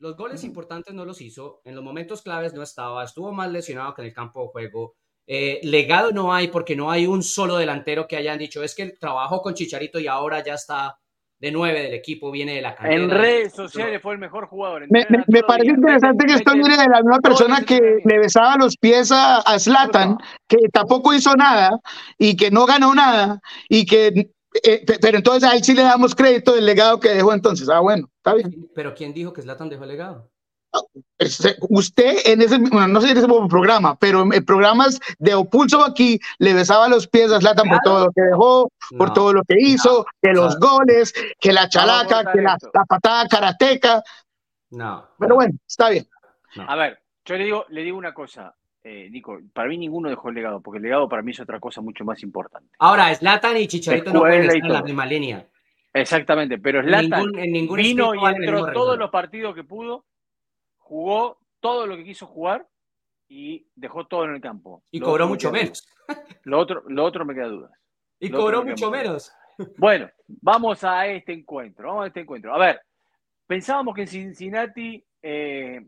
Los, 0.00 0.16
goles 0.16 0.44
importantes 0.44 0.94
no 0.94 1.04
los 1.04 1.20
hizo, 1.20 1.60
en 1.64 1.74
los 1.74 1.82
momentos 1.82 2.22
claves 2.22 2.54
no 2.54 2.62
estaba, 2.62 3.02
estuvo 3.02 3.32
más 3.32 3.50
lesionado 3.50 3.94
que 3.94 4.02
en 4.02 4.08
el 4.08 4.14
campo 4.14 4.42
de 4.42 4.48
juego. 4.48 4.94
Eh, 5.26 5.60
legado 5.64 6.12
no 6.12 6.32
hay 6.32 6.48
porque 6.48 6.76
no 6.76 6.90
hay 6.90 7.06
un 7.06 7.22
solo 7.22 7.56
delantero 7.56 8.06
que 8.06 8.16
hayan 8.16 8.38
dicho 8.38 8.62
es 8.62 8.74
que 8.74 8.82
el 8.82 8.98
trabajo 8.98 9.42
con 9.42 9.52
Chicharito 9.52 9.98
y 9.98 10.06
ahora 10.06 10.42
ya 10.42 10.54
está 10.54 10.98
de 11.40 11.52
nueve 11.52 11.82
del 11.82 11.94
equipo, 11.94 12.30
viene 12.30 12.54
de 12.54 12.62
la 12.62 12.74
cantera. 12.74 13.02
En 13.02 13.10
redes 13.10 13.52
sociales 13.52 14.02
fue 14.02 14.14
el 14.14 14.18
mejor 14.18 14.46
jugador. 14.46 14.86
Me, 14.90 15.42
parece 15.42 15.70
interesante 15.70 16.26
que 16.26 16.34
esto 16.34 16.52
viene 16.52 16.76
de 16.76 16.88
la 16.88 17.00
misma 17.00 17.18
persona 17.20 17.62
que 17.62 18.00
le 18.04 18.18
besaba 18.18 18.56
los 18.56 18.76
pies 18.76 19.12
a, 19.12 19.38
a 19.38 19.58
Zlatan, 19.58 20.18
que 20.48 20.56
tampoco 20.72 21.14
hizo 21.14 21.34
nada 21.34 21.78
y 22.18 22.36
que 22.36 22.50
no 22.50 22.66
ganó 22.66 22.94
nada 22.94 23.40
y 23.68 23.86
que 23.86 24.30
eh, 24.64 24.84
pero 25.00 25.18
entonces 25.18 25.48
ahí 25.48 25.62
sí 25.62 25.74
le 25.74 25.82
damos 25.82 26.14
crédito 26.14 26.54
del 26.54 26.66
legado 26.66 26.98
que 27.00 27.10
dejó 27.10 27.32
entonces. 27.32 27.68
Ah, 27.68 27.80
bueno, 27.80 28.08
está 28.16 28.34
bien. 28.34 28.68
Pero 28.74 28.94
¿quién 28.94 29.12
dijo 29.12 29.32
que 29.32 29.42
Slatan 29.42 29.68
dejó 29.68 29.84
el 29.84 29.90
legado? 29.90 30.30
Usted 31.68 32.18
en 32.26 32.42
ese, 32.42 32.58
bueno, 32.58 32.88
no 32.88 33.00
sé 33.00 33.10
en 33.10 33.18
ese 33.18 33.26
programa, 33.26 33.98
pero 33.98 34.22
en 34.32 34.44
programas 34.44 35.00
de 35.18 35.34
Opulso 35.34 35.84
aquí 35.84 36.20
le 36.38 36.54
besaba 36.54 36.88
los 36.88 37.08
pies 37.08 37.32
a 37.32 37.40
Slatan 37.40 37.68
por 37.68 37.78
todo 37.82 38.06
lo 38.06 38.12
que 38.12 38.22
dejó, 38.22 38.70
por 38.96 39.12
todo 39.12 39.32
lo 39.32 39.42
que 39.42 39.56
hizo, 39.58 40.06
que 40.22 40.32
los 40.32 40.58
goles, 40.58 41.12
que 41.40 41.52
la 41.52 41.68
chalaca, 41.68 42.30
que 42.32 42.42
la, 42.42 42.56
patada 42.88 43.26
karateca. 43.26 44.02
No. 44.70 45.08
Pero 45.18 45.34
bueno, 45.34 45.54
está 45.66 45.90
bien. 45.90 46.06
A 46.66 46.76
ver, 46.76 47.00
yo 47.24 47.36
le 47.36 47.44
digo, 47.44 47.64
le 47.68 47.82
digo 47.82 47.98
una 47.98 48.14
cosa. 48.14 48.54
Eh, 48.82 49.08
Nico, 49.10 49.38
para 49.52 49.68
mí 49.68 49.76
ninguno 49.76 50.08
dejó 50.08 50.28
el 50.28 50.36
legado, 50.36 50.60
porque 50.60 50.78
el 50.78 50.84
legado 50.84 51.08
para 51.08 51.22
mí 51.22 51.32
es 51.32 51.40
otra 51.40 51.58
cosa 51.58 51.80
mucho 51.80 52.04
más 52.04 52.22
importante. 52.22 52.70
Ahora, 52.78 53.12
Slatan 53.14 53.56
y 53.56 53.66
Chicharito 53.66 54.12
no 54.12 54.20
pueden 54.20 54.42
estar 54.42 54.56
en 54.56 54.72
la 54.72 54.82
misma 54.82 55.04
línea. 55.04 55.46
Exactamente, 55.92 56.58
pero 56.58 56.82
Slatan 56.82 57.32
vino 57.32 58.14
y 58.14 58.24
entró 58.24 58.72
todos 58.72 58.98
los 58.98 59.10
partidos 59.10 59.54
que 59.54 59.64
pudo, 59.64 60.04
jugó 60.88 61.38
todo 61.60 61.86
lo 61.86 61.96
que 61.96 62.04
quiso 62.04 62.26
jugar 62.26 62.66
y 63.28 63.66
dejó 63.74 64.06
todo 64.06 64.24
en 64.24 64.34
el 64.34 64.40
campo. 64.40 64.82
Y 64.90 65.00
cobró 65.00 65.28
mucho 65.28 65.52
menos. 65.52 65.86
Lo 66.44 66.58
otro, 66.58 66.82
lo 66.88 67.04
otro 67.04 67.26
me 67.26 67.34
queda 67.34 67.48
dudas. 67.48 67.72
Y 68.18 68.30
cobró 68.30 68.64
mucho 68.64 68.90
menos. 68.90 69.30
Bueno, 69.76 70.08
vamos 70.26 70.82
a 70.84 71.06
este 71.06 71.32
encuentro, 71.34 71.88
vamos 71.88 72.04
a 72.04 72.06
este 72.06 72.20
encuentro. 72.20 72.54
A 72.54 72.58
ver, 72.58 72.80
pensábamos 73.46 73.94
que 73.94 74.02
en 74.02 74.08
Cincinnati 74.08 75.04
eh, 75.20 75.84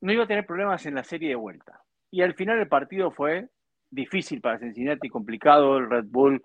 no 0.00 0.12
iba 0.12 0.24
a 0.24 0.26
tener 0.26 0.44
problemas 0.44 0.84
en 0.84 0.96
la 0.96 1.04
serie 1.04 1.30
de 1.30 1.36
vuelta. 1.36 1.80
Y 2.10 2.20
al 2.20 2.34
final 2.34 2.58
el 2.58 2.68
partido 2.68 3.10
fue 3.10 3.48
difícil 3.90 4.40
para 4.40 4.58
Cincinnati, 4.58 5.08
complicado. 5.08 5.78
El 5.78 5.88
Red 5.88 6.04
Bull 6.08 6.42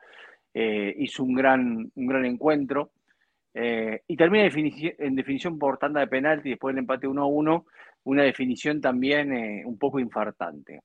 eh, 0.53 0.95
hizo 0.97 1.23
un 1.23 1.33
gran, 1.33 1.91
un 1.93 2.07
gran 2.07 2.23
encuentro. 2.23 2.91
Eh, 3.53 4.01
y 4.07 4.15
termina 4.15 4.45
en 4.45 5.15
definición 5.15 5.59
por 5.59 5.77
tanda 5.77 5.99
de 5.99 6.07
penalti, 6.07 6.49
después 6.49 6.73
del 6.73 6.83
empate 6.83 7.07
1-1, 7.07 7.65
una 8.03 8.23
definición 8.23 8.79
también 8.81 9.33
eh, 9.33 9.63
un 9.65 9.77
poco 9.77 9.99
infartante. 9.99 10.81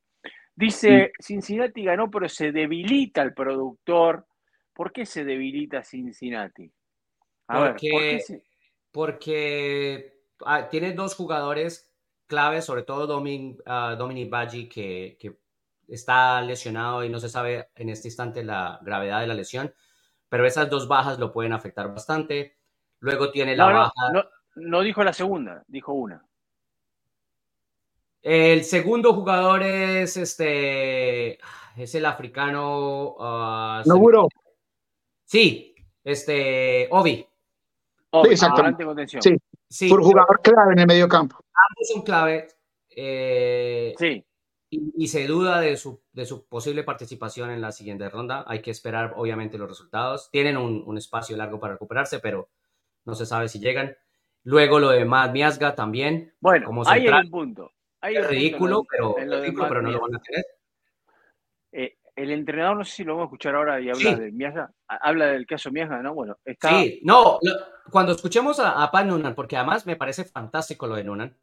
Dice, 0.55 1.12
Cincinnati 1.20 1.85
ganó, 1.85 2.11
pero 2.11 2.29
se 2.29 2.50
debilita 2.50 3.22
el 3.22 3.35
productor. 3.35 4.26
¿Por 4.72 4.90
qué 4.90 5.05
se 5.05 5.24
debilita 5.24 5.83
Cincinnati? 5.83 6.70
porque, 7.46 8.24
porque 8.90 10.20
ah, 10.44 10.68
tiene 10.68 10.92
dos 10.92 11.14
jugadores 11.14 11.94
clave, 12.26 12.62
sobre 12.62 12.83
todo 12.83 13.07
Domin, 13.07 13.59
uh, 13.66 13.96
Dominic 13.96 14.31
Baggi, 14.31 14.68
que, 14.68 15.16
que, 15.20 15.37
está 15.88 16.42
lesionado 16.42 17.05
y 17.05 17.09
no 17.09 17.20
se 17.20 17.29
sabe 17.29 17.68
en 17.76 17.90
este 17.90 18.09
instante 18.09 18.42
la 18.42 18.81
gravedad 18.83 19.20
de 19.20 19.29
la 19.29 19.35
lesión, 19.35 19.72
pero 20.29 20.47
esas 20.47 20.69
dos 20.71 20.89
bajas 20.89 21.19
lo 21.19 21.33
pueden 21.33 21.53
afectar 21.53 21.89
bastante. 21.89 22.57
Luego 23.01 23.31
tiene 23.31 23.57
la 23.57 23.67
baja. 23.67 23.93
No, 24.12 24.25
no, 24.57 24.81
dijo 24.83 25.05
la 25.05 25.12
segunda, 25.12 25.65
dijo 25.69 25.93
una. 25.93 26.25
El 28.23 28.65
segundo 28.65 29.15
jugador 29.15 29.62
es 29.62 30.17
este. 30.17 31.39
Es 31.77 31.95
el 31.95 32.07
africano. 32.07 33.15
Uh, 33.19 33.83
no 33.87 34.29
Sí, 35.25 35.75
este. 36.03 36.89
Obi. 36.91 37.27
Obi 38.11 38.29
sí, 38.29 38.33
exactamente. 38.33 38.85
Sí. 39.21 39.37
sí. 39.69 39.89
Por 39.89 40.03
jugador 40.03 40.41
clave 40.43 40.73
en 40.73 40.79
el 40.81 40.87
medio 40.87 41.09
campo 41.09 41.39
ambos 41.57 41.89
son 41.89 42.03
clave. 42.03 42.49
Eh, 42.91 43.95
sí. 43.99 44.25
Y, 44.68 45.07
se 45.07 45.26
duda 45.26 45.61
de 45.61 45.76
su, 45.76 46.02
de 46.12 46.26
su 46.26 46.46
posible 46.46 46.83
participación 46.83 47.50
en 47.50 47.61
la 47.61 47.70
siguiente 47.70 48.09
ronda. 48.09 48.44
Hay 48.48 48.62
que 48.62 48.72
esperar, 48.72 49.14
obviamente, 49.16 49.59
los 49.59 49.68
resultados. 49.68 50.29
Tienen 50.33 50.57
un, 50.57 50.98
espacio 50.98 51.37
largo 51.37 51.61
para 51.61 51.74
recuperarse, 51.74 52.18
pero 52.18 52.48
no 53.05 53.14
se 53.14 53.26
sabe 53.26 53.48
si 53.48 53.61
llegan. 53.61 53.96
Luego 54.42 54.81
lo 54.81 54.90
de 54.90 55.05
Matt 55.05 55.33
Miasga 55.33 55.74
también. 55.74 56.35
Bueno, 56.40 56.66
como 56.66 56.87
hay 56.88 57.07
un 57.07 57.31
punto. 57.31 57.72
es 58.02 58.26
ridículo, 58.26 58.85
pero, 58.88 59.14
pero 59.14 59.83
no 59.83 59.90
lo 59.90 60.00
van 60.00 60.16
a 60.16 60.20
tener. 60.20 60.44
Eh, 61.72 61.98
el 62.16 62.31
entrenador, 62.31 62.79
no 62.79 62.85
sé 62.85 62.92
si 62.92 63.05
lo 63.05 63.12
vamos 63.12 63.24
a 63.24 63.29
escuchar 63.29 63.55
ahora 63.55 63.81
y 63.81 63.90
habla 63.90 64.16
de 64.16 64.33
Miasga, 64.33 64.72
habla 64.88 65.26
del 65.26 65.46
caso 65.46 65.70
Miasga, 65.70 66.02
¿no? 66.02 66.14
Bueno, 66.14 66.38
está... 66.44 66.70
Sí, 66.70 67.00
no, 67.05 67.38
cuando 67.90 68.12
escuchemos 68.12 68.59
a, 68.59 68.83
a 68.83 68.90
Pat 68.90 69.07
Noonan, 69.07 69.35
porque 69.35 69.57
además 69.57 69.87
me 69.87 69.96
parece 69.96 70.24
fantástico 70.24 70.87
lo 70.87 70.96
de 70.96 71.05
Noonan, 71.05 71.37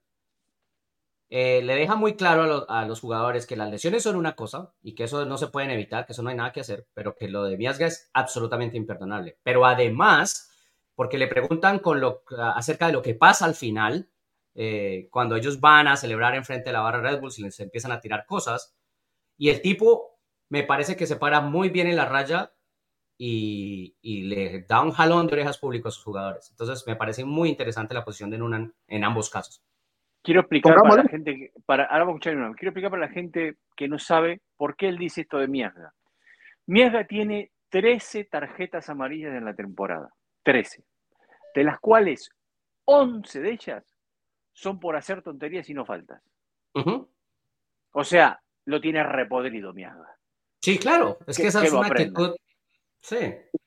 eh, 1.36 1.64
le 1.64 1.74
deja 1.74 1.96
muy 1.96 2.14
claro 2.14 2.70
a, 2.70 2.86
los 2.86 3.00
jugadores 3.00 3.48
que 3.48 3.56
las 3.56 3.72
lesiones 3.72 4.04
son 4.04 4.18
una 4.18 4.36
cosa 4.36 4.72
y 4.84 4.94
que 4.94 5.06
eso 5.06 5.26
no 5.26 5.40
se 5.40 5.48
pueden 5.48 5.72
evitar, 5.72 6.06
que 6.06 6.14
eso 6.14 6.22
no 6.22 6.30
hay 6.30 6.36
nada 6.36 6.52
que 6.52 6.60
hacer, 6.60 6.86
pero 6.94 7.16
que 7.16 7.28
lo 7.28 7.46
de 7.46 7.58
Miasga 7.58 7.88
es 7.88 8.12
absolutamente 8.14 8.78
imperdonable. 8.78 9.40
Pero 9.42 9.66
además, 9.66 10.52
porque 10.94 11.18
le 11.18 11.26
preguntan 11.26 11.82
acerca 12.38 12.86
de 12.86 12.94
lo 12.94 13.02
que 13.02 13.16
pasa 13.16 13.46
al 13.46 13.56
final, 13.56 14.12
eh, 14.54 15.08
cuando 15.10 15.36
ellos 15.36 15.60
van 15.60 15.88
a 15.88 15.98
celebrar 15.98 16.36
enfrente 16.36 16.70
de 16.70 16.74
la 16.74 16.82
barra 16.82 17.02
Red 17.02 17.20
Bull 17.20 17.34
y 17.36 17.42
les 17.42 17.60
empiezan 17.60 17.92
a 17.92 18.00
tirar 18.00 18.28
cosas, 18.28 18.76
y 19.36 19.50
el 19.50 19.60
tipo 19.64 20.20
me 20.50 20.62
parece 20.62 20.96
que 20.96 21.08
se 21.08 21.16
para 21.16 21.42
muy 21.42 21.70
bien 21.70 21.88
en 21.88 21.96
la 21.96 22.06
raya 22.06 22.54
y, 23.18 23.96
le 24.04 24.66
da 24.70 24.82
un 24.82 24.92
jalón 24.92 25.26
de 25.26 25.34
orejas 25.34 25.58
público 25.58 25.88
a 25.88 25.92
sus 25.92 26.04
jugadores. 26.04 26.52
Entonces 26.52 26.86
me 26.86 26.96
parece 26.96 27.26
muy 27.26 27.50
interesante 27.50 27.96
la 27.96 28.06
posición 28.06 28.30
de 28.30 28.38
Nunan 28.38 28.76
en 28.88 29.04
ambos 29.04 29.32
casos. 29.32 29.64
Quiero 30.24 30.40
explicar 30.40 30.82
para 30.82 31.04
la 31.04 31.10
gente, 31.10 31.52
para, 31.66 31.84
ahora 31.84 32.06
vamos 32.06 32.14
a 32.14 32.18
escuchar 32.18 32.36
una, 32.38 32.56
quiero 32.56 32.70
explicar 32.70 32.92
para 32.92 33.08
la 33.08 33.12
gente 33.12 33.58
que 33.76 33.90
no 33.90 34.00
sabe 34.00 34.42
por 34.56 34.78
qué 34.78 34.88
él 34.88 34.98
dice 34.98 35.22
esto 35.22 35.38
de 35.38 35.50
Miasga. 35.50 35.94
Miasga 36.66 37.06
tiene 37.06 37.52
13 37.70 38.24
tarjetas 38.26 38.88
amarillas 38.90 39.36
en 39.36 39.44
la 39.44 39.54
temporada, 39.54 40.14
13, 40.44 40.82
de 41.54 41.64
las 41.66 41.78
cuales 41.82 42.30
11 42.86 43.42
de 43.42 43.52
ellas 43.52 43.84
son 44.54 44.80
por 44.80 44.96
hacer 44.96 45.22
tonterías 45.22 45.70
y 45.70 45.74
no 45.74 45.86
faltas. 45.86 46.22
O 47.92 48.04
sea, 48.06 48.42
lo 48.66 48.80
tiene 48.80 49.04
repodrido 49.04 49.74
Miasga. 49.74 50.18
Sí, 50.62 50.78
claro, 50.80 51.18
es 51.28 51.36
que, 51.36 51.48
esa 51.48 51.66
es 51.66 51.74
una 51.74 51.88
actitud. 51.88 52.34
Sí. 53.02 53.18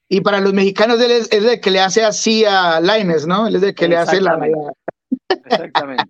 Y 0.08 0.22
para 0.22 0.40
los 0.40 0.54
mexicanos 0.54 0.98
él 1.02 1.10
es, 1.10 1.30
el 1.30 1.60
que 1.60 1.70
le 1.70 1.80
hace 1.80 2.02
así 2.02 2.46
a 2.46 2.80
Laines, 2.80 3.26
¿no? 3.26 3.46
Él 3.46 3.56
es 3.56 3.62
el 3.62 3.74
que 3.74 3.88
le 3.88 3.98
hace 3.98 4.22
la... 4.22 4.38
Exactamente. 5.28 6.04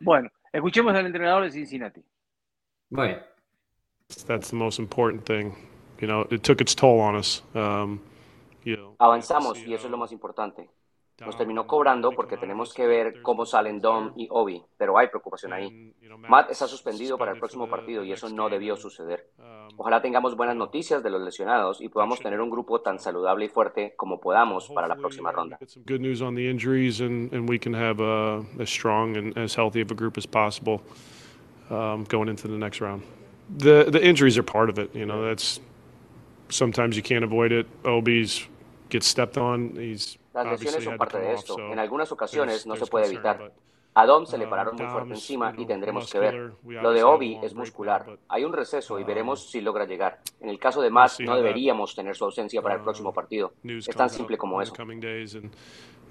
Bueno, 0.00 0.30
escuchemos 0.52 0.94
al 0.94 1.06
entrenador 1.06 1.44
de 1.44 1.50
Cincinnati. 1.50 2.04
Muy 2.90 3.08
bien. 3.08 3.22
That's 4.26 4.50
the 4.50 4.56
most 4.56 4.78
important 4.78 5.24
thing. 5.24 5.52
You 6.00 6.06
know, 6.06 6.26
it 6.30 6.42
took 6.42 6.60
its 6.60 6.74
toll 6.74 7.00
on 7.00 7.16
us. 7.16 7.42
Um, 7.54 8.00
Avanzamos 8.98 9.58
y 9.58 9.74
eso 9.74 9.86
es 9.86 9.90
lo 9.90 9.96
más 9.96 10.12
importante. 10.12 10.68
Nos 11.24 11.36
terminó 11.36 11.66
cobrando 11.66 12.12
porque 12.12 12.36
tenemos 12.36 12.74
que 12.74 12.86
ver 12.86 13.22
cómo 13.22 13.46
salen 13.46 13.80
Dom 13.80 14.12
y 14.16 14.28
Obi, 14.30 14.62
pero 14.76 14.98
hay 14.98 15.08
preocupación 15.08 15.52
ahí. 15.52 15.94
Matt 16.28 16.50
está 16.50 16.66
suspendido 16.66 17.16
para 17.16 17.32
el 17.32 17.38
próximo 17.38 17.68
partido 17.68 18.04
y 18.04 18.12
eso 18.12 18.28
no 18.28 18.50
debió 18.50 18.76
suceder. 18.76 19.30
Ojalá 19.78 20.02
tengamos 20.02 20.36
buenas 20.36 20.56
noticias 20.56 21.02
de 21.02 21.10
los 21.10 21.22
lesionados 21.22 21.80
y 21.80 21.88
podamos 21.88 22.20
tener 22.20 22.40
un 22.40 22.50
grupo 22.50 22.80
tan 22.82 22.98
saludable 22.98 23.46
y 23.46 23.48
fuerte 23.48 23.94
como 23.96 24.20
podamos 24.20 24.68
para 24.74 24.88
la 24.88 24.96
próxima 24.96 25.32
ronda. 25.32 25.58
Good 25.86 26.00
news 26.00 26.20
on 26.20 26.34
the 26.34 26.50
injuries 26.50 27.00
and, 27.00 27.32
and 27.32 27.48
we 27.48 27.58
can 27.58 27.74
have 27.74 28.00
a, 28.00 28.44
as 28.60 28.68
strong 28.68 29.16
and 29.16 29.36
as 29.38 29.54
healthy 29.54 29.80
of 29.80 29.90
a 29.90 29.94
group 29.94 30.18
as 30.18 30.26
possible 30.26 30.82
um, 31.70 32.04
going 32.04 32.28
into 32.28 32.46
the 32.46 32.58
next 32.58 32.80
round. 32.80 33.02
The 33.48 33.84
the 33.90 34.04
injuries 34.04 34.36
are 34.36 34.42
part 34.42 34.68
of 34.70 34.78
it. 34.78 34.94
You 34.94 35.06
know, 35.06 35.24
that's 35.24 35.60
sometimes 36.48 36.96
you 36.96 37.02
can't 37.02 37.24
avoid 37.24 37.52
it. 37.52 37.66
Obi's 37.84 38.46
gets 38.88 39.06
stepped 39.06 39.38
on. 39.38 39.76
He's 39.76 40.18
las 40.36 40.46
lesiones 40.60 40.84
son 40.84 40.96
parte 40.96 41.18
de 41.18 41.32
esto. 41.32 41.58
En 41.58 41.78
algunas 41.78 42.10
ocasiones 42.12 42.66
no 42.66 42.76
se 42.76 42.86
puede 42.86 43.06
evitar. 43.06 43.52
A 43.94 44.04
Dom 44.04 44.26
se 44.26 44.36
le 44.36 44.46
pararon 44.46 44.76
muy 44.76 44.86
fuerte 44.86 45.14
encima 45.14 45.54
y 45.56 45.64
tendremos 45.64 46.12
que 46.12 46.18
ver. 46.18 46.52
Lo 46.64 46.92
de 46.92 47.02
Obi 47.02 47.38
es 47.42 47.54
muscular. 47.54 48.04
Hay 48.28 48.44
un 48.44 48.52
receso 48.52 49.00
y 49.00 49.04
veremos 49.04 49.50
si 49.50 49.62
logra 49.62 49.86
llegar. 49.86 50.20
En 50.40 50.50
el 50.50 50.58
caso 50.58 50.82
de 50.82 50.90
Matt, 50.90 51.20
no 51.20 51.34
deberíamos 51.34 51.94
tener 51.94 52.14
su 52.14 52.24
ausencia 52.24 52.60
para 52.60 52.74
el 52.74 52.82
próximo 52.82 53.12
partido. 53.12 53.54
Es 53.64 53.86
tan 53.86 54.10
simple 54.10 54.36
como 54.36 54.60
eso. 54.60 54.74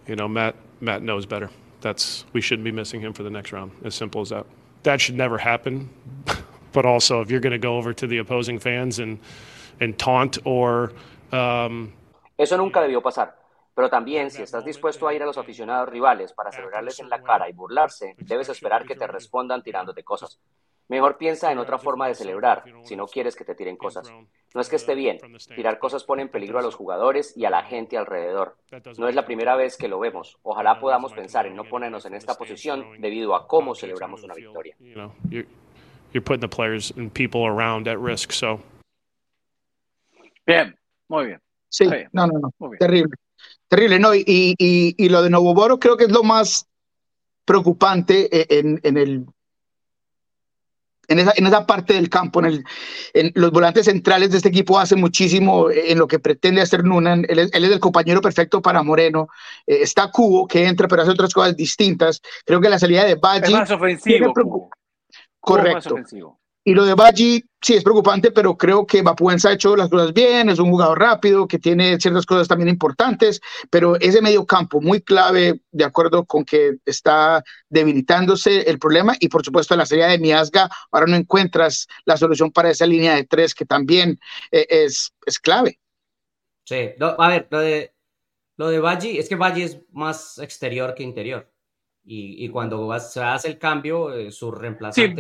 You 0.08 0.16
know, 0.16 0.28
Matt, 0.28 0.56
Matt 0.82 1.02
knows 1.02 1.26
better. 1.26 1.50
That's 1.82 2.26
we 2.32 2.40
shouldn't 2.40 2.64
be 2.64 2.72
missing 2.72 3.02
him 3.02 3.14
for 3.14 3.24
the 3.24 3.30
next 3.30 3.52
round. 3.52 3.72
As 3.84 3.96
simple 3.96 4.22
as 4.22 4.30
that. 4.30 4.46
That 4.84 5.02
should 5.02 5.18
never 5.18 5.40
happen. 5.40 5.90
but 6.74 6.86
also, 6.86 7.22
if 7.22 7.32
you're 7.32 7.40
going 7.40 7.60
to 7.60 7.68
go 7.68 7.78
over 7.78 7.94
to 7.94 8.06
the 8.06 8.20
opposing 8.20 8.60
fans 8.60 9.00
and 9.00 9.20
and 9.80 9.98
taunt 9.98 10.38
or 10.46 10.92
um, 11.32 11.94
eso 12.38 12.58
nunca 12.58 12.82
debió 12.82 13.02
pasar. 13.02 13.36
Pero 13.76 13.90
también, 13.90 14.32
si 14.32 14.42
estás 14.42 14.64
dispuesto 14.64 15.06
a 15.06 15.14
ir 15.14 15.22
a 15.22 15.26
los 15.26 15.38
aficionados 15.38 15.90
rivales 15.90 16.32
para 16.32 16.52
celebrarles 16.52 17.00
en 17.02 17.10
la 17.10 17.22
cara 17.22 17.50
y 17.50 17.54
burlarse, 17.54 18.16
debes 18.20 18.48
esperar 18.48 18.86
que 18.86 18.96
te 18.96 19.06
respondan 19.06 19.62
tirándote 19.62 20.04
cosas. 20.04 20.40
Mejor 20.88 21.18
piensa 21.18 21.52
en 21.52 21.58
otra 21.58 21.78
forma 21.78 22.08
de 22.08 22.16
celebrar, 22.16 22.64
si 22.84 22.96
no 22.96 23.08
quieres 23.08 23.36
que 23.36 23.44
te 23.44 23.54
tiren 23.54 23.76
cosas. 23.76 24.10
No 24.54 24.62
es 24.62 24.70
que 24.70 24.78
esté 24.78 24.96
bien, 24.96 25.18
tirar 25.56 25.78
cosas 25.78 26.04
pone 26.06 26.22
en 26.22 26.30
peligro 26.30 26.60
a 26.60 26.62
los 26.62 26.76
jugadores 26.76 27.36
y 27.36 27.44
a 27.44 27.50
la 27.50 27.64
gente 27.64 27.98
alrededor. 27.98 28.56
No 28.98 29.10
es 29.10 29.16
la 29.16 29.26
primera 29.26 29.56
vez 29.56 29.76
que 29.76 29.90
lo 29.90 30.00
vemos. 30.00 30.38
Ojalá 30.44 30.80
podamos 30.80 31.12
pensar 31.12 31.46
en 31.46 31.56
no 31.56 31.66
ponernos 31.66 32.06
en 32.06 32.14
esta 32.14 32.36
posición 32.36 33.02
debido 33.02 33.36
a 33.36 33.46
cómo 33.48 33.76
celebramos 33.76 34.24
una 34.24 34.36
victoria. 34.36 34.78
Bien, 40.46 40.78
muy 41.10 41.26
bien. 41.26 41.42
Sí, 41.68 41.90
no, 42.14 42.28
no, 42.28 42.52
no, 42.58 42.70
terrible. 42.80 43.12
Terrible, 43.68 44.00
¿no? 44.00 44.14
Y, 44.14 44.24
y, 44.28 44.96
y, 44.98 45.10
lo 45.10 45.24
de 45.24 45.30
Novoboro 45.30 45.80
creo 45.80 45.98
que 45.98 46.06
es 46.06 46.12
lo 46.12 46.24
más 46.24 46.68
preocupante 47.46 48.30
e, 48.32 48.60
en, 48.60 48.80
en 48.84 48.98
el 48.98 49.26
en 51.08 51.20
esa, 51.20 51.34
en 51.36 51.46
esa, 51.46 51.66
parte 51.66 51.94
del 51.94 52.10
campo, 52.10 52.40
en, 52.40 52.46
el, 52.46 52.64
en, 53.14 53.32
los 53.36 53.52
volantes 53.52 53.86
centrales 53.86 54.32
de 54.32 54.38
este 54.38 54.50
equipo 54.50 54.80
hace 54.80 54.96
muchísimo 54.96 55.70
en 55.70 56.00
lo 56.00 56.08
que 56.08 56.20
pretende 56.20 56.62
hacer 56.62 56.84
Nunan. 56.84 57.26
Él, 57.30 57.40
es 57.40 57.52
el 57.54 57.80
compañero 57.80 58.22
perfecto 58.22 58.62
para 58.62 58.82
Moreno. 58.84 59.28
Eh, 59.68 59.80
está 59.82 60.10
Cubo, 60.12 60.48
que 60.48 60.66
entra, 60.66 60.88
pero 60.88 61.04
hace 61.04 61.12
otras 61.12 61.34
cosas 61.34 61.56
distintas. 61.56 62.22
Creo 62.46 62.60
que 62.60 62.70
la 62.70 62.80
salida 62.80 63.04
de 63.04 63.16
Baggi. 63.16 63.54
Es 63.54 63.60
más 63.60 63.72
ofensivo. 63.72 64.70
Correcto. 65.40 65.76
Más 65.76 65.88
ofensivo. 65.88 66.40
Y 66.68 66.74
lo 66.74 66.84
de 66.84 66.96
Baggi 66.96 67.44
sí 67.62 67.76
es 67.76 67.84
preocupante, 67.84 68.32
pero 68.32 68.58
creo 68.58 68.88
que 68.88 69.04
Vapuenza 69.04 69.50
ha 69.50 69.54
hecho 69.54 69.76
las 69.76 69.88
cosas 69.88 70.14
bien, 70.14 70.50
es 70.50 70.58
un 70.58 70.72
jugador 70.72 71.00
rápido, 71.00 71.48
que 71.48 71.60
tiene 71.60 72.00
ciertas 72.00 72.26
cosas 72.26 72.48
también 72.48 72.70
importantes, 72.70 73.40
pero 73.70 74.00
ese 74.00 74.20
medio 74.20 74.48
campo 74.48 74.82
muy 74.82 75.00
clave, 75.02 75.62
de 75.72 75.84
acuerdo 75.84 76.26
con 76.26 76.44
que 76.44 76.78
está 76.84 77.44
debilitándose 77.70 78.68
el 78.68 78.80
problema, 78.80 79.16
y 79.20 79.30
por 79.30 79.46
supuesto 79.46 79.76
la 79.76 79.86
serie 79.86 80.08
de 80.08 80.18
Miasga, 80.18 80.68
ahora 80.92 81.06
no 81.06 81.16
encuentras 81.16 81.86
la 82.04 82.18
solución 82.18 82.52
para 82.52 82.72
esa 82.72 82.88
línea 82.88 83.14
de 83.14 83.26
tres 83.26 83.54
que 83.54 83.66
también 83.66 84.20
eh, 84.52 84.66
es, 84.68 85.14
es 85.24 85.40
clave. 85.40 85.80
Sí, 86.64 86.94
a 87.00 87.28
ver, 87.30 87.48
lo 87.52 87.60
de, 87.60 87.94
lo 88.58 88.70
de 88.70 89.20
es 89.20 89.30
que 89.30 89.36
Baggi 89.36 89.62
es 89.62 89.78
más 89.92 90.40
exterior 90.40 90.96
que 90.96 91.04
interior. 91.04 91.55
Y, 92.08 92.48
cuando 92.50 93.00
se 93.00 93.20
hace 93.22 93.48
el 93.48 93.58
cambio, 93.58 94.14
eh, 94.14 94.32
su 94.32 94.52
reemplazante, 94.52 95.20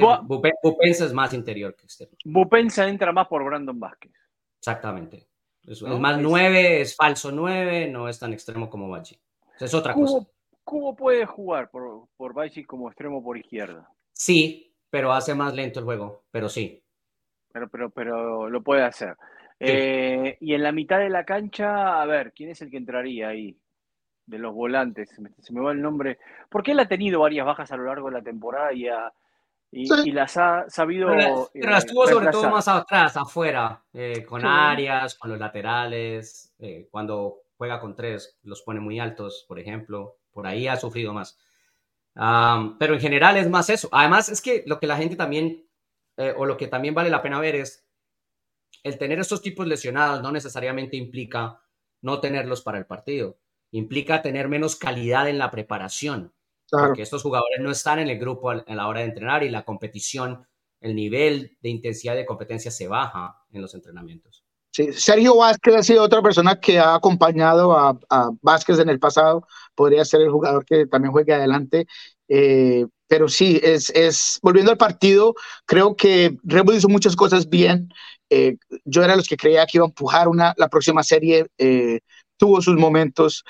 Bupensa 0.62 1.06
es 1.06 1.14
más 1.14 1.34
interior 1.34 1.76
que 1.76 1.86
externo. 1.86 2.16
Bupensa 2.24 2.88
entra 2.88 3.12
más 3.12 3.28
por 3.28 3.44
Brandon 3.44 3.80
Vázquez. 3.80 4.12
Exactamente. 4.60 5.28
Es, 5.64 5.82
más 5.82 6.20
nueve, 6.20 6.82
es 6.82 6.96
falso 6.96 7.32
nueve, 7.32 7.88
no 7.88 8.08
es 8.08 8.20
tan 8.20 8.34
extremo 8.34 8.70
como 8.70 8.88
Bachi. 8.88 9.20
Es 9.60 9.74
otra 9.74 9.94
cosa. 9.94 10.28
¿Cómo 10.64 10.96
puede 10.96 11.26
jugar 11.26 11.70
por, 11.72 12.08
por 12.18 12.34
Bachi 12.34 12.64
como 12.66 12.88
extremo 12.88 13.24
por 13.24 13.38
izquierda? 13.38 13.90
Sí, 14.12 14.76
pero 14.90 15.12
hace 15.12 15.34
más 15.34 15.56
lento 15.56 15.80
el 15.80 15.86
juego, 15.86 16.26
pero 16.30 16.50
sí. 16.50 16.84
Pero, 17.52 17.68
pero, 17.70 17.90
pero 17.90 18.50
lo 18.50 18.62
puede 18.62 18.84
hacer. 18.84 19.16
Eh, 19.60 20.38
y 20.40 20.54
en 20.54 20.64
la 20.64 20.72
mitad 20.72 21.00
de 21.00 21.10
la 21.10 21.24
cancha, 21.24 22.02
a 22.02 22.06
ver, 22.06 22.34
¿quién 22.34 22.50
es 22.50 22.62
el 22.62 22.70
que 22.70 22.78
entraría 22.78 23.30
ahí? 23.30 23.58
De 24.26 24.40
los 24.40 24.54
volantes, 24.54 25.10
se 25.10 25.54
me, 25.54 25.62
va 25.62 25.72
el 25.72 25.82
nombre, 25.82 26.18
porque 26.50 26.72
él 26.72 26.80
ha 26.80 26.88
tenido 26.88 27.20
varias 27.20 27.46
bajas 27.46 27.72
a 27.72 27.78
lo 27.78 27.86
largo 27.86 28.08
de 28.10 28.16
la 28.16 28.24
temporada 28.24 28.74
y, 28.74 28.88
y, 29.72 30.12
las 30.12 30.38
ha 30.38 30.66
sabido... 30.70 31.10
Pero, 31.10 31.50
las 31.54 31.86
eh, 31.86 31.88
tuvo 31.88 32.08
sobre 32.08 32.32
todo 32.32 32.50
más 32.50 32.68
atrás, 32.68 33.16
afuera, 33.18 33.84
eh, 33.94 34.26
con 34.26 34.44
áreas, 34.46 35.16
con 35.16 35.30
los 35.30 35.40
laterales, 35.40 36.54
eh, 36.60 36.88
cuando 36.90 37.42
juega 37.58 37.80
con 37.80 37.96
tres, 37.96 38.40
los 38.44 38.62
pone 38.64 38.80
muy 38.80 39.00
altos, 39.00 39.46
por 39.48 39.60
ejemplo, 39.60 40.18
por 40.32 40.48
ahí 40.48 40.68
ha 40.68 40.76
sufrido 40.76 41.14
más. 41.14 41.38
pero 42.16 42.94
en 42.94 43.00
general 43.00 43.38
es 43.38 43.50
más 43.50 43.70
eso. 43.70 43.90
Además 43.92 44.30
es 44.30 44.42
que 44.42 44.64
lo 44.66 44.80
que 44.80 44.88
la 44.88 44.98
gente 44.98 45.16
también, 45.16 45.66
o 46.38 46.46
lo 46.46 46.58
que 46.58 46.68
también 46.68 46.96
vale 46.96 47.10
la 47.10 47.22
pena 47.22 47.40
ver 47.40 47.56
es, 47.56 47.86
el 48.84 48.98
tener 48.98 49.20
estos 49.20 49.42
tipos 49.42 49.66
lesionados 49.66 50.22
no 50.22 50.32
necesariamente 50.32 50.98
implica 50.98 51.60
no 52.02 52.20
tenerlos 52.20 52.62
para 52.62 52.78
el 52.78 52.86
partido 52.86 53.38
implica 53.72 54.22
tener 54.22 54.48
menos 54.48 54.76
calidad 54.76 55.30
en 55.30 55.38
la 55.38 55.52
preparación, 55.52 56.34
porque 56.70 57.02
estos 57.02 57.22
jugadores 57.22 57.60
no 57.60 57.72
están 57.72 58.00
en 58.00 58.10
el 58.10 58.20
grupo 58.20 58.50
a 58.50 58.64
la 58.68 58.88
hora 58.88 59.02
de 59.02 59.08
entrenar 59.08 59.44
y 59.44 59.50
la 59.50 59.64
competición, 59.64 60.48
el 60.82 60.96
nivel 60.96 61.58
de 61.62 61.70
intensidad 61.70 62.16
de 62.16 62.26
competencia 62.26 62.72
se 62.72 62.88
baja 62.88 63.44
en 63.52 63.62
los 63.62 63.74
entrenamientos. 63.74 64.44
Sí, 64.72 64.92
Sergio 64.92 65.38
Vázquez 65.38 65.74
ha 65.74 65.84
sido 65.84 66.04
otra 66.04 66.22
persona 66.22 66.60
que 66.60 66.78
ha 66.78 66.96
acompañado 66.96 67.78
a, 67.78 67.98
Vázquez 68.42 68.78
en 68.80 68.90
el 68.90 69.00
pasado, 69.00 69.48
podría 69.74 70.04
ser 70.04 70.20
el 70.22 70.30
jugador 70.30 70.66
que 70.66 70.86
también 70.86 71.14
juegue 71.14 71.34
adelante. 71.34 71.88
Eh, 72.28 72.86
pero 73.08 73.30
sí, 73.30 73.58
es, 73.64 73.90
es, 73.92 74.40
volviendo 74.42 74.72
al 74.72 74.78
partido, 74.78 75.34
creo 75.66 75.96
que 75.96 76.38
Red 76.44 76.66
hizo 76.74 76.90
muchas 76.90 77.16
cosas 77.16 77.50
bien. 77.50 77.90
Eh, 78.30 78.58
yo 78.84 79.04
era 79.04 79.16
los 79.16 79.28
que 79.28 79.38
creía 79.38 79.66
que 79.66 79.78
iba 79.78 79.86
a 79.86 79.88
empujar 79.88 80.28
una, 80.28 80.54
la 80.58 80.68
próxima 80.68 81.04
serie. 81.04 81.48
Eh, 81.58 82.02
tuvo 82.38 82.62
sus 82.62 82.76
momentos. 82.76 83.44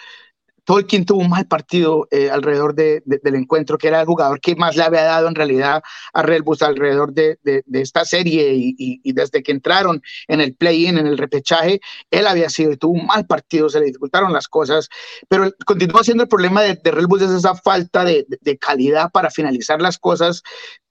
Tolkien 0.65 1.05
tuvo 1.05 1.21
un 1.21 1.29
mal 1.29 1.45
partido 1.45 2.07
eh, 2.09 2.31
alrededor 2.31 2.73
de, 2.73 3.03
del 3.05 3.35
encuentro, 3.35 3.77
que 3.77 3.87
era 3.87 4.01
el 4.01 4.07
jugador 4.07 4.41
que 4.41 4.55
más 4.55 4.75
le 4.75 4.83
había 4.83 5.03
dado 5.03 5.27
en 5.27 5.35
realidad 5.35 5.83
a 6.11 6.21
Red 6.23 6.41
alrededor 6.61 7.13
de, 7.13 7.37
esta 7.71 8.03
serie 8.03 8.51
y, 8.55 9.13
desde 9.13 9.43
que 9.43 9.51
entraron 9.51 10.01
en 10.27 10.41
el 10.41 10.55
play-in, 10.55 10.97
en 10.97 11.05
el 11.05 11.19
repechaje, 11.19 11.79
él 12.09 12.25
había 12.25 12.49
sido 12.49 12.71
y 12.71 12.77
tuvo 12.77 12.93
un 12.93 13.05
mal 13.05 13.27
partido, 13.27 13.69
se 13.69 13.79
le 13.79 13.85
dificultaron 13.85 14.33
las 14.33 14.47
cosas, 14.47 14.89
pero 15.29 15.51
continúa 15.65 16.03
siendo 16.03 16.23
el 16.23 16.29
problema 16.29 16.63
de, 16.63 16.79
de 16.83 16.91
Red 16.91 17.05
es 17.21 17.29
esa 17.29 17.53
falta 17.53 18.03
de, 18.03 18.25
calidad 18.59 19.11
para 19.11 19.29
finalizar 19.29 19.79
las 19.81 19.99
cosas 19.99 20.41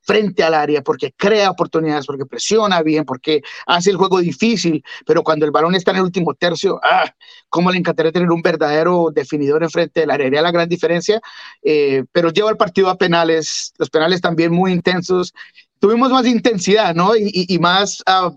frente 0.05 0.43
al 0.43 0.55
área, 0.55 0.83
porque 0.83 1.13
crea 1.17 1.51
oportunidades, 1.51 2.07
porque 2.07 2.27
presiona 2.27 2.83
bien, 2.83 3.05
porque 3.05 3.43
hace 3.67 3.91
el 3.91 3.97
juego 3.97 4.21
difícil, 4.21 4.85
pero 5.07 5.23
cuando 5.23 5.47
el 5.47 5.51
balón 5.51 5.75
está 5.75 5.91
en 5.91 5.99
el 5.99 6.03
último 6.05 6.35
tercio, 6.35 6.79
¡ah! 6.83 7.11
¿Cómo 7.49 7.71
le 7.71 7.79
encantaría 7.79 8.13
tener 8.13 8.31
un 8.31 8.43
verdadero 8.43 9.11
definidor 9.13 9.63
enfrente 9.63 10.01
del 10.01 10.11
área? 10.11 10.27
Haría 10.27 10.43
la 10.43 10.53
gran 10.53 10.69
diferencia, 10.69 11.21
eh, 11.63 12.05
pero 12.13 12.31
lleva 12.31 12.51
el 12.51 12.57
partido 12.57 12.91
a 12.91 12.99
penales, 12.99 13.73
los 13.79 13.91
penales 13.91 14.21
también 14.21 14.53
muy 14.53 14.73
intensos. 14.73 15.33
Tuvimos 15.79 16.11
más 16.11 16.27
intensidad, 16.27 16.95
¿no? 16.95 17.17
Y, 17.17 17.59
más... 17.59 18.03
Ah, 18.07 18.31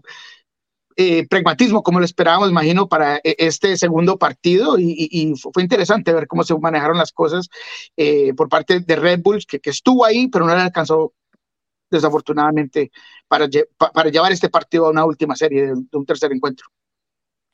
eh, 0.99 1.27
pragmatismo, 1.27 1.83
como 1.83 1.99
lo 1.99 2.05
esperábamos, 2.05 2.49
imagino, 2.49 2.87
para 2.87 3.17
e, 3.17 3.35
este 3.37 3.77
segundo 3.77 4.17
partido. 4.17 4.79
Y, 4.79 5.35
fue 5.53 5.61
interesante 5.61 6.11
ver 6.11 6.25
cómo 6.25 6.43
se 6.43 6.57
manejaron 6.57 6.97
las 6.97 7.11
cosas 7.11 7.49
eh, 7.95 8.33
por 8.33 8.49
parte 8.49 8.79
de 8.79 8.95
Red 8.95 9.19
Bulls, 9.21 9.45
que, 9.45 9.59
que, 9.59 9.69
estuvo 9.69 10.05
ahí, 10.05 10.27
pero 10.27 10.47
no 10.47 10.55
le 10.55 10.61
alcanzó 10.61 11.13
desafortunadamente, 11.89 12.91
para, 13.27 13.47
para 13.93 14.09
llevar 14.09 14.31
este 14.31 14.49
partido 14.49 14.87
a 14.87 14.91
una 14.91 15.05
última 15.05 15.35
serie 15.35 15.67
de, 15.67 15.73
un 15.91 16.05
tercer 16.05 16.31
encuentro. 16.31 16.67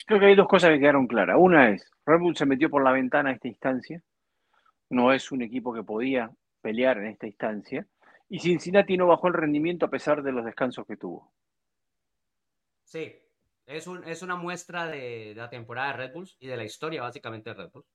Creo 0.05 0.19
que 0.19 0.25
hay 0.27 0.35
dos 0.35 0.47
cosas 0.47 0.71
que 0.71 0.79
quedaron 0.79 1.07
claras. 1.07 1.37
Una 1.39 1.69
es, 1.69 1.89
Red 2.05 2.19
Bull 2.19 2.35
se 2.35 2.45
metió 2.45 2.69
por 2.69 2.83
la 2.83 2.91
ventana 2.91 3.29
a 3.29 3.33
esta 3.33 3.47
instancia. 3.47 4.01
No 4.89 5.13
es 5.13 5.31
un 5.31 5.41
equipo 5.41 5.73
que 5.73 5.83
podía 5.83 6.31
pelear 6.61 6.97
en 6.97 7.07
esta 7.07 7.27
instancia. 7.27 7.87
Y 8.29 8.39
Cincinnati 8.39 8.97
no 8.97 9.07
bajó 9.07 9.27
el 9.27 9.33
rendimiento 9.33 9.85
a 9.85 9.89
pesar 9.89 10.23
de 10.23 10.31
los 10.31 10.43
descansos 10.43 10.85
que 10.85 10.97
tuvo. 10.97 11.31
Sí, 12.83 13.15
es, 13.65 13.87
un, 13.87 14.03
es 14.03 14.21
una 14.21 14.35
muestra 14.35 14.87
de, 14.87 15.33
la 15.35 15.49
temporada 15.49 15.91
de 15.91 15.97
Red 15.97 16.13
Bulls 16.13 16.37
y 16.39 16.47
de 16.47 16.57
la 16.57 16.63
historia 16.63 17.01
básicamente 17.01 17.51
de 17.51 17.55
Red 17.55 17.69
Bull. 17.71 17.85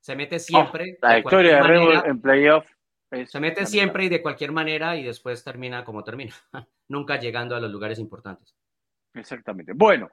Se 0.00 0.14
mete 0.14 0.38
siempre. 0.38 0.98
la 1.02 1.18
historia 1.18 1.56
de 1.56 1.62
Red 1.62 1.80
Bull 1.80 2.02
en 2.06 2.20
playoff. 2.20 2.75
Se 3.26 3.40
mete 3.40 3.66
siempre 3.66 4.04
y 4.04 4.08
de 4.08 4.20
cualquier 4.20 4.52
manera 4.52 4.96
y 4.96 5.04
después 5.04 5.44
termina 5.44 5.84
como 5.84 6.02
termina, 6.02 6.34
nunca 6.88 7.18
llegando 7.18 7.54
a 7.54 7.60
los 7.60 7.70
lugares 7.70 7.98
importantes. 7.98 8.54
Exactamente. 9.14 9.72
Bueno, 9.74 10.10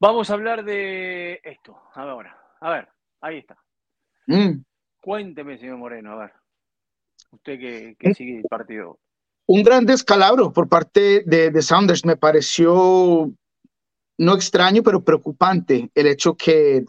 vamos 0.00 0.30
a 0.30 0.34
hablar 0.34 0.64
de 0.64 1.40
esto 1.44 1.78
ahora. 1.94 2.36
A 2.60 2.70
ver, 2.70 2.88
ahí 3.20 3.38
está. 3.38 3.56
Mm. 4.26 4.62
Cuénteme, 5.00 5.58
señor 5.58 5.76
Moreno, 5.76 6.12
a 6.12 6.16
ver. 6.16 6.32
Usted 7.30 7.58
que, 7.58 7.96
que 7.98 8.14
sigue 8.14 8.38
el 8.38 8.44
partido. 8.44 8.98
Un 9.46 9.62
gran 9.62 9.86
descalabro 9.86 10.52
por 10.52 10.68
parte 10.68 11.22
de, 11.24 11.50
de 11.50 11.62
Saunders. 11.62 12.04
Me 12.04 12.16
pareció 12.16 13.30
no 14.18 14.34
extraño, 14.34 14.82
pero 14.82 15.04
preocupante 15.04 15.90
el 15.94 16.06
hecho 16.06 16.34
que 16.36 16.84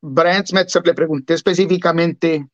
Brian 0.00 0.46
Smetzer 0.46 0.86
le 0.86 0.94
pregunté 0.94 1.34
específicamente 1.34 2.46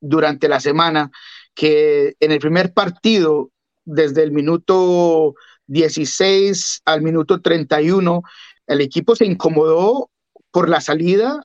durante 0.00 0.48
la 0.48 0.60
semana 0.60 1.10
que 1.54 2.14
en 2.20 2.32
el 2.32 2.38
primer 2.38 2.72
partido, 2.72 3.50
desde 3.84 4.22
el 4.22 4.32
minuto 4.32 5.34
16 5.66 6.82
al 6.84 7.02
minuto 7.02 7.40
31, 7.40 8.22
el 8.66 8.80
equipo 8.80 9.16
se 9.16 9.26
incomodó 9.26 10.10
por 10.50 10.68
la 10.68 10.80
salida 10.80 11.42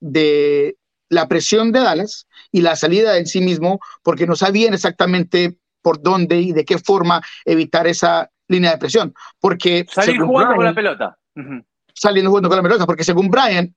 de 0.00 0.76
la 1.08 1.28
presión 1.28 1.72
de 1.72 1.80
Dallas 1.80 2.26
y 2.50 2.60
la 2.60 2.76
salida 2.76 3.16
en 3.18 3.26
sí 3.26 3.40
mismo, 3.40 3.80
porque 4.02 4.26
no 4.26 4.36
sabían 4.36 4.74
exactamente 4.74 5.58
por 5.82 6.02
dónde 6.02 6.40
y 6.40 6.52
de 6.52 6.64
qué 6.64 6.78
forma 6.78 7.22
evitar 7.44 7.86
esa 7.86 8.30
línea 8.48 8.72
de 8.72 8.78
presión. 8.78 9.14
Porque 9.40 9.86
salir 9.90 10.20
jugando 10.20 10.56
con 10.56 10.64
la 10.64 10.74
pelota. 10.74 11.18
Saliendo 11.94 12.30
jugando 12.30 12.48
con 12.48 12.56
la 12.56 12.62
pelota, 12.62 12.86
porque 12.86 13.04
según 13.04 13.30
Brian, 13.30 13.74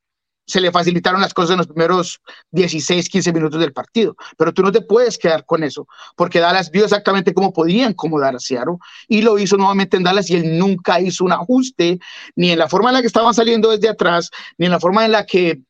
se 0.48 0.62
le 0.62 0.72
facilitaron 0.72 1.22
las 1.22 1.34
cosas 1.34 1.52
en 1.52 1.58
los 1.58 1.68
primeros 1.68 2.22
16, 2.52 3.10
15 3.10 3.34
minutos 3.34 3.60
del 3.60 3.74
partido. 3.74 4.16
Pero 4.38 4.54
tú 4.54 4.64
no 4.64 4.72
te 4.72 4.82
puedes 4.82 5.18
quedar 5.18 5.46
con 5.46 5.64
eso, 5.64 5.88
porque 6.16 6.40
Dallas 6.40 6.72
vio 6.72 6.86
exactamente 6.86 7.34
cómo 7.34 7.52
podía 7.52 7.90
incomodar 7.90 8.36
a 8.36 8.40
Seattle 8.40 8.78
y 9.08 9.22
lo 9.22 9.38
hizo 9.38 9.58
nuevamente 9.58 9.98
en 9.98 10.04
Dallas 10.04 10.30
y 10.30 10.38
él 10.38 10.58
nunca 10.58 11.02
hizo 11.02 11.26
un 11.26 11.34
ajuste, 11.34 12.00
ni 12.36 12.52
en 12.52 12.60
la 12.60 12.70
forma 12.70 12.90
en 12.90 12.96
la 12.96 13.02
que 13.02 13.08
estaban 13.08 13.34
saliendo 13.34 13.70
desde 13.70 13.90
atrás, 13.90 14.32
ni 14.58 14.66
en 14.66 14.72
la 14.72 14.80
forma 14.80 15.06
en 15.06 15.12
la 15.12 15.26
que, 15.26 15.62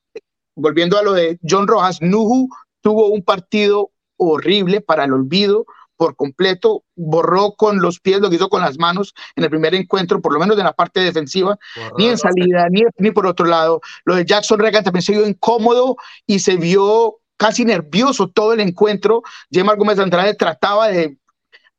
volviendo 0.56 0.98
a 0.98 1.04
lo 1.04 1.14
de 1.14 1.40
John 1.48 1.68
Rojas, 1.68 2.02
Nuhu 2.02 2.50
tuvo 2.82 3.08
un 3.08 3.24
partido 3.24 3.92
horrible 4.18 4.82
para 4.82 5.06
el 5.06 5.14
olvido, 5.14 5.66
por 5.98 6.16
completo, 6.16 6.84
borró 6.96 7.54
con 7.54 7.82
los 7.82 8.00
pies 8.00 8.22
lo 8.22 8.30
que 8.30 8.38
hizo 8.38 8.50
con 8.50 8.62
las 8.62 8.78
manos 8.78 9.14
en 9.36 9.44
el 9.44 9.50
primer 9.50 9.76
encuentro, 9.76 10.22
por 10.22 10.34
lo 10.34 10.40
menos 10.40 10.58
en 10.58 10.64
la 10.64 10.74
parte 10.74 11.02
defensiva, 11.02 11.58
ni 11.98 12.08
en 12.08 12.18
salida, 12.18 12.68
ni, 12.70 12.84
ni 12.98 13.12
por 13.12 13.26
otro 13.26 13.46
lado. 13.46 13.82
Lo 14.06 14.16
de 14.16 14.26
Jackson 14.26 14.60
Reagan 14.60 14.84
también 14.84 15.04
se 15.04 15.14
vio 15.14 15.28
incómodo 15.28 15.98
y 16.26 16.40
se 16.40 16.56
vio 16.56 17.18
casi 17.36 17.66
nervioso 17.66 18.30
todo 18.30 18.54
el 18.54 18.62
encuentro. 18.62 19.24
Gemma 19.52 19.76
Gómez 19.76 20.00
Andrade 20.00 20.36
trataba 20.36 20.88
de 20.88 21.18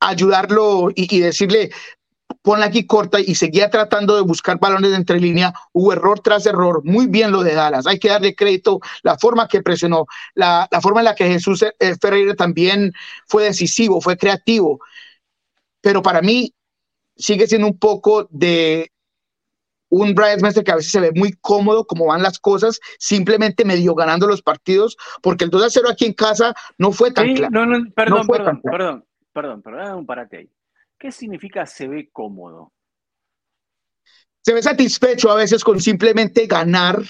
ayudarlo 0.00 0.90
y, 0.94 1.16
y 1.16 1.20
decirle, 1.20 1.70
ponla 2.42 2.66
aquí 2.66 2.86
corta 2.86 3.20
y 3.20 3.34
seguía 3.34 3.70
tratando 3.70 4.16
de 4.16 4.22
buscar 4.22 4.58
balones 4.58 4.90
de 4.90 4.96
entre 4.96 5.20
línea. 5.20 5.52
Hubo 5.72 5.92
error 5.92 6.20
tras 6.20 6.46
error. 6.46 6.82
Muy 6.84 7.06
bien 7.06 7.30
lo 7.30 7.42
de 7.42 7.54
Dallas. 7.54 7.86
Hay 7.86 7.98
que 7.98 8.08
darle 8.08 8.34
crédito 8.34 8.80
la 9.02 9.18
forma 9.18 9.48
que 9.48 9.62
presionó, 9.62 10.06
la, 10.34 10.68
forma 10.80 11.00
en 11.00 11.06
la 11.06 11.14
que 11.14 11.26
Jesús 11.26 11.62
eh, 11.62 11.94
Ferreira 12.00 12.34
también 12.34 12.92
fue 13.26 13.44
decisivo, 13.44 14.00
fue 14.00 14.16
creativo. 14.16 14.80
Pero 15.80 16.02
para 16.02 16.22
mí 16.22 16.54
sigue 17.16 17.46
siendo 17.46 17.66
un 17.66 17.78
poco 17.78 18.28
de 18.30 18.90
un 19.90 20.14
Brian 20.14 20.38
Smith 20.38 20.62
que 20.64 20.70
a 20.70 20.76
veces 20.76 20.92
se 20.92 21.00
ve 21.00 21.12
muy 21.14 21.32
cómodo 21.40 21.86
como 21.86 22.06
van 22.06 22.22
las 22.22 22.38
cosas, 22.38 22.78
simplemente 22.98 23.64
medio 23.64 23.94
ganando 23.94 24.26
los 24.26 24.42
partidos, 24.42 24.96
porque 25.22 25.44
el 25.44 25.50
2 25.50 25.64
a 25.64 25.70
0 25.70 25.88
aquí 25.90 26.04
en 26.04 26.12
casa 26.12 26.54
no 26.76 26.92
fue 26.92 27.10
tan 27.10 27.34
claro. 27.34 27.50
No, 27.52 27.66
no, 27.66 27.90
perdón, 27.92 28.26
perdón, 28.26 28.60
perdón, 28.62 29.04
perdón, 29.32 29.62
perdón, 29.62 29.98
un 29.98 30.06
parate 30.06 30.36
ahí. 30.38 30.50
¿Qué 30.98 31.12
significa 31.12 31.64
se 31.64 31.86
ve 31.86 32.08
cómodo? 32.12 32.72
Se 34.44 34.52
ve 34.52 34.62
satisfecho 34.62 35.30
a 35.30 35.36
veces 35.36 35.62
con 35.62 35.80
simplemente 35.80 36.46
ganar 36.46 37.02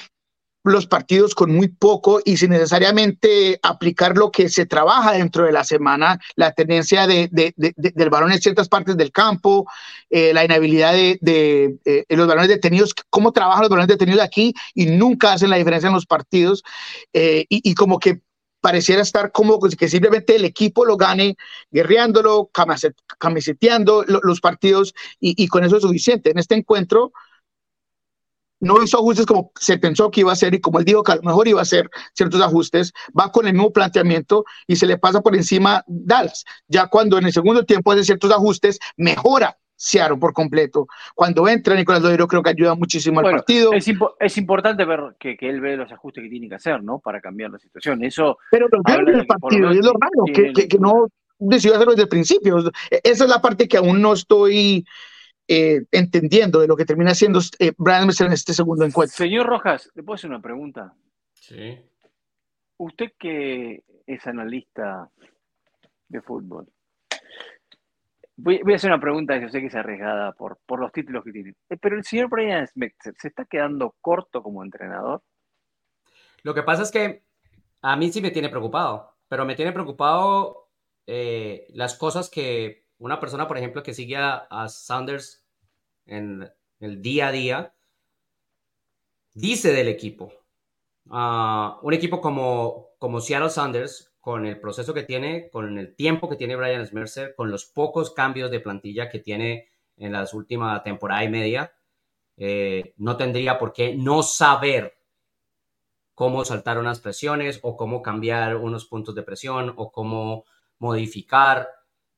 los 0.65 0.87
partidos 0.87 1.35
con 1.35 1.55
muy 1.55 1.69
poco 1.69 2.21
y 2.25 2.37
sin 2.37 2.51
necesariamente 2.51 3.59
aplicar 3.63 4.17
lo 4.17 4.31
que 4.31 4.49
se 4.49 4.67
trabaja 4.67 5.13
dentro 5.13 5.45
de 5.45 5.53
la 5.53 5.65
semana, 5.65 6.19
la 6.37 6.53
tendencia 6.53 7.07
de, 7.07 7.31
del 7.57 8.11
balón 8.11 8.33
en 8.33 8.41
ciertas 8.41 8.69
partes 8.69 8.97
del 8.97 9.13
campo, 9.13 9.67
eh, 10.11 10.33
la 10.35 10.45
inhabilidad 10.45 10.93
de, 10.93 11.79
eh, 11.85 12.05
los 12.09 12.27
balones 12.27 12.49
detenidos, 12.49 12.95
cómo 13.09 13.33
trabajan 13.33 13.63
los 13.63 13.71
balones 13.71 13.89
detenidos 13.89 14.23
aquí 14.23 14.53
y 14.75 14.87
nunca 14.87 15.33
hacen 15.33 15.51
la 15.51 15.57
diferencia 15.57 15.89
en 15.89 15.95
los 15.95 16.07
partidos 16.07 16.63
eh, 17.13 17.47
y, 17.49 17.71
y, 17.71 17.75
como 17.75 17.99
que 17.99 18.21
pareciera 18.61 19.03
estar 19.03 19.33
como 19.33 19.59
que 19.61 19.89
simplemente 19.89 20.37
el 20.37 20.45
equipo 20.45 20.85
lo 20.85 20.97
gane 20.97 21.37
guerreándolo, 21.71 22.51
camiseteando 23.19 24.05
los 24.07 24.41
partidos 24.41 24.95
y, 25.21 25.47
con 25.49 25.65
eso 25.65 25.77
es 25.77 25.83
suficiente. 25.83 26.31
En 26.31 26.39
este 26.39 26.55
encuentro 26.55 27.13
no 28.61 28.83
hizo 28.83 28.99
ajustes 28.99 29.27
como 29.27 29.53
se 29.59 29.79
pensó 29.79 30.11
que 30.11 30.21
iba 30.21 30.31
a 30.31 30.33
hacer 30.33 30.55
y 30.55 30.61
como 30.61 30.81
él 30.81 30.85
dijo 30.85 31.05
que 31.05 31.13
a 31.13 31.17
lo 31.17 31.23
mejor 31.23 31.47
iba 31.47 31.61
a 31.61 31.63
hacer 31.63 31.89
ciertos 32.15 32.41
ajustes, 32.41 32.93
va 33.19 33.31
con 33.31 33.47
el 33.47 33.53
mismo 33.53 33.73
planteamiento 33.73 34.45
y 34.67 34.77
se 34.77 34.87
le 34.87 34.99
pasa 34.99 35.21
por 35.21 35.37
encima 35.37 35.85
Dallas. 35.87 36.45
Ya 36.67 36.89
cuando 36.89 37.19
en 37.19 37.27
el 37.27 37.33
segundo 37.33 37.65
tiempo 37.65 37.93
hace 37.93 38.05
ciertos 38.05 38.33
ajustes, 38.33 38.81
mejora 38.97 39.59
Seattle 39.79 40.19
por 40.19 40.33
completo. 40.33 40.89
Cuando 41.15 41.49
entra 41.49 41.77
Nicolás 41.77 42.03
Lodeiro 42.03 42.27
creo 42.27 42.43
que 42.43 42.51
ayuda 42.51 42.75
muchísimo 42.75 43.21
al 43.21 43.31
partido. 43.31 43.73
Es, 43.73 44.37
importante 44.37 44.85
ver 44.85 45.15
que, 45.19 45.37
él 45.41 45.61
ve 45.61 45.77
los 45.77 45.91
ajustes 45.93 46.25
que 46.25 46.29
tiene 46.29 46.49
que 46.49 46.57
hacer, 46.57 46.83
¿no? 46.83 46.99
Para 46.99 47.21
cambiar 47.21 47.53
la 47.53 47.59
situación. 47.59 48.03
Eso 48.03 48.39
Pero 48.51 48.69
lo 48.69 48.79
el 48.79 49.27
partido, 49.27 49.71
es 49.71 49.85
lo 49.85 49.93
raro, 49.93 50.25
que, 50.35 50.69
que, 50.69 50.79
no 50.79 51.07
decidió 51.39 51.77
hacerlo 51.77 51.93
desde 51.93 52.03
el 52.03 52.09
principio. 52.09 52.59
Esa 52.91 53.25
es 53.25 53.31
la 53.31 53.41
parte 53.41 53.69
que 53.69 53.77
aún 53.77 54.03
no 54.03 54.15
estoy 54.15 54.85
eh, 55.47 55.85
entendiendo 55.93 56.59
de 56.61 56.67
lo 56.67 56.77
que 56.77 56.85
termina 56.85 57.15
siendo 57.15 57.41
eh, 57.61 57.73
Brian 57.79 58.11
en 58.21 58.33
este 58.33 58.53
segundo 58.53 58.85
encuentro. 58.85 59.17
Señor 59.17 59.47
Rojas, 59.47 59.91
¿le 59.95 60.03
puedo 60.03 60.17
hacer 60.17 60.29
una 60.29 60.43
pregunta? 60.43 60.93
Sí. 61.35 61.79
Usted 62.79 63.13
que 63.17 63.85
es 64.07 64.27
analista 64.27 65.09
de 66.09 66.21
fútbol, 66.21 66.67
Voy, 68.41 68.63
a 68.73 68.77
hacer 68.77 68.91
una 68.91 69.01
pregunta 69.01 69.35
que 69.35 69.47
yo 69.47 69.49
sé 69.49 69.61
que 69.61 69.67
es 69.67 69.75
arriesgada 69.75 70.31
por, 70.31 70.59
por 70.65 70.79
los 70.79 70.93
títulos 70.93 71.25
que 71.25 71.33
tiene. 71.33 71.55
Eh, 71.69 71.77
pero 71.77 71.97
el 71.97 72.05
señor 72.05 72.29
Brian 72.29 72.69
Smith 72.69 72.95
se 73.01 73.27
está 73.27 73.45
quedando 73.45 73.97
corto 74.01 74.45
como 74.45 74.63
entrenador. 74.63 75.23
Lo 76.45 76.55
que 76.55 76.63
pasa 76.63 76.85
es 76.85 76.93
que 76.93 77.25
a 77.83 77.97
mí 77.97 78.13
sí 78.13 78.21
me 78.21 78.31
tiene 78.31 78.49
preocupado, 78.49 79.17
pero 79.27 79.45
me 79.45 79.57
tiene 79.57 79.73
preocupado 79.73 80.71
eh, 81.05 81.67
las 81.71 81.95
cosas 81.97 82.31
que 82.31 82.87
una 82.99 83.19
persona, 83.19 83.49
por 83.49 83.59
ejemplo, 83.59 83.83
que 83.83 83.93
sigue 83.93 84.17
a, 84.17 84.69
Sanders 84.69 85.45
en 86.07 86.49
el 86.79 87.03
día 87.03 87.29
a 87.29 87.33
día, 87.33 87.75
dice 89.35 89.73
del 89.73 89.89
equipo. 89.89 90.33
Ah, 91.11 91.81
un 91.83 91.93
equipo 91.93 92.21
como, 92.21 92.91
como 92.99 93.21
Seattle 93.21 93.51
Sanders 93.51 94.08
con 94.29 94.45
el 94.45 94.61
proceso 94.61 94.93
que 94.93 95.05
tiene, 95.05 95.49
con 95.49 95.79
el 95.79 95.95
tiempo 95.95 96.29
que 96.29 96.37
tiene 96.37 96.55
Brian 96.55 96.87
Smercer, 96.87 97.35
con 97.35 97.51
los 97.51 97.65
pocos 97.65 98.11
cambios 98.11 98.51
de 98.51 98.61
plantilla 98.61 99.09
que 99.09 99.21
tiene 99.21 99.71
en 99.97 100.13
las 100.13 100.35
últimas 100.35 100.83
temporada 100.83 101.25
y 101.25 101.31
media, 101.31 101.73
eh, 102.37 102.93
no 102.99 103.17
tendría 103.17 103.59
por 103.59 103.73
qué 103.73 103.97
no 103.97 104.23
saber 104.23 104.99
cómo 106.15 106.45
saltar 106.45 106.77
unas 106.77 107.01
presiones 107.01 107.59
o 107.63 107.75
cómo 107.75 108.03
cambiar 108.03 108.57
unos 108.57 108.85
puntos 108.85 109.15
de 109.15 109.23
presión 109.23 109.73
o 109.79 109.91
cómo 109.91 110.45
modificar. 110.79 111.71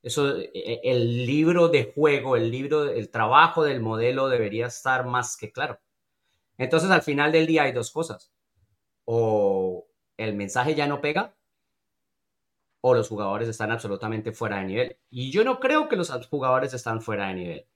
Eso, 0.02 0.36
eh, 0.36 0.80
el 0.82 1.24
libro 1.24 1.68
de 1.68 1.92
juego, 1.94 2.34
el 2.34 2.50
libro, 2.50 2.90
el 2.90 3.08
trabajo 3.08 3.62
del 3.62 3.78
modelo 3.78 4.28
debería 4.28 4.66
estar 4.66 5.06
más 5.06 5.36
que 5.36 5.52
claro. 5.52 5.78
Entonces, 6.58 6.90
al 6.90 7.02
final 7.02 7.30
del 7.30 7.46
día 7.46 7.62
hay 7.62 7.72
dos 7.72 7.92
cosas. 7.92 8.32
O 9.04 9.86
el 10.16 10.34
mensaje 10.34 10.74
ya 10.74 10.88
no 10.88 11.00
pega 11.00 11.36
o 12.80 12.94
los 12.94 13.08
jugadores 13.08 13.48
están 13.48 13.70
absolutamente 13.70 14.32
fuera 14.32 14.58
de 14.58 14.64
nivel. 14.64 14.96
Y 15.10 15.30
yo 15.30 15.44
no 15.44 15.60
creo 15.60 15.88
que 15.88 15.96
los 15.96 16.10
jugadores 16.28 16.74
están 16.74 17.00
fuera 17.00 17.28
de 17.28 17.34
nivel, 17.34 17.66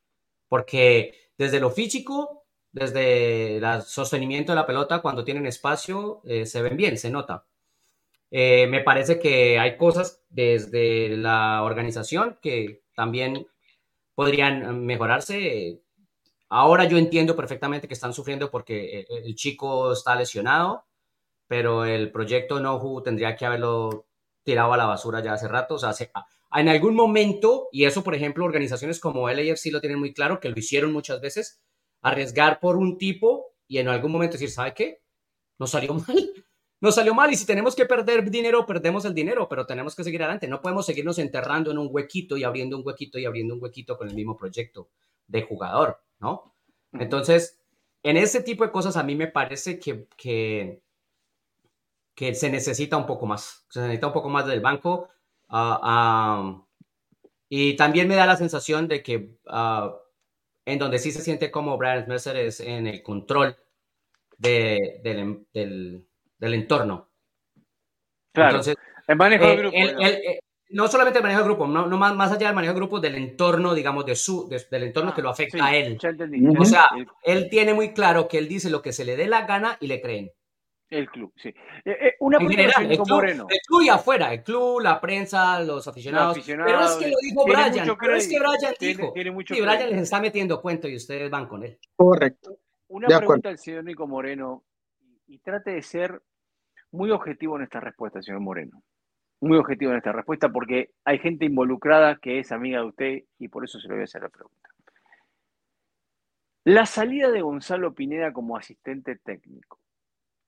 porque 0.48 1.14
desde 1.38 1.60
lo 1.60 1.70
físico, 1.70 2.44
desde 2.72 3.58
el 3.58 3.82
sostenimiento 3.82 4.52
de 4.52 4.56
la 4.56 4.66
pelota, 4.66 5.02
cuando 5.02 5.24
tienen 5.24 5.46
espacio, 5.46 6.22
eh, 6.24 6.46
se 6.46 6.62
ven 6.62 6.76
bien, 6.76 6.98
se 6.98 7.10
nota. 7.10 7.46
Eh, 8.30 8.66
me 8.66 8.80
parece 8.80 9.18
que 9.20 9.58
hay 9.58 9.76
cosas 9.76 10.22
desde 10.28 11.16
la 11.16 11.62
organización 11.62 12.38
que 12.42 12.82
también 12.96 13.46
podrían 14.14 14.84
mejorarse. 14.84 15.80
ahora 16.48 16.84
yo 16.84 16.98
entiendo 16.98 17.36
perfectamente 17.36 17.88
que 17.88 17.94
están 17.94 18.14
sufriendo 18.14 18.50
porque 18.50 19.06
el, 19.08 19.24
el 19.24 19.34
chico 19.36 19.92
está 19.92 20.14
lesionado, 20.16 20.84
pero 21.48 21.84
el 21.84 22.10
proyecto 22.10 22.60
Nohu 22.60 23.02
tendría 23.02 23.36
que 23.36 23.46
haberlo 23.46 24.06
tirado 24.44 24.72
a 24.72 24.76
la 24.76 24.86
basura 24.86 25.22
ya 25.22 25.32
hace 25.32 25.48
rato. 25.48 25.74
O 25.74 25.78
sea, 25.78 25.92
en 26.54 26.68
algún 26.68 26.94
momento, 26.94 27.68
y 27.72 27.84
eso, 27.84 28.04
por 28.04 28.14
ejemplo, 28.14 28.44
organizaciones 28.44 29.00
como 29.00 29.28
LAFC 29.28 29.72
lo 29.72 29.80
tienen 29.80 29.98
muy 29.98 30.14
claro, 30.14 30.38
que 30.38 30.48
lo 30.48 30.58
hicieron 30.58 30.92
muchas 30.92 31.20
veces, 31.20 31.60
arriesgar 32.02 32.60
por 32.60 32.76
un 32.76 32.98
tipo 32.98 33.54
y 33.66 33.78
en 33.78 33.88
algún 33.88 34.12
momento 34.12 34.34
decir, 34.34 34.50
¿sabe 34.50 34.74
qué? 34.74 35.02
No 35.58 35.66
salió 35.66 35.94
mal. 36.08 36.44
No 36.80 36.92
salió 36.92 37.14
mal 37.14 37.32
y 37.32 37.36
si 37.36 37.46
tenemos 37.46 37.74
que 37.74 37.86
perder 37.86 38.30
dinero, 38.30 38.66
perdemos 38.66 39.06
el 39.06 39.14
dinero, 39.14 39.48
pero 39.48 39.64
tenemos 39.64 39.96
que 39.96 40.04
seguir 40.04 40.22
adelante. 40.22 40.46
No 40.48 40.60
podemos 40.60 40.84
seguirnos 40.84 41.18
enterrando 41.18 41.70
en 41.70 41.78
un 41.78 41.88
huequito 41.90 42.36
y 42.36 42.44
abriendo 42.44 42.76
un 42.76 42.82
huequito 42.84 43.18
y 43.18 43.24
abriendo 43.24 43.54
un 43.54 43.62
huequito 43.62 43.96
con 43.96 44.08
el 44.08 44.14
mismo 44.14 44.36
proyecto 44.36 44.90
de 45.26 45.42
jugador, 45.42 45.98
¿no? 46.20 46.54
Entonces, 46.92 47.58
en 48.02 48.18
ese 48.18 48.42
tipo 48.42 48.64
de 48.64 48.70
cosas 48.70 48.98
a 48.98 49.02
mí 49.02 49.16
me 49.16 49.28
parece 49.28 49.78
que, 49.78 50.06
que 50.14 50.82
que 52.14 52.34
se 52.34 52.50
necesita 52.50 52.96
un 52.96 53.06
poco 53.06 53.26
más, 53.26 53.66
se 53.68 53.80
necesita 53.80 54.08
un 54.08 54.12
poco 54.12 54.28
más 54.28 54.46
del 54.46 54.60
banco. 54.60 55.08
Uh, 55.48 56.64
y 57.48 57.76
también 57.76 58.08
me 58.08 58.16
da 58.16 58.26
la 58.26 58.36
sensación 58.36 58.88
de 58.88 59.02
que 59.02 59.36
uh, 59.46 59.90
en 60.64 60.78
donde 60.78 60.98
sí 60.98 61.12
se 61.12 61.22
siente 61.22 61.50
como 61.50 61.76
Brian 61.76 62.06
Mercer 62.08 62.36
es 62.36 62.60
en 62.60 62.86
el 62.86 63.02
control 63.02 63.56
de, 64.38 65.00
del, 65.02 65.46
del, 65.52 66.06
del, 66.38 66.54
entorno. 66.54 67.10
Claro, 68.32 68.50
Entonces, 68.50 68.76
el 69.06 69.16
manejo 69.16 69.46
del 69.46 69.52
eh, 69.52 69.58
grupo. 69.58 69.76
El, 69.76 70.02
el, 70.02 70.40
no 70.70 70.88
solamente 70.88 71.18
el 71.18 71.22
manejo 71.22 71.40
del 71.40 71.48
grupo, 71.48 71.68
no, 71.68 71.86
no 71.86 71.98
más, 71.98 72.16
más, 72.16 72.32
allá 72.32 72.46
del 72.46 72.54
manejo 72.54 72.72
del 72.72 72.80
grupo, 72.80 73.00
del 73.00 73.14
entorno, 73.14 73.74
digamos, 73.74 74.06
de 74.06 74.16
su, 74.16 74.48
de, 74.48 74.60
del 74.70 74.84
entorno 74.84 75.10
ah, 75.10 75.14
que 75.14 75.22
lo 75.22 75.30
afecta 75.30 75.58
sí, 75.58 75.64
a 75.64 75.76
él. 75.76 75.98
Ya 76.00 76.08
entendí, 76.08 76.44
o 76.58 76.64
sea, 76.64 76.88
él 77.22 77.48
tiene 77.50 77.74
muy 77.74 77.92
claro 77.92 78.26
que 78.26 78.38
él 78.38 78.48
dice 78.48 78.70
lo 78.70 78.82
que 78.82 78.92
se 78.92 79.04
le 79.04 79.16
dé 79.16 79.28
la 79.28 79.46
gana 79.46 79.76
y 79.80 79.86
le 79.86 80.00
creen. 80.00 80.32
El 80.90 81.08
club, 81.08 81.32
sí. 81.36 81.48
Eh, 81.48 81.54
eh, 81.84 82.14
una 82.20 82.38
en 82.38 82.48
general, 82.48 82.90
el 82.90 82.96
club, 82.96 83.08
Moreno. 83.08 83.46
el 83.48 83.58
club 83.66 83.82
y 83.82 83.88
afuera, 83.88 84.32
el 84.32 84.42
club, 84.42 84.80
la 84.80 85.00
prensa, 85.00 85.60
los 85.60 85.88
aficionados. 85.88 86.28
Los 86.28 86.36
aficionados 86.36 86.72
pero 86.72 86.84
es 86.84 86.96
que 86.96 87.10
lo 87.10 87.16
dijo 87.20 87.44
Brian, 87.44 87.96
pero 87.98 88.16
es 88.16 88.28
que 88.28 88.38
Brian 88.38 88.74
tiene, 88.78 88.94
dijo. 88.94 89.12
Tiene 89.12 89.30
mucho 89.30 89.54
y 89.54 89.60
Brian 89.60 89.90
les 89.90 90.02
está 90.02 90.20
metiendo 90.20 90.60
cuento 90.60 90.86
y 90.86 90.96
ustedes 90.96 91.30
van 91.30 91.46
con 91.46 91.64
él. 91.64 91.78
Correcto. 91.96 92.58
Una 92.88 93.08
De 93.08 93.16
pregunta 93.16 93.48
al 93.48 93.58
señor 93.58 93.84
Nico 93.84 94.06
Moreno, 94.06 94.62
y 95.26 95.38
trate 95.38 95.72
de 95.72 95.82
ser 95.82 96.22
muy 96.92 97.10
objetivo 97.10 97.56
en 97.56 97.62
esta 97.62 97.80
respuesta, 97.80 98.22
señor 98.22 98.40
Moreno. 98.40 98.82
Muy 99.40 99.58
objetivo 99.58 99.90
en 99.90 99.98
esta 99.98 100.12
respuesta, 100.12 100.48
porque 100.50 100.90
hay 101.04 101.18
gente 101.18 101.44
involucrada 101.44 102.18
que 102.22 102.38
es 102.38 102.52
amiga 102.52 102.80
de 102.80 102.86
usted 102.86 103.22
y 103.38 103.48
por 103.48 103.64
eso 103.64 103.80
se 103.80 103.88
le 103.88 103.94
voy 103.94 104.02
a 104.02 104.04
hacer 104.04 104.22
la 104.22 104.28
pregunta. 104.28 104.68
La 106.64 106.86
salida 106.86 107.30
de 107.30 107.42
Gonzalo 107.42 107.94
Pineda 107.94 108.32
como 108.32 108.56
asistente 108.56 109.16
técnico 109.16 109.80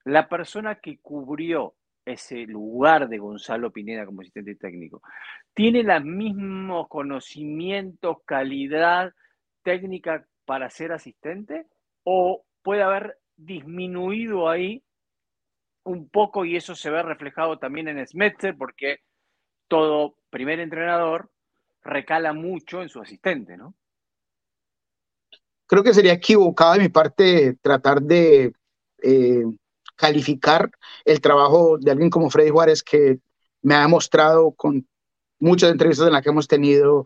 la 0.07 0.29
persona 0.29 0.75
que 0.75 0.99
cubrió 0.99 1.75
ese 2.05 2.45
lugar 2.45 3.09
de 3.09 3.17
Gonzalo 3.17 3.71
Pineda 3.71 4.05
como 4.05 4.21
asistente 4.21 4.55
técnico, 4.55 5.01
¿tiene 5.53 5.83
los 5.83 6.03
mismos 6.03 6.87
conocimientos, 6.87 8.17
calidad 8.25 9.13
técnica 9.63 10.25
para 10.45 10.69
ser 10.69 10.93
asistente? 10.93 11.67
¿O 12.03 12.45
puede 12.61 12.83
haber 12.83 13.17
disminuido 13.35 14.49
ahí 14.49 14.81
un 15.83 16.07
poco 16.07 16.45
y 16.45 16.55
eso 16.55 16.73
se 16.73 16.89
ve 16.89 17.03
reflejado 17.03 17.59
también 17.59 17.89
en 17.89 18.05
Smetzer 18.07 18.55
porque 18.57 18.99
todo 19.67 20.15
primer 20.29 20.61
entrenador 20.61 21.29
recala 21.83 22.31
mucho 22.31 22.81
en 22.81 22.87
su 22.87 23.01
asistente, 23.01 23.57
¿no? 23.57 23.75
Creo 25.65 25.83
que 25.83 25.93
sería 25.93 26.13
equivocado 26.13 26.73
de 26.73 26.79
mi 26.79 26.89
parte 26.89 27.57
tratar 27.61 28.01
de 28.01 28.53
eh, 29.03 29.43
calificar 29.97 30.71
el 31.03 31.19
trabajo 31.19 31.77
de 31.77 31.91
alguien 31.91 32.09
como 32.09 32.29
Freddy 32.29 32.49
Juárez, 32.49 32.81
que 32.83 33.19
me 33.61 33.75
ha 33.75 33.81
demostrado 33.81 34.51
con 34.51 34.87
muchas 35.39 35.71
entrevistas 35.71 36.07
en 36.07 36.13
las 36.13 36.23
que 36.23 36.29
hemos 36.29 36.47
tenido 36.47 37.05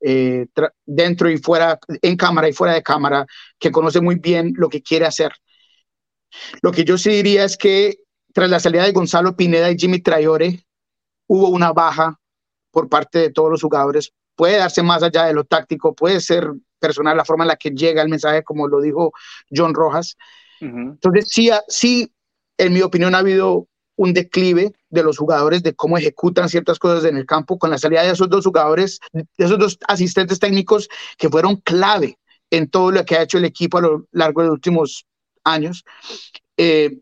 eh, 0.00 0.46
dentro 0.84 1.30
y 1.30 1.38
fuera, 1.38 1.78
en 2.02 2.16
cámara 2.16 2.48
y 2.48 2.52
fuera 2.52 2.74
de 2.74 2.82
cámara, 2.82 3.26
que 3.58 3.70
conoce 3.70 4.00
muy 4.00 4.16
bien 4.16 4.52
lo 4.56 4.68
que 4.68 4.82
quiere 4.82 5.06
hacer. 5.06 5.32
Lo 6.60 6.72
que 6.72 6.84
yo 6.84 6.98
sí 6.98 7.10
diría 7.10 7.44
es 7.44 7.56
que 7.56 7.98
tras 8.32 8.50
la 8.50 8.60
salida 8.60 8.84
de 8.84 8.92
Gonzalo 8.92 9.36
Pineda 9.36 9.70
y 9.70 9.78
Jimmy 9.78 10.00
Trayore, 10.00 10.64
hubo 11.26 11.48
una 11.48 11.72
baja 11.72 12.18
por 12.70 12.88
parte 12.88 13.18
de 13.18 13.30
todos 13.30 13.50
los 13.50 13.62
jugadores. 13.62 14.12
Puede 14.34 14.56
darse 14.56 14.82
más 14.82 15.02
allá 15.02 15.24
de 15.24 15.34
lo 15.34 15.44
táctico, 15.44 15.94
puede 15.94 16.20
ser 16.20 16.50
personal 16.78 17.16
la 17.16 17.24
forma 17.24 17.44
en 17.44 17.48
la 17.48 17.56
que 17.56 17.70
llega 17.70 18.02
el 18.02 18.08
mensaje, 18.08 18.42
como 18.42 18.66
lo 18.66 18.80
dijo 18.80 19.12
John 19.54 19.74
Rojas. 19.74 20.16
Uh 20.60 20.64
-huh. 20.64 20.90
Entonces, 20.92 21.26
sí, 21.28 21.50
sí 21.68 22.11
en 22.58 22.72
mi 22.72 22.82
opinión, 22.82 23.14
ha 23.14 23.18
habido 23.18 23.68
un 23.96 24.14
declive 24.14 24.72
de 24.90 25.02
los 25.02 25.18
jugadores, 25.18 25.62
de 25.62 25.74
cómo 25.74 25.98
ejecutan 25.98 26.48
ciertas 26.48 26.78
cosas 26.78 27.04
en 27.04 27.16
el 27.16 27.26
campo, 27.26 27.58
con 27.58 27.70
la 27.70 27.78
salida 27.78 28.02
de 28.02 28.10
esos 28.10 28.28
dos 28.28 28.44
jugadores, 28.44 29.00
de 29.12 29.26
esos 29.36 29.58
dos 29.58 29.78
asistentes 29.86 30.38
técnicos 30.38 30.88
que 31.18 31.28
fueron 31.28 31.56
clave 31.56 32.18
en 32.50 32.68
todo 32.68 32.90
lo 32.90 33.04
que 33.04 33.16
ha 33.16 33.22
hecho 33.22 33.38
el 33.38 33.44
equipo 33.44 33.78
a 33.78 33.82
lo 33.82 34.06
largo 34.12 34.42
de 34.42 34.48
los 34.48 34.54
últimos 34.54 35.06
años. 35.44 35.84
Eh, 36.56 36.98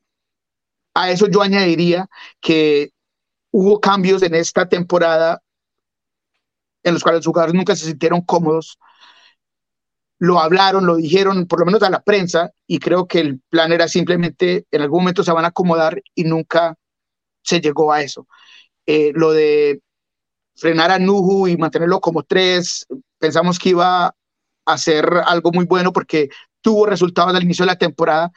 a 0.95 1.11
eso 1.11 1.29
yo 1.29 1.43
añadiría 1.43 2.09
que 2.41 2.91
hubo 3.51 3.81
cambios 3.81 4.23
en 4.23 4.35
esta 4.35 4.69
temporada 4.69 5.43
en 6.83 6.95
los 6.95 7.03
cuales 7.03 7.19
los 7.19 7.27
jugadores 7.27 7.55
nunca 7.55 7.77
se 7.77 7.87
sintieron 7.87 8.23
cómodos 8.23 8.79
lo 10.21 10.39
hablaron, 10.39 10.87
lo 10.87 10.97
dijeron, 10.97 11.47
por 11.47 11.61
lo 11.61 11.66
menos 11.66 11.83
a 11.83 11.91
la 11.91 12.03
prensa, 12.03 12.53
y 12.66 12.79
creo 12.79 13.09
que 13.09 13.21
el 13.21 13.41
plan 13.49 13.73
era 13.73 13.89
simplemente 13.89 14.66
en 14.71 14.83
algún 14.83 15.01
momento 15.01 15.25
se 15.25 15.33
van 15.33 15.47
a 15.47 15.49
acomodar 15.49 16.03
y 16.14 16.25
nunca 16.25 16.77
se 17.43 17.61
llegó 17.61 17.91
a 17.91 18.03
eso. 18.03 18.29
Eh, 18.85 19.12
lo 19.14 19.33
de 19.33 19.81
frenar 20.55 20.91
a 20.91 20.99
Nuhu 20.99 21.49
y 21.49 21.57
mantenerlo 21.57 22.01
como 22.01 22.23
tres, 22.23 22.87
pensamos 23.18 23.59
que 23.59 23.71
iba 23.71 24.14
a 24.66 24.79
ser 24.79 25.09
algo 25.25 25.53
muy 25.53 25.64
bueno 25.64 25.91
porque 25.91 26.29
tuvo 26.61 26.85
resultados 26.85 27.35
al 27.35 27.43
inicio 27.43 27.64
de 27.64 27.73
la 27.73 27.79
temporada, 27.79 28.31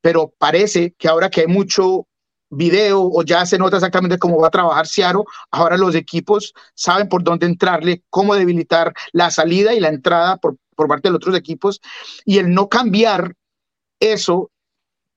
pero 0.00 0.32
parece 0.38 0.94
que 0.96 1.06
ahora 1.06 1.28
que 1.28 1.42
hay 1.42 1.48
mucho 1.48 2.06
video 2.50 3.02
o 3.02 3.22
ya 3.22 3.44
se 3.46 3.58
nota 3.58 3.76
exactamente 3.76 4.18
cómo 4.18 4.40
va 4.40 4.48
a 4.48 4.50
trabajar 4.50 4.86
Ciaro, 4.86 5.24
ahora 5.50 5.76
los 5.76 5.94
equipos 5.94 6.54
saben 6.74 7.08
por 7.08 7.22
dónde 7.24 7.46
entrarle, 7.46 8.02
cómo 8.10 8.34
debilitar 8.34 8.94
la 9.12 9.30
salida 9.30 9.74
y 9.74 9.80
la 9.80 9.88
entrada 9.88 10.36
por, 10.36 10.56
por 10.74 10.88
parte 10.88 11.08
de 11.08 11.12
los 11.12 11.18
otros 11.18 11.36
equipos 11.36 11.80
y 12.24 12.38
el 12.38 12.52
no 12.52 12.68
cambiar 12.68 13.34
eso 13.98 14.50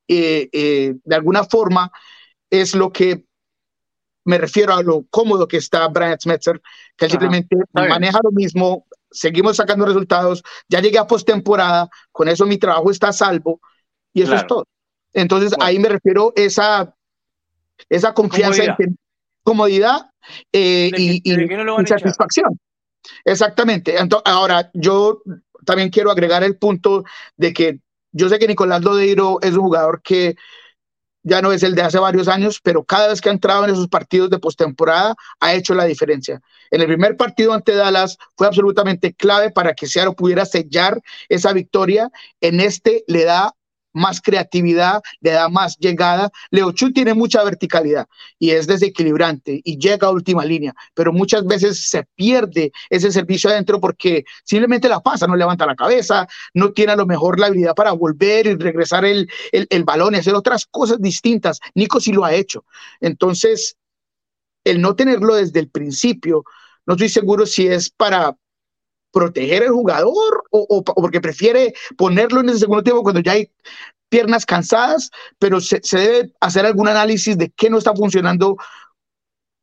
eh, 0.07 0.49
eh, 0.51 0.95
de 1.03 1.15
alguna 1.15 1.43
forma 1.43 1.91
es 2.49 2.73
lo 2.73 2.91
que 2.91 3.25
me 4.25 4.37
refiero 4.37 4.73
a 4.73 4.81
lo 4.83 5.05
cómodo 5.09 5.47
que 5.47 5.57
está 5.57 5.87
Brian 5.87 6.19
Smetzer, 6.19 6.61
que 6.97 7.05
él 7.05 7.11
simplemente 7.11 7.55
maneja 7.73 8.19
lo 8.23 8.31
mismo, 8.31 8.85
seguimos 9.09 9.57
sacando 9.57 9.85
resultados, 9.85 10.43
ya 10.67 10.81
llegué 10.81 10.97
a 10.99 11.07
postemporada, 11.07 11.89
con 12.11 12.27
eso 12.27 12.45
mi 12.45 12.57
trabajo 12.57 12.91
está 12.91 13.09
a 13.09 13.13
salvo 13.13 13.59
y 14.13 14.21
eso 14.21 14.31
Claro. 14.31 14.41
es 14.41 14.47
todo. 14.47 14.67
Entonces 15.13 15.51
Bueno. 15.51 15.65
ahí 15.65 15.79
me 15.79 15.89
refiero 15.89 16.33
esa 16.35 16.95
esa 17.87 18.13
confianza 18.13 18.61
Comodidad. 18.63 18.75
en 18.81 18.97
comodidad 19.43 20.11
eh, 20.51 20.91
que- 20.93 21.01
y, 21.01 21.21
y- 21.23 21.37
no 21.47 21.77
satisfacción. 21.85 22.59
Exactamente. 23.23 23.97
Ento- 23.97 24.21
ahora, 24.25 24.69
yo 24.73 25.21
también 25.65 25.89
quiero 25.89 26.11
agregar 26.11 26.43
el 26.43 26.57
punto 26.57 27.03
de 27.37 27.53
que 27.53 27.79
yo 28.11 28.27
sé 28.29 28.39
que 28.39 28.47
Nicolás 28.47 28.83
Lodeiro 28.83 29.39
es 29.41 29.53
un 29.53 29.61
jugador 29.61 30.01
que 30.01 30.35
ya 31.23 31.41
no 31.41 31.51
es 31.51 31.63
el 31.63 31.75
de 31.75 31.81
hace 31.81 31.99
varios 31.99 32.27
años, 32.27 32.59
pero 32.63 32.83
cada 32.83 33.09
vez 33.09 33.19
que 33.21 33.29
ha 33.29 33.33
entrado 33.33 33.65
en 33.65 33.71
esos 33.71 33.87
partidos 33.87 34.29
de 34.29 34.39
postemporada 34.39 35.15
ha 35.39 35.53
hecho 35.53 35.75
la 35.75 35.85
diferencia. 35.85 36.41
En 36.71 36.81
el 36.81 36.87
primer 36.87 37.17
partido 37.17 37.53
ante 37.53 37.75
Dallas 37.75 38.17
fue 38.37 38.47
absolutamente 38.47 39.13
clave 39.13 39.51
para 39.51 39.73
que 39.73 39.85
Seattle 39.87 40.13
pudiera 40.15 40.45
sellar 40.45 41.01
esa 41.27 41.51
victoria. 41.53 42.09
En 42.41 42.59
este 42.61 43.03
le 43.07 43.25
da 43.25 43.53
más 43.93 44.21
creatividad, 44.21 45.01
le 45.21 45.31
da 45.31 45.49
más 45.49 45.77
llegada. 45.77 46.29
Leo 46.51 46.71
Chu 46.71 46.91
tiene 46.91 47.13
mucha 47.13 47.43
verticalidad 47.43 48.07
y 48.37 48.51
es 48.51 48.67
desequilibrante 48.67 49.61
y 49.63 49.77
llega 49.77 50.07
a 50.07 50.11
última 50.11 50.45
línea, 50.45 50.73
pero 50.93 51.13
muchas 51.13 51.45
veces 51.45 51.89
se 51.89 52.05
pierde 52.15 52.71
ese 52.89 53.11
servicio 53.11 53.49
adentro 53.49 53.79
porque 53.79 54.23
simplemente 54.43 54.89
la 54.89 54.99
pasa, 54.99 55.27
no 55.27 55.35
levanta 55.35 55.65
la 55.65 55.75
cabeza, 55.75 56.27
no 56.53 56.71
tiene 56.71 56.93
a 56.93 56.95
lo 56.95 57.05
mejor 57.05 57.39
la 57.39 57.47
habilidad 57.47 57.75
para 57.75 57.91
volver 57.91 58.47
y 58.47 58.55
regresar 58.55 59.05
el, 59.05 59.29
el, 59.51 59.67
el 59.69 59.83
balón 59.83 60.15
y 60.15 60.17
hacer 60.17 60.35
otras 60.35 60.65
cosas 60.65 61.01
distintas. 61.01 61.59
Nico 61.75 61.99
sí 61.99 62.11
lo 62.11 62.25
ha 62.25 62.33
hecho. 62.33 62.65
Entonces, 62.99 63.77
el 64.63 64.81
no 64.81 64.95
tenerlo 64.95 65.35
desde 65.35 65.59
el 65.59 65.69
principio, 65.69 66.43
no 66.85 66.93
estoy 66.93 67.09
seguro 67.09 67.45
si 67.45 67.67
es 67.67 67.89
para 67.89 68.35
proteger 69.11 69.63
al 69.63 69.69
jugador 69.69 70.43
o, 70.51 70.65
o, 70.69 70.77
o 70.79 70.83
porque 70.83 71.21
prefiere 71.21 71.73
ponerlo 71.97 72.41
en 72.41 72.49
ese 72.49 72.59
segundo 72.59 72.83
tiempo 72.83 73.03
cuando 73.03 73.21
ya 73.21 73.33
hay 73.33 73.51
piernas 74.09 74.45
cansadas, 74.45 75.11
pero 75.37 75.61
se, 75.61 75.81
se 75.83 75.99
debe 75.99 76.33
hacer 76.39 76.65
algún 76.65 76.87
análisis 76.87 77.37
de 77.37 77.49
qué 77.51 77.69
no 77.69 77.77
está 77.77 77.93
funcionando 77.93 78.57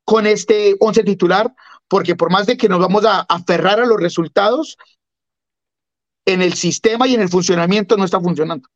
con 0.04 0.26
este 0.26 0.76
once 0.78 1.02
titular, 1.02 1.52
porque 1.88 2.14
por 2.14 2.30
más 2.30 2.46
de 2.46 2.56
que 2.56 2.68
nos 2.68 2.78
vamos 2.78 3.04
a 3.04 3.26
aferrar 3.28 3.80
a 3.80 3.86
los 3.86 4.00
resultados, 4.00 4.78
en 6.26 6.42
el 6.42 6.54
sistema 6.54 7.06
y 7.06 7.14
en 7.14 7.22
el 7.22 7.28
funcionamiento 7.28 7.96
no 7.96 8.04
está 8.04 8.20
funcionando. 8.20 8.68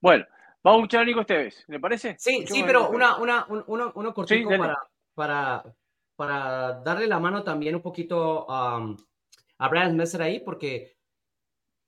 Bueno, 0.00 0.26
vamos 0.62 0.78
a 0.78 0.82
escuchar 0.82 1.02
a 1.02 1.04
Nico 1.04 1.20
Esteves, 1.20 1.64
¿le 1.68 1.78
parece? 1.78 2.16
Sí, 2.18 2.44
sí, 2.46 2.64
pero 2.66 2.90
una, 2.90 3.16
una, 3.18 3.46
uno, 3.48 3.92
uno 3.94 4.12
cortico 4.12 4.50
para, 4.50 4.76
para, 5.14 5.64
para 6.16 6.80
darle 6.80 7.06
la 7.06 7.20
mano 7.20 7.44
también 7.44 7.76
un 7.76 7.82
poquito 7.82 8.46
a 8.50 8.94
Brian 9.68 9.96
Messer 9.96 10.22
ahí, 10.22 10.40
porque, 10.40 10.96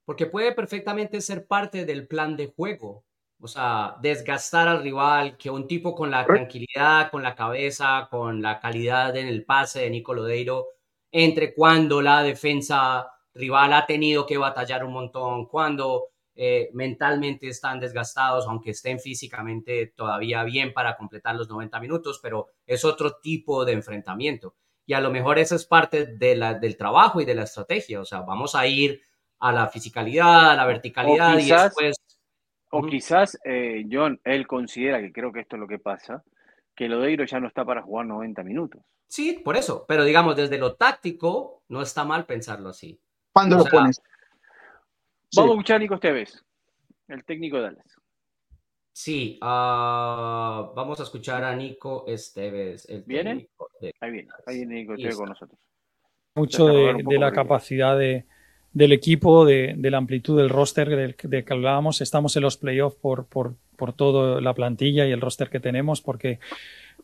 porque 0.04 0.26
puede 0.26 0.52
perfectamente 0.52 1.20
ser 1.20 1.46
parte 1.46 1.84
del 1.84 2.06
plan 2.06 2.36
de 2.36 2.48
juego. 2.48 3.04
O 3.40 3.48
sea, 3.48 3.96
desgastar 4.00 4.68
al 4.68 4.82
rival, 4.82 5.36
que 5.36 5.50
un 5.50 5.66
tipo 5.66 5.94
con 5.94 6.10
la 6.10 6.24
tranquilidad, 6.24 7.10
con 7.10 7.22
la 7.22 7.34
cabeza, 7.34 8.08
con 8.10 8.40
la 8.40 8.60
calidad 8.60 9.16
en 9.16 9.28
el 9.28 9.44
pase 9.44 9.80
de 9.80 9.90
Nico 9.90 10.14
Lodeiro, 10.14 10.68
entre 11.12 11.54
cuando 11.54 12.00
la 12.00 12.22
defensa 12.22 13.10
rival 13.34 13.72
ha 13.72 13.86
tenido 13.86 14.24
que 14.26 14.38
batallar 14.38 14.84
un 14.84 14.92
montón, 14.92 15.46
cuando 15.46 16.08
eh, 16.36 16.70
mentalmente 16.72 17.48
están 17.48 17.78
desgastados, 17.80 18.46
aunque 18.48 18.70
estén 18.70 18.98
físicamente 18.98 19.92
todavía 19.96 20.42
bien 20.42 20.72
para 20.72 20.96
completar 20.96 21.36
los 21.36 21.48
90 21.48 21.78
minutos, 21.80 22.18
pero 22.22 22.48
es 22.66 22.84
otro 22.84 23.18
tipo 23.20 23.64
de 23.64 23.72
enfrentamiento. 23.72 24.56
Y 24.86 24.92
a 24.92 25.00
lo 25.00 25.10
mejor 25.10 25.38
eso 25.38 25.56
es 25.56 25.64
parte 25.64 26.06
de 26.06 26.36
la, 26.36 26.54
del 26.54 26.76
trabajo 26.76 27.20
y 27.20 27.24
de 27.24 27.34
la 27.34 27.44
estrategia. 27.44 28.00
O 28.00 28.04
sea, 28.04 28.20
vamos 28.20 28.54
a 28.54 28.66
ir 28.66 29.00
a 29.38 29.52
la 29.52 29.68
fisicalidad, 29.68 30.50
a 30.50 30.56
la 30.56 30.66
verticalidad 30.66 31.38
y 31.38 31.50
después... 31.50 31.96
O 32.70 32.82
quizás, 32.82 33.38
eh, 33.44 33.84
John, 33.90 34.20
él 34.24 34.48
considera, 34.48 35.00
que 35.00 35.12
creo 35.12 35.32
que 35.32 35.40
esto 35.40 35.54
es 35.54 35.60
lo 35.60 35.68
que 35.68 35.78
pasa, 35.78 36.24
que 36.74 36.88
Lodeiro 36.88 37.24
ya 37.24 37.38
no 37.38 37.46
está 37.46 37.64
para 37.64 37.82
jugar 37.82 38.06
90 38.06 38.42
minutos. 38.42 38.82
Sí, 39.06 39.40
por 39.44 39.56
eso. 39.56 39.84
Pero 39.86 40.02
digamos, 40.02 40.34
desde 40.34 40.58
lo 40.58 40.74
táctico, 40.74 41.62
no 41.68 41.82
está 41.82 42.04
mal 42.04 42.26
pensarlo 42.26 42.70
así. 42.70 42.98
¿Cuándo 43.32 43.58
lo 43.58 43.64
pones? 43.64 44.02
Vamos 45.36 45.50
a 45.50 45.54
escuchar 45.54 45.76
a 45.76 45.78
Nico 45.78 45.94
Esteves, 45.94 46.44
el 47.08 47.24
técnico 47.24 47.58
de 47.58 47.62
Dallas. 47.62 47.96
Sí, 48.96 49.38
uh, 49.42 49.44
vamos 49.44 51.00
a 51.00 51.02
escuchar 51.02 51.42
a 51.42 51.56
Nico 51.56 52.04
Esteves. 52.06 52.88
El 52.88 53.02
¿Viene? 53.02 53.48
Ahí 54.00 54.10
viene, 54.12 54.28
ahí 54.46 54.58
viene 54.58 54.74
Nico 54.76 54.94
Esteves 54.94 55.16
con 55.16 55.28
nosotros. 55.30 55.58
Mucho 56.36 56.66
de, 56.66 57.02
de 57.04 57.18
la 57.18 57.32
capacidad 57.32 57.98
de, 57.98 58.24
del 58.72 58.92
equipo, 58.92 59.44
de, 59.44 59.74
de, 59.76 59.90
la 59.90 59.98
amplitud 59.98 60.36
del 60.36 60.48
roster 60.48 60.88
del, 60.88 61.16
de 61.20 61.44
que 61.44 61.52
hablábamos. 61.52 62.00
Estamos 62.00 62.36
en 62.36 62.42
los 62.42 62.56
playoffs 62.56 62.96
por, 62.96 63.26
por, 63.26 63.56
por 63.76 63.94
toda 63.94 64.40
la 64.40 64.54
plantilla 64.54 65.06
y 65.06 65.10
el 65.10 65.20
roster 65.20 65.50
que 65.50 65.58
tenemos, 65.60 66.00
porque 66.00 66.38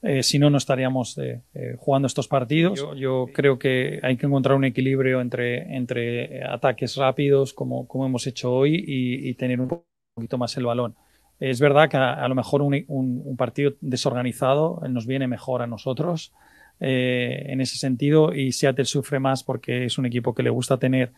eh, 0.03 0.23
si 0.23 0.39
no, 0.39 0.49
no 0.49 0.59
estaríamos 0.59 1.19
eh, 1.19 1.43
eh, 1.55 1.75
jugando 1.79 2.07
estos 2.07 2.27
partidos. 2.29 2.85
Yo, 2.97 3.27
creo 3.33 3.59
que 3.59 4.01
hay 4.03 4.17
que 4.17 4.27
encontrar 4.27 4.57
un 4.57 4.65
equilibrio 4.65 5.21
entre, 5.21 5.77
entre 5.77 6.45
ataques 6.45 6.97
rápidos, 6.97 7.53
como, 7.53 7.87
como 7.87 8.07
hemos 8.07 8.27
hecho 8.27 8.53
hoy, 8.53 8.83
y, 8.87 9.35
tener 9.35 9.61
un 9.61 9.83
poquito 10.15 10.39
más 10.39 10.57
el 10.57 10.67
balón. 10.67 10.95
Es 11.41 11.59
verdad 11.59 11.89
que 11.89 11.97
a, 11.97 12.29
lo 12.29 12.35
mejor 12.35 12.63
un, 12.63 13.35
partido 13.37 13.73
desorganizado 13.81 14.83
nos 14.89 15.07
viene 15.07 15.27
mejor 15.27 15.63
a 15.63 15.67
nosotros 15.67 16.33
en 16.79 17.61
ese 17.61 17.77
sentido, 17.77 18.35
y 18.35 18.53
Seattle 18.53 18.87
sufre 18.87 19.19
más 19.19 19.43
porque 19.43 19.85
es 19.85 19.99
un 19.99 20.07
equipo 20.07 20.35
que 20.35 20.43
le 20.43 20.51
gusta 20.51 20.79
tener 20.79 21.13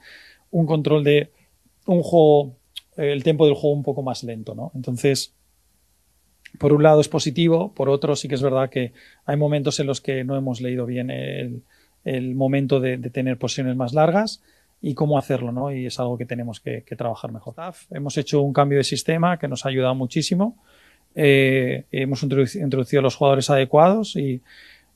un 0.50 0.66
control 0.66 1.04
de 1.04 1.30
un 1.86 2.02
juego, 2.02 2.56
el 2.96 3.22
tiempo 3.22 3.46
del 3.46 3.54
juego 3.54 3.76
un 3.76 3.82
poco 3.82 4.02
más 4.02 4.22
lento, 4.24 4.54
¿no? 4.54 4.72
Entonces, 4.74 5.34
por 6.58 6.72
un 6.72 6.82
lado 6.82 7.00
es 7.00 7.08
positivo, 7.08 7.72
por 7.74 7.88
otro 7.88 8.16
sí 8.16 8.28
que 8.28 8.34
es 8.34 8.42
verdad 8.42 8.70
que 8.70 8.92
hay 9.24 9.36
momentos 9.36 9.80
en 9.80 9.86
los 9.86 10.00
que 10.00 10.24
no 10.24 10.36
hemos 10.36 10.60
leído 10.60 10.86
bien 10.86 11.10
el, 11.10 12.34
momento 12.34 12.80
de, 12.80 12.98
tener 12.98 13.38
posiciones 13.38 13.76
más 13.76 13.94
largas 13.94 14.42
y 14.83 14.95
cómo 14.95 15.16
hacerlo, 15.16 15.53
¿no? 15.53 15.72
Y 15.72 15.87
es 15.87 16.01
algo 16.01 16.18
que 16.18 16.26
tenemos 16.26 16.59
que, 16.59 16.83
que 16.83 16.97
trabajar 16.97 17.30
mejor. 17.30 17.55
Hemos 17.91 18.18
hecho 18.18 18.43
un 18.43 18.53
cambio 18.53 18.78
de 18.78 18.85
sistema 18.85 19.39
que 19.39 19.47
nos 19.47 19.64
ha 19.64 19.68
ayudado 19.68 19.95
muchísimo. 19.95 20.57
Eh, 21.14 21.85
hemos 21.93 22.22
introducido 22.22 23.01
los 23.01 23.14
jugadores 23.14 23.49
adecuados 23.49 24.16
y, 24.16 24.41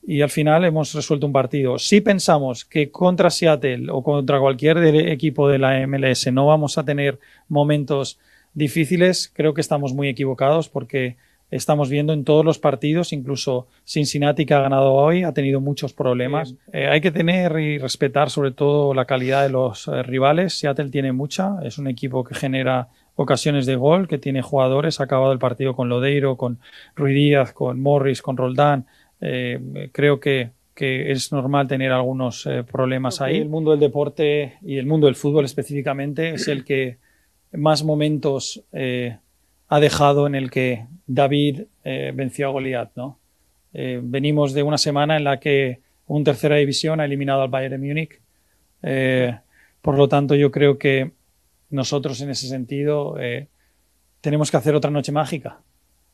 y 0.05 0.23
al 0.23 0.31
final 0.31 0.65
hemos 0.65 0.93
resuelto 0.93 1.27
un 1.27 1.33
partido. 1.33 1.79
Si 1.79 2.01
pensamos 2.01 2.65
que 2.65 2.91
contra 2.91 3.31
Seattle 3.31 3.87
o 3.91 4.03
contra 4.03 4.41
cualquier 4.41 4.79
equipo 5.09 5.49
de 5.49 5.59
la 5.59 5.87
MLS 5.87 6.33
no 6.33 6.47
vamos 6.47 6.79
a 6.79 6.85
tener 6.85 7.21
momentos 7.49 8.19
difíciles, 8.55 9.31
creo 9.33 9.55
que 9.55 9.61
estamos 9.61 9.93
muy 9.93 10.09
equivocados 10.09 10.69
porque 10.69 11.17
estamos 11.51 11.89
viendo 11.89 12.13
en 12.13 12.25
todos 12.25 12.45
los 12.45 12.59
partidos, 12.59 13.13
incluso 13.13 13.69
Cincinnati 13.85 14.47
que 14.47 14.55
ha 14.55 14.61
ganado 14.61 14.93
hoy 14.93 15.23
ha 15.23 15.33
tenido 15.33 15.61
muchos 15.61 15.93
problemas. 15.93 16.55
Eh, 16.73 16.89
hay 16.89 17.01
que 17.01 17.11
tener 17.11 17.59
y 17.59 17.79
respetar 17.79 18.31
sobre 18.31 18.51
todo 18.51 18.95
la 18.95 19.05
calidad 19.05 19.43
de 19.43 19.51
los 19.51 19.89
eh, 19.89 20.03
rivales. 20.03 20.59
Seattle 20.59 20.91
tiene 20.91 21.13
mucha, 21.13 21.57
es 21.63 21.79
un 21.79 21.87
equipo 21.87 22.25
que 22.25 22.35
genera 22.35 22.89
ocasiones 23.15 23.65
de 23.67 23.77
gol, 23.77 24.09
que 24.09 24.19
tiene 24.19 24.43
jugadores, 24.43 25.01
ha 25.01 25.05
acabado 25.05 25.33
el 25.33 25.39
partido 25.39 25.75
con 25.75 25.89
Lodeiro, 25.89 26.37
con 26.37 26.59
Ruiz 26.95 27.15
Díaz, 27.15 27.53
con 27.53 27.81
Morris, 27.81 28.23
con 28.23 28.37
Roldán. 28.37 28.87
Eh, 29.21 29.89
creo 29.93 30.21
que, 30.21 30.51
que, 30.75 31.13
es 31.13 31.33
normal 31.33 31.69
tener 31.69 31.93
algunos 31.93 32.47
problemas 32.71 33.23
ahí. 33.23 33.39
El 33.39 33.49
mundo 33.49 33.71
del 33.71 33.81
deporte 33.81 34.59
y 34.63 34.77
el 34.77 34.87
mundo 34.87 35.07
del 35.07 35.15
fútbol 35.15 35.47
específicamente 35.47 36.35
es 36.35 36.49
el 36.49 36.65
que 36.65 36.99
más 37.53 37.85
momentos 37.85 38.63
ha 39.69 39.81
dejado 39.81 40.27
en 40.27 40.35
el 40.35 40.51
que 40.51 40.87
David 41.07 41.63
eh, 41.85 42.13
venció 42.15 42.49
a 42.49 42.51
Goliat, 42.51 42.91
¿no? 42.95 43.19
Eh, 43.73 44.01
venimos 44.03 44.53
de 44.53 44.63
una 44.63 44.79
semana 44.79 45.17
en 45.17 45.25
la 45.25 45.39
que 45.39 45.81
un 46.07 46.25
tercera 46.25 46.57
división 46.57 47.01
ha 47.01 47.05
eliminado 47.05 47.43
al 47.43 47.49
Bayern 47.49 47.81
de 47.81 47.87
Múnich. 47.87 48.21
Eh, 48.83 49.37
por 49.83 49.97
lo 49.97 50.09
tanto, 50.09 50.35
yo 50.35 50.51
creo 50.51 50.79
que 50.79 51.13
nosotros 51.71 52.21
en 52.21 52.31
ese 52.31 52.49
sentido 52.49 53.17
tenemos 54.21 54.51
que 54.51 54.57
hacer 54.57 54.75
otra 54.75 54.91
noche 54.91 55.13
mágica 55.13 55.61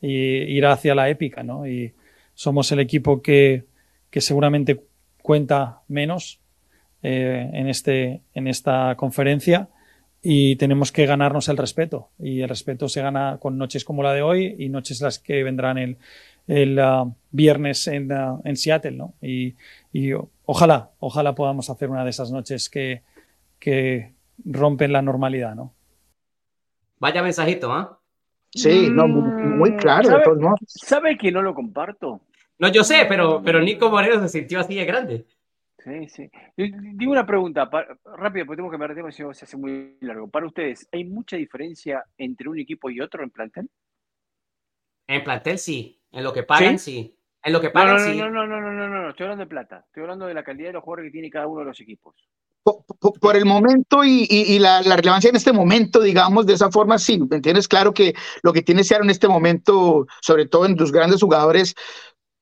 y 0.01 0.09
ir 0.09 0.65
hacia 0.65 0.95
la 0.95 1.09
épica, 1.09 1.43
¿no? 1.43 1.67
Y 1.67 1.93
somos 2.33 2.71
el 2.71 2.79
equipo 2.79 3.21
que, 3.21 3.65
que 4.09 4.19
seguramente 4.19 4.81
cuenta 5.21 5.81
menos 5.87 6.39
en, 7.03 7.67
este, 7.67 8.21
en 8.33 8.47
esta 8.47 8.95
conferencia 8.97 9.69
y 10.25 10.55
tenemos 10.55 10.93
que 10.93 11.05
ganarnos 11.05 11.49
el 11.49 11.57
respeto. 11.57 12.09
Y 12.17 12.41
el 12.41 12.49
respeto 12.49 12.87
se 12.87 13.01
gana 13.01 13.37
con 13.41 13.57
noches 13.57 13.83
como 13.83 14.01
la 14.01 14.13
de 14.13 14.21
hoy 14.21 14.55
y 14.57 14.69
noches 14.69 15.01
las 15.01 15.19
que 15.19 15.43
vendrán 15.43 15.77
el, 15.77 15.97
el 16.47 16.79
uh, 16.79 17.13
viernes 17.31 17.85
en, 17.87 18.09
uh, 18.09 18.41
en, 18.45 18.55
Seattle, 18.55 18.91
¿no? 18.91 19.15
Y, 19.21 19.55
y, 19.91 20.13
ojalá, 20.45 20.91
ojalá 20.99 21.35
podamos 21.35 21.69
hacer 21.69 21.89
una 21.89 22.05
de 22.05 22.09
esas 22.09 22.31
noches 22.31 22.69
que, 22.69 23.03
que 23.59 24.13
rompen 24.45 24.93
la 24.93 25.01
normalidad, 25.01 25.55
¿no? 25.55 25.73
Vaya 26.99 27.21
mensajito, 27.21 27.73
¿ah? 27.73 27.99
Sí, 28.49 28.87
no, 28.89 29.09
muy, 29.09 29.71
mm, 29.71 29.77
claro. 29.77 30.07
¿Sabe, 30.07 30.23
¿Sabe 30.67 31.17
que 31.17 31.33
no 31.33 31.41
lo 31.41 31.53
comparto? 31.53 32.21
No, 32.59 32.69
yo 32.69 32.85
sé, 32.85 33.05
pero, 33.09 33.41
pero 33.43 33.59
Nico 33.59 33.89
Moreno 33.89 34.21
se 34.21 34.29
sintió 34.29 34.61
así 34.61 34.75
de 34.75 34.85
grande. 34.85 35.25
Sí, 35.83 36.07
sí. 36.07 36.31
Digo 36.55 37.11
una 37.11 37.25
pregunta, 37.25 37.69
rápido, 38.17 38.45
porque 38.45 38.57
tengo 38.57 38.71
que 38.71 38.77
me 38.77 38.95
tema, 38.95 39.11
si 39.11 39.21
no 39.21 39.33
se 39.33 39.43
hace 39.43 39.57
muy 39.57 39.97
largo. 39.99 40.29
Para 40.29 40.45
ustedes, 40.45 40.87
¿hay 40.91 41.03
mucha 41.03 41.35
diferencia 41.35 42.03
entre 42.17 42.47
un 42.47 42.57
equipo 42.57 42.89
y 42.89 43.01
otro 43.01 43.21
en 43.23 43.29
plantel? 43.29 43.69
En 45.07 45.23
plantel 45.23 45.57
sí, 45.57 45.99
en 46.11 46.23
lo 46.23 46.31
que 46.31 46.43
pagan 46.43 46.79
sí. 46.79 47.17
En 47.43 47.51
lo 47.51 47.59
que 47.59 47.71
pagan 47.71 47.97
no, 47.97 48.05
no, 48.05 48.11
sí. 48.11 48.17
No, 48.17 48.29
no, 48.29 48.47
no, 48.47 48.61
no, 48.61 48.71
no, 48.71 48.87
no, 48.87 49.09
estoy 49.09 49.25
hablando 49.25 49.43
de 49.43 49.49
plata. 49.49 49.83
Estoy 49.87 50.03
hablando 50.03 50.25
de 50.25 50.33
la 50.33 50.43
calidad 50.43 50.69
de 50.69 50.73
los 50.73 50.83
jugadores 50.83 51.09
que 51.09 51.11
tiene 51.11 51.29
cada 51.29 51.47
uno 51.47 51.59
de 51.59 51.65
los 51.65 51.79
equipos. 51.81 52.15
Por, 53.19 53.35
el 53.35 53.43
momento 53.43 54.05
y, 54.05 54.25
y, 54.29 54.57
la, 54.57 54.81
la, 54.83 54.95
relevancia 54.95 55.29
en 55.29 55.35
este 55.35 55.51
momento, 55.51 55.99
digamos, 55.99 56.45
de 56.45 56.53
esa 56.53 56.71
forma, 56.71 56.97
sí, 56.97 57.19
¿me 57.19 57.35
entiendes? 57.35 57.67
Claro 57.67 57.93
que 57.93 58.13
lo 58.41 58.53
que 58.53 58.61
tiene 58.61 58.85
Seattle 58.85 59.05
en 59.05 59.09
este 59.09 59.27
momento, 59.27 60.07
sobre 60.21 60.45
todo 60.45 60.65
en 60.65 60.77
los 60.77 60.93
grandes 60.93 61.19
jugadores, 61.19 61.75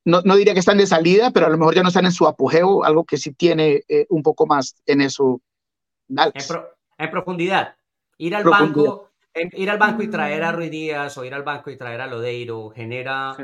no, 0.05 0.21
no, 0.23 0.35
diría 0.35 0.53
que 0.53 0.59
están 0.59 0.77
de 0.77 0.87
salida, 0.87 1.31
pero 1.31 1.45
a 1.45 1.49
lo 1.49 1.57
mejor 1.57 1.75
ya 1.75 1.83
no 1.83 1.89
están 1.89 2.05
en 2.05 2.11
su 2.11 2.27
apogeo, 2.27 2.83
algo 2.83 3.03
que 3.03 3.17
sí 3.17 3.33
tiene 3.33 3.83
eh, 3.87 4.07
un 4.09 4.23
poco 4.23 4.47
más 4.47 4.75
en 4.85 5.01
eso. 5.01 5.41
En, 6.09 7.11
profundidad. 7.11 7.75
Ir 8.17 8.35
al 8.35 8.43
banco, 8.43 9.11
ir 9.33 9.69
al 9.69 9.77
banco 9.77 10.03
y 10.03 10.09
traer 10.09 10.43
a 10.43 10.51
Ruiz 10.51 10.71
Díaz 10.71 11.17
o 11.17 11.25
ir 11.25 11.33
al 11.33 11.43
banco 11.43 11.69
y 11.69 11.77
traer 11.77 12.01
a 12.01 12.07
Lodeiro 12.07 12.69
genera 12.69 13.35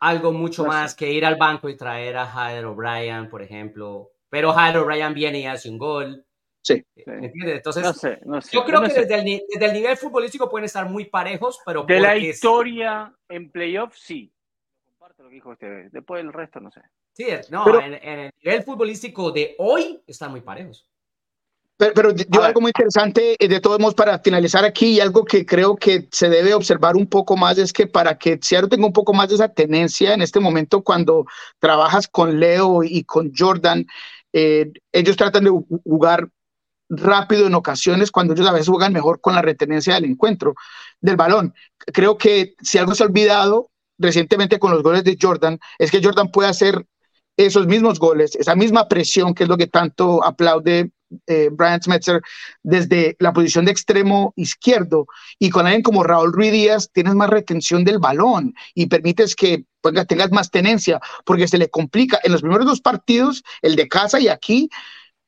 algo 0.00 0.32
mucho 0.32 0.64
pues 0.64 0.76
más 0.76 0.94
que 0.94 1.12
ir 1.12 1.24
al 1.24 1.36
banco 1.36 1.68
y 1.68 1.76
traer 1.76 2.16
a 2.16 2.26
Jader 2.26 2.66
O'Brien, 2.66 3.28
por 3.28 3.42
ejemplo. 3.42 4.10
Pero 4.28 4.52
Jader 4.52 4.78
O'Brien 4.78 5.14
viene 5.14 5.40
y 5.40 5.46
hace 5.46 5.70
un 5.70 5.78
gol. 5.78 6.26
Sí. 6.62 6.84
¿Entiendes? 6.96 7.56
Entonces, 7.56 8.18
yo 8.50 8.64
creo 8.64 8.80
que 8.82 8.88
desde 8.88 9.14
el, 9.14 9.42
desde 9.48 9.66
el, 9.66 9.72
nivel 9.72 9.96
futbolístico 9.96 10.48
pueden 10.48 10.64
estar 10.64 10.88
muy 10.88 11.06
parejos, 11.06 11.60
pero. 11.64 11.84
De 11.84 12.00
la 12.00 12.16
historia 12.16 13.14
en 13.28 13.50
playoff, 13.50 13.94
sí 13.96 14.32
lo 15.22 15.28
que 15.28 15.34
dijo 15.34 15.50
usted. 15.50 15.88
Después 15.92 16.20
el 16.20 16.32
resto, 16.32 16.60
no 16.60 16.70
sé. 16.70 16.80
Sí, 17.12 17.26
no, 17.50 17.80
en, 17.80 17.94
el 17.94 18.30
nivel 18.42 18.62
futbolístico 18.64 19.30
de 19.30 19.54
hoy 19.58 20.02
están 20.06 20.32
muy 20.32 20.40
parejos. 20.40 20.88
Pero, 21.76 21.94
pero 21.94 22.10
yo 22.14 22.42
algo 22.42 22.60
muy 22.60 22.68
interesante, 22.68 23.36
eh, 23.38 23.48
de 23.48 23.60
todos 23.60 23.78
modos, 23.78 23.94
para 23.94 24.18
finalizar 24.18 24.64
aquí, 24.64 24.92
y 24.94 25.00
algo 25.00 25.24
que 25.24 25.44
creo 25.44 25.76
que 25.76 26.08
se 26.10 26.28
debe 26.28 26.54
observar 26.54 26.96
un 26.96 27.06
poco 27.06 27.36
más, 27.36 27.58
es 27.58 27.72
que 27.72 27.86
para 27.86 28.18
que 28.18 28.38
Seattle 28.40 28.68
tenga 28.68 28.86
un 28.86 28.92
poco 28.92 29.14
más 29.14 29.28
de 29.28 29.36
esa 29.36 29.48
tenencia 29.48 30.14
en 30.14 30.22
este 30.22 30.40
momento, 30.40 30.82
cuando 30.82 31.24
trabajas 31.58 32.08
con 32.08 32.38
Leo 32.38 32.82
y 32.82 33.04
con 33.04 33.32
Jordan, 33.36 33.86
eh, 34.32 34.72
ellos 34.92 35.16
tratan 35.16 35.44
de 35.44 35.50
jugar 35.84 36.28
rápido 36.88 37.46
en 37.46 37.54
ocasiones 37.54 38.10
cuando 38.10 38.34
ellos 38.34 38.46
a 38.46 38.52
veces 38.52 38.68
juegan 38.68 38.92
mejor 38.92 39.20
con 39.20 39.34
la 39.34 39.42
retenencia 39.42 39.94
del 39.94 40.04
encuentro, 40.04 40.54
del 41.00 41.16
balón. 41.16 41.54
Creo 41.78 42.18
que 42.18 42.54
si 42.60 42.78
algo 42.78 42.94
se 42.94 43.02
ha 43.02 43.06
olvidado 43.06 43.71
recientemente 44.02 44.58
con 44.58 44.72
los 44.72 44.82
goles 44.82 45.04
de 45.04 45.16
Jordan, 45.20 45.58
es 45.78 45.90
que 45.90 46.02
Jordan 46.02 46.30
puede 46.30 46.48
hacer 46.48 46.86
esos 47.36 47.66
mismos 47.66 47.98
goles, 47.98 48.36
esa 48.36 48.54
misma 48.54 48.88
presión, 48.88 49.34
que 49.34 49.44
es 49.44 49.48
lo 49.48 49.56
que 49.56 49.66
tanto 49.66 50.24
aplaude 50.24 50.90
eh, 51.26 51.50
Brian 51.52 51.82
Smetzer, 51.82 52.22
desde 52.62 53.16
la 53.18 53.32
posición 53.32 53.64
de 53.64 53.72
extremo 53.72 54.32
izquierdo. 54.36 55.06
Y 55.38 55.50
con 55.50 55.66
alguien 55.66 55.82
como 55.82 56.04
Raúl 56.04 56.32
Ruiz 56.32 56.52
Díaz, 56.52 56.90
tienes 56.92 57.14
más 57.14 57.30
retención 57.30 57.84
del 57.84 57.98
balón 57.98 58.54
y 58.74 58.86
permites 58.86 59.34
que 59.34 59.64
tengas 60.08 60.30
más 60.30 60.50
tenencia, 60.50 61.00
porque 61.24 61.48
se 61.48 61.58
le 61.58 61.68
complica. 61.68 62.20
En 62.22 62.32
los 62.32 62.42
primeros 62.42 62.66
dos 62.66 62.80
partidos, 62.80 63.42
el 63.62 63.76
de 63.76 63.88
casa 63.88 64.20
y 64.20 64.28
aquí, 64.28 64.70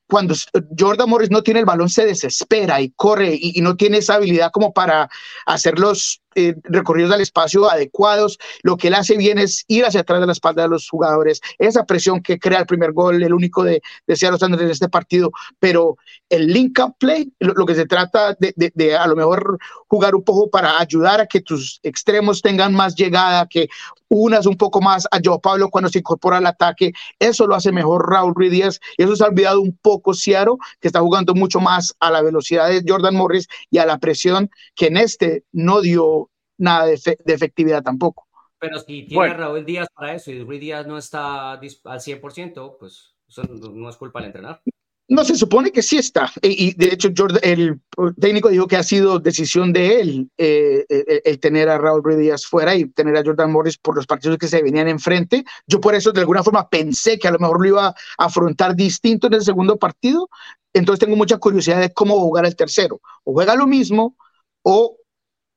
cuando 0.06 0.34
Jordan 0.78 1.08
Morris 1.08 1.30
no 1.30 1.42
tiene 1.42 1.60
el 1.60 1.66
balón, 1.66 1.88
se 1.88 2.06
desespera 2.06 2.80
y 2.80 2.90
corre 2.90 3.34
y, 3.34 3.58
y 3.58 3.62
no 3.62 3.76
tiene 3.76 3.98
esa 3.98 4.14
habilidad 4.14 4.50
como 4.52 4.72
para 4.72 5.08
hacer 5.46 5.78
los 5.78 6.22
eh, 6.34 6.54
recorridos 6.64 7.12
al 7.12 7.20
espacio 7.20 7.70
adecuados. 7.70 8.38
Lo 8.62 8.76
que 8.76 8.88
él 8.88 8.94
hace 8.94 9.16
bien 9.16 9.38
es 9.38 9.64
ir 9.68 9.84
hacia 9.84 10.00
atrás 10.00 10.20
de 10.20 10.26
la 10.26 10.32
espalda 10.32 10.62
de 10.62 10.68
los 10.68 10.88
jugadores. 10.88 11.40
Esa 11.58 11.84
presión 11.84 12.22
que 12.22 12.38
crea 12.38 12.60
el 12.60 12.66
primer 12.66 12.92
gol, 12.92 13.22
el 13.22 13.32
único 13.32 13.64
de, 13.64 13.82
de 14.06 14.16
Seattle 14.16 14.38
Sanders 14.38 14.62
en 14.62 14.70
este 14.70 14.88
partido. 14.88 15.30
Pero 15.58 15.96
el 16.28 16.46
link-up 16.48 16.96
play, 16.98 17.32
lo, 17.38 17.66
que 17.66 17.74
se 17.74 17.86
trata 17.86 18.36
de, 18.38 18.54
de, 18.56 18.96
a 18.96 19.06
lo 19.06 19.16
mejor 19.16 19.58
jugar 19.88 20.14
un 20.14 20.24
poco 20.24 20.50
para 20.50 20.78
ayudar 20.80 21.20
a 21.20 21.26
que 21.26 21.40
tus 21.40 21.80
extremos 21.82 22.42
tengan 22.42 22.74
más 22.74 22.94
llegada, 22.94 23.46
que 23.46 23.68
unas 24.08 24.46
un 24.46 24.56
poco 24.56 24.80
más 24.80 25.06
a 25.10 25.18
Joe 25.22 25.38
Pablo 25.40 25.70
cuando 25.70 25.90
se 25.90 25.98
incorpora 25.98 26.38
al 26.38 26.46
ataque. 26.46 26.92
Eso 27.18 27.46
lo 27.46 27.54
hace 27.54 27.72
mejor 27.72 28.08
Raúl 28.08 28.34
Ruiz 28.34 28.52
Díaz. 28.52 28.80
Y 28.96 29.02
eso 29.02 29.16
se 29.16 29.24
ha 29.24 29.28
olvidado 29.28 29.60
un 29.60 29.76
poco 29.82 30.14
Seattle, 30.14 30.56
que 30.80 30.88
está 30.88 31.00
jugando 31.00 31.34
mucho 31.34 31.60
más 31.60 31.94
a 32.00 32.10
la 32.10 32.22
velocidad 32.22 32.68
de 32.68 32.84
Jordan 32.86 33.16
Morris 33.16 33.48
y 33.70 33.78
a 33.78 33.86
la 33.86 33.98
presión 33.98 34.50
que 34.74 34.86
en 34.86 34.96
este 34.96 35.44
no 35.52 35.80
dio 35.80 36.23
nada 36.58 36.86
de, 36.86 36.98
efectividad 37.26 37.82
tampoco. 37.82 38.26
Pero 38.58 38.78
si 38.80 39.06
tiene 39.06 39.34
Raúl 39.34 39.64
Díaz 39.64 39.88
para 39.94 40.14
eso 40.14 40.30
y 40.30 40.42
Ruiz 40.42 40.60
Díaz 40.60 40.86
no 40.86 40.96
está 40.96 41.52
al 41.52 41.60
100%, 41.60 42.76
pues 42.78 43.14
eso 43.28 43.42
no 43.44 43.88
es 43.88 43.96
culpa 43.96 44.20
del 44.20 44.26
entrenador. 44.26 44.60
No, 45.06 45.22
se 45.22 45.34
supone 45.34 45.70
que 45.70 45.82
sí 45.82 45.98
está. 45.98 46.32
Y, 46.40 46.74
de 46.74 46.94
hecho, 46.94 47.10
el 47.42 47.78
técnico 48.18 48.48
dijo 48.48 48.66
que 48.66 48.76
ha 48.76 48.82
sido 48.82 49.18
decisión 49.18 49.70
de 49.70 50.00
él 50.00 50.30
eh, 50.38 50.86
eh, 50.88 51.20
el, 51.24 51.38
tener 51.40 51.68
a 51.68 51.76
Raúl 51.76 52.02
Ruiz 52.02 52.16
Díaz 52.16 52.46
fuera 52.46 52.74
y 52.74 52.86
tener 52.86 53.14
a 53.16 53.22
Jordan 53.22 53.52
Morris 53.52 53.76
por 53.76 53.96
los 53.96 54.06
partidos 54.06 54.38
que 54.38 54.48
se 54.48 54.62
venían 54.62 54.88
enfrente. 54.88 55.44
Yo 55.66 55.78
por 55.78 55.94
eso, 55.94 56.10
de 56.10 56.20
alguna 56.20 56.42
forma, 56.42 56.70
pensé 56.70 57.18
que 57.18 57.28
a 57.28 57.32
lo 57.32 57.38
mejor 57.38 57.60
lo 57.60 57.68
iba 57.68 57.88
a 57.88 57.94
afrontar 58.16 58.74
distinto 58.74 59.26
en 59.26 59.34
el 59.34 59.42
segundo 59.42 59.76
partido. 59.76 60.30
Entonces 60.72 61.04
tengo 61.04 61.16
mucha 61.16 61.36
curiosidad 61.36 61.80
de 61.80 61.92
cómo 61.92 62.18
jugar 62.18 62.46
el 62.46 62.56
tercero. 62.56 63.02
O 63.24 63.34
juega 63.34 63.54
lo 63.56 63.66
mismo 63.66 64.16
o 64.62 64.96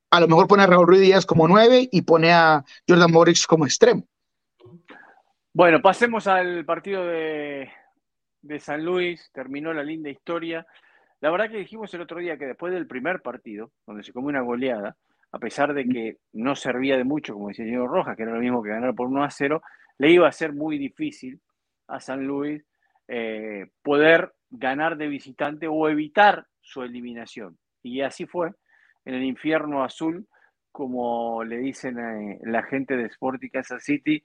a 0.09 0.19
lo 0.19 0.27
mejor 0.27 0.47
pone 0.47 0.63
a 0.63 0.67
Raúl 0.67 0.87
Ruiz 0.87 1.01
Díaz 1.01 1.25
como 1.25 1.47
nueve 1.47 1.87
y 1.91 2.01
pone 2.01 2.31
a 2.31 2.63
Jordan 2.87 3.11
Morris 3.11 3.45
como 3.45 3.65
extremo. 3.65 4.03
Bueno, 5.53 5.81
pasemos 5.81 6.27
al 6.27 6.65
partido 6.65 7.05
de, 7.05 7.69
San 8.59 8.85
Luis. 8.85 9.29
Terminó 9.33 9.73
la 9.73 9.83
linda 9.83 10.09
historia. 10.09 10.65
La 11.19 11.31
verdad 11.31 11.49
que 11.49 11.57
dijimos 11.57 11.93
el 11.93 12.01
otro 12.01 12.19
día 12.19 12.37
que 12.37 12.45
después 12.45 12.73
del 12.73 12.87
primer 12.87 13.21
partido, 13.21 13.71
donde 13.85 14.03
se 14.03 14.13
comió 14.13 14.29
una 14.29 14.41
goleada, 14.41 14.95
a 15.31 15.39
pesar 15.39 15.73
de 15.73 15.85
que 15.85 16.17
no 16.33 16.55
servía 16.55 16.95
de 16.95 17.03
mucho, 17.03 17.33
como 17.33 17.49
decía 17.49 17.65
señor 17.65 17.89
Rojas, 17.89 18.15
que 18.15 18.23
era 18.23 18.33
lo 18.33 18.39
mismo 18.39 18.61
que 18.61 18.69
ganar 18.69 18.93
por 18.93 19.07
1 19.07 19.23
a 19.23 19.29
0, 19.29 19.61
le 19.97 20.11
iba 20.11 20.27
a 20.27 20.31
ser 20.31 20.53
muy 20.53 20.77
difícil 20.77 21.41
a 21.87 21.99
San 21.99 22.25
Luis 22.25 22.63
eh, 23.07 23.65
poder 23.81 24.33
ganar 24.49 24.95
de 24.95 25.07
visitante 25.07 25.67
o 25.67 25.89
evitar 25.89 26.45
su 26.61 26.83
eliminación. 26.83 27.57
Y 27.81 28.01
así 28.01 28.25
fue 28.25 28.51
en 29.07 29.15
el 29.15 29.23
infierno 29.23 29.85
azul, 29.85 30.27
como 30.69 31.41
le 31.45 31.57
dicen 31.59 31.97
eh, 31.97 32.39
la 32.43 32.61
gente 32.63 32.97
de 32.97 33.05
Sporting 33.05 33.47
Kansas 33.47 33.81
City. 33.81 34.21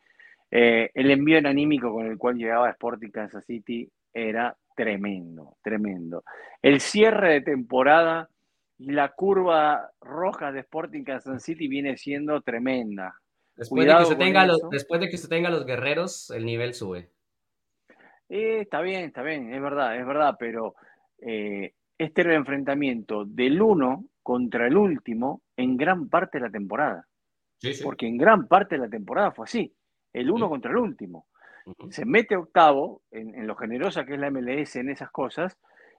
Eh, 0.50 0.90
el 0.94 1.10
envío 1.12 1.38
anímico 1.38 1.92
con 1.92 2.06
el 2.06 2.18
cual 2.18 2.36
llegaba 2.36 2.68
Sporting 2.70 3.10
Kansas 3.10 3.44
City 3.44 3.88
era 4.12 4.56
tremendo, 4.74 5.56
tremendo. 5.62 6.24
El 6.60 6.80
cierre 6.80 7.34
de 7.34 7.40
temporada 7.42 8.28
y 8.76 8.90
la 8.90 9.10
curva 9.10 9.92
roja 10.00 10.50
de 10.50 10.60
Sporting 10.60 11.04
Kansas 11.04 11.44
City 11.44 11.68
viene 11.68 11.96
siendo 11.96 12.40
tremenda. 12.40 13.14
Después, 13.54 13.86
de 13.86 13.96
que, 13.96 14.04
se 14.04 14.16
tenga 14.16 14.44
los, 14.46 14.68
después 14.68 15.00
de 15.00 15.08
que 15.08 15.16
se 15.16 15.28
tenga 15.28 15.48
los 15.48 15.64
guerreros, 15.64 16.30
el 16.30 16.44
nivel 16.44 16.74
sube. 16.74 17.08
Eh, 18.28 18.62
está 18.62 18.80
bien, 18.80 19.04
está 19.04 19.22
bien, 19.22 19.54
es 19.54 19.62
verdad, 19.62 19.96
es 19.96 20.04
verdad, 20.04 20.34
pero 20.40 20.74
este 21.18 22.20
era 22.20 22.30
el 22.30 22.38
enfrentamiento 22.38 23.24
del 23.24 23.62
uno 23.62 24.06
contra 24.22 24.66
el 24.66 24.76
último 24.76 25.42
en 25.56 25.76
gran 25.76 26.08
parte 26.08 26.38
de 26.38 26.44
la 26.44 26.50
temporada. 26.50 27.06
Porque 27.82 28.06
en 28.06 28.16
gran 28.16 28.48
parte 28.48 28.74
de 28.74 28.82
la 28.82 28.88
temporada 28.88 29.30
fue 29.30 29.44
así, 29.44 29.72
el 30.12 30.30
uno 30.30 30.48
contra 30.48 30.70
el 30.70 30.78
último. 30.78 31.26
Se 31.90 32.04
mete 32.04 32.36
octavo 32.36 33.02
en, 33.10 33.46
lo 33.46 33.54
generosa 33.54 34.04
que 34.04 34.14
es 34.14 34.20
la 34.20 34.30
MLS 34.30 34.76
en 34.76 34.90
esas 34.90 35.10
cosas 35.10 35.56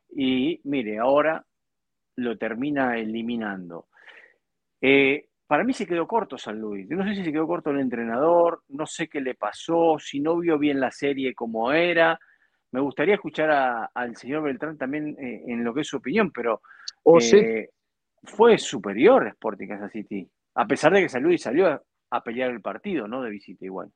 y 0.10 0.60
mire, 0.66 1.00
ahora 1.00 1.46
lo 2.18 2.38
termina 2.38 2.98
eliminando. 2.98 3.88
Eh, 4.82 5.30
para 5.48 5.64
mí 5.64 5.74
se 5.74 5.88
quedó 5.88 6.06
corto 6.06 6.38
San 6.38 6.60
Luis. 6.60 6.88
Yo 6.90 6.98
no 6.98 7.06
sé 7.06 7.16
si 7.16 7.24
se 7.24 7.32
quedó 7.32 7.48
corto 7.48 7.70
el 7.70 7.80
entrenador, 7.80 8.64
no 8.70 8.86
sé 8.86 9.08
qué 9.08 9.22
le 9.22 9.36
pasó, 9.36 9.98
si 10.00 10.20
no 10.20 10.38
vio 10.38 10.58
bien 10.58 10.80
la 10.80 10.92
serie 10.92 11.34
como 11.34 11.72
era. 11.72 12.20
Me 12.72 12.82
gustaría 12.82 13.16
escuchar 13.16 13.90
al 13.94 14.16
señor 14.18 14.44
Beltrán 14.44 14.78
también 14.78 15.16
eh, 15.20 15.44
en 15.48 15.64
lo 15.64 15.74
que 15.74 15.82
es 15.82 15.88
su 15.88 15.98
opinión, 15.98 16.32
pero 16.32 16.62
oh, 17.04 17.20
eh, 17.20 17.70
fue 18.24 18.58
superior 18.58 19.28
Sporting 19.28 19.68
Kansas 19.68 19.92
City, 19.92 20.30
a 20.56 20.68
pesar 20.68 20.94
de 20.94 21.02
que 21.02 21.10
San 21.10 21.24
Luis 21.24 21.42
salió 21.42 21.68
a, 22.10 22.24
pelear 22.24 22.52
el 22.52 22.62
partido, 22.62 23.08
¿no? 23.08 23.22
De 23.22 23.32
visita 23.32 23.66
igual. 23.66 23.92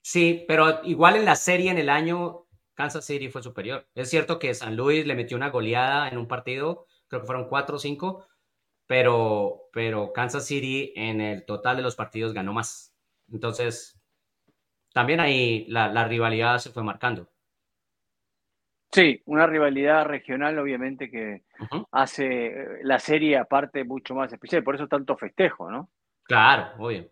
Sí, 0.00 0.44
pero 0.46 0.84
igual 0.84 1.16
en 1.16 1.24
la 1.24 1.34
serie 1.34 1.70
en 1.70 1.78
el 1.78 1.88
año, 1.88 2.46
Kansas 2.74 3.04
City 3.04 3.28
fue 3.28 3.42
superior. 3.42 3.88
Es 3.94 4.08
cierto 4.08 4.38
que 4.38 4.54
San 4.54 4.76
Luis 4.76 5.04
le 5.04 5.16
metió 5.16 5.36
una 5.36 5.50
goleada 5.50 6.08
en 6.08 6.16
un 6.16 6.28
partido, 6.28 6.86
creo 7.08 7.22
que 7.22 7.26
fueron 7.26 7.48
4 7.48 7.76
o 7.76 7.78
5, 7.78 8.26
pero, 8.86 9.62
pero 9.72 10.12
Kansas 10.12 10.46
City 10.46 10.92
en 10.94 11.20
el 11.20 11.44
total 11.44 11.76
de 11.76 11.82
los 11.82 11.96
partidos 11.96 12.32
ganó 12.32 12.52
más. 12.52 12.94
Entonces, 13.32 14.00
también 14.92 15.18
ahí 15.18 15.66
la 15.68 16.04
rivalidad 16.06 16.58
se 16.58 16.70
fue 16.70 16.84
marcando. 16.84 17.28
Sí, 18.92 19.20
una 19.26 19.46
rivalidad 19.46 20.06
regional 20.06 20.58
obviamente 20.58 21.10
que 21.10 21.42
hace 21.92 22.46
eh, 22.46 22.66
la 22.82 22.98
serie 22.98 23.36
aparte 23.36 23.84
mucho 23.84 24.14
más 24.14 24.32
especial, 24.32 24.62
por 24.62 24.74
eso 24.74 24.86
tanto 24.86 25.16
festejo, 25.16 25.70
¿no? 25.70 25.90
Claro, 26.22 26.68
obvio. 26.78 27.08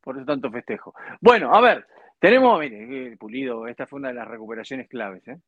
Por 0.00 0.16
eso 0.16 0.26
tanto 0.26 0.50
festejo. 0.50 0.94
Bueno, 1.20 1.54
a 1.54 1.60
ver, 1.60 1.86
tenemos, 2.18 2.60
mire, 2.60 3.12
eh, 3.12 3.16
Pulido, 3.16 3.66
esta 3.66 3.86
fue 3.86 3.98
una 3.98 4.08
de 4.08 4.14
las 4.14 4.28
recuperaciones 4.28 4.88
claves, 4.88 5.26
¿eh? 5.28 5.38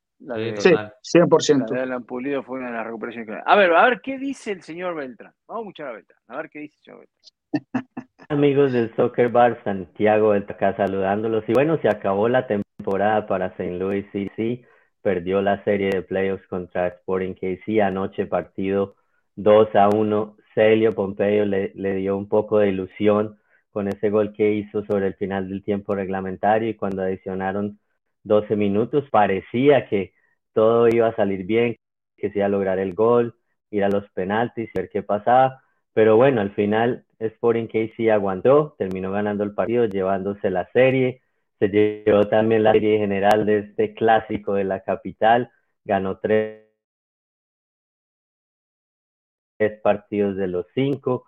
sí, 0.56 0.70
100%. 0.70 1.70
La 1.70 1.76
de 1.76 1.82
Alan 1.82 2.04
Pulido 2.04 2.42
fue 2.42 2.58
una 2.58 2.70
de 2.70 2.76
las 2.76 2.86
recuperaciones 2.86 3.26
claves. 3.28 3.44
A 3.46 3.56
ver, 3.56 3.72
a 3.74 3.84
ver, 3.84 4.00
¿qué 4.00 4.18
dice 4.18 4.52
el 4.52 4.62
señor 4.62 4.94
Beltrán? 4.94 5.32
Vamos 5.46 5.60
a 5.60 5.64
escuchar 5.64 5.88
a 5.88 5.92
Beltrán, 5.92 6.18
a 6.28 6.36
ver 6.36 6.50
qué 6.50 6.58
dice 6.60 6.76
el 6.78 6.82
señor 6.82 7.00
Beltrán. 7.00 7.36
Amigos 8.28 8.72
del 8.72 8.94
Soccer 8.96 9.28
Bar, 9.28 9.62
Santiago 9.62 10.32
acá 10.32 10.74
saludándolos. 10.76 11.44
Y 11.46 11.52
bueno, 11.52 11.78
se 11.80 11.88
acabó 11.88 12.28
la 12.28 12.46
temporada 12.46 13.26
para 13.26 13.46
St. 13.48 13.78
Louis 13.78 14.04
sí 14.12 14.64
perdió 15.06 15.40
la 15.40 15.62
serie 15.62 15.90
de 15.90 16.02
playoffs 16.02 16.48
contra 16.48 16.88
Sporting 16.88 17.34
KC. 17.34 17.80
Anoche 17.80 18.26
partido 18.26 18.96
2 19.36 19.68
a 19.76 19.88
1. 19.88 20.36
Celio 20.52 20.96
Pompeyo 20.96 21.44
le, 21.44 21.94
dio 21.94 22.16
un 22.16 22.28
poco 22.28 22.58
de 22.58 22.70
ilusión 22.70 23.38
con 23.70 23.86
ese 23.86 24.10
gol 24.10 24.32
que 24.32 24.54
hizo 24.54 24.84
sobre 24.84 25.06
el 25.06 25.14
final 25.14 25.48
del 25.48 25.62
tiempo 25.62 25.94
reglamentario 25.94 26.68
y 26.70 26.74
cuando 26.74 27.02
adicionaron 27.02 27.78
12 28.24 28.56
minutos 28.56 29.04
parecía 29.08 29.88
que 29.88 30.12
todo 30.52 30.88
iba 30.88 31.06
a 31.06 31.14
salir 31.14 31.44
bien, 31.46 31.76
que 32.16 32.30
se 32.32 32.38
iba 32.40 32.46
a 32.46 32.48
lograr 32.48 32.80
el 32.80 32.92
gol, 32.94 33.36
ir 33.70 33.84
a 33.84 33.88
los 33.88 34.10
penaltis 34.10 34.70
ver 34.74 34.88
qué 34.90 35.04
pasaba. 35.04 35.62
Pero 35.92 36.16
bueno, 36.16 36.40
al 36.40 36.50
final 36.52 37.04
Sporting 37.20 37.68
KC 37.68 38.10
aguantó, 38.10 38.74
terminó 38.76 39.12
ganando 39.12 39.44
el 39.44 39.54
partido, 39.54 39.84
llevándose 39.84 40.50
la 40.50 40.68
serie 40.72 41.22
se 41.58 41.68
llevó 41.68 42.28
también 42.28 42.62
la 42.62 42.72
serie 42.72 42.98
general 42.98 43.46
de 43.46 43.58
este 43.60 43.94
clásico 43.94 44.54
de 44.54 44.64
la 44.64 44.80
capital, 44.80 45.50
ganó 45.84 46.18
tres, 46.18 46.62
partidos 49.82 50.36
de 50.36 50.48
los 50.48 50.66
cinco. 50.74 51.26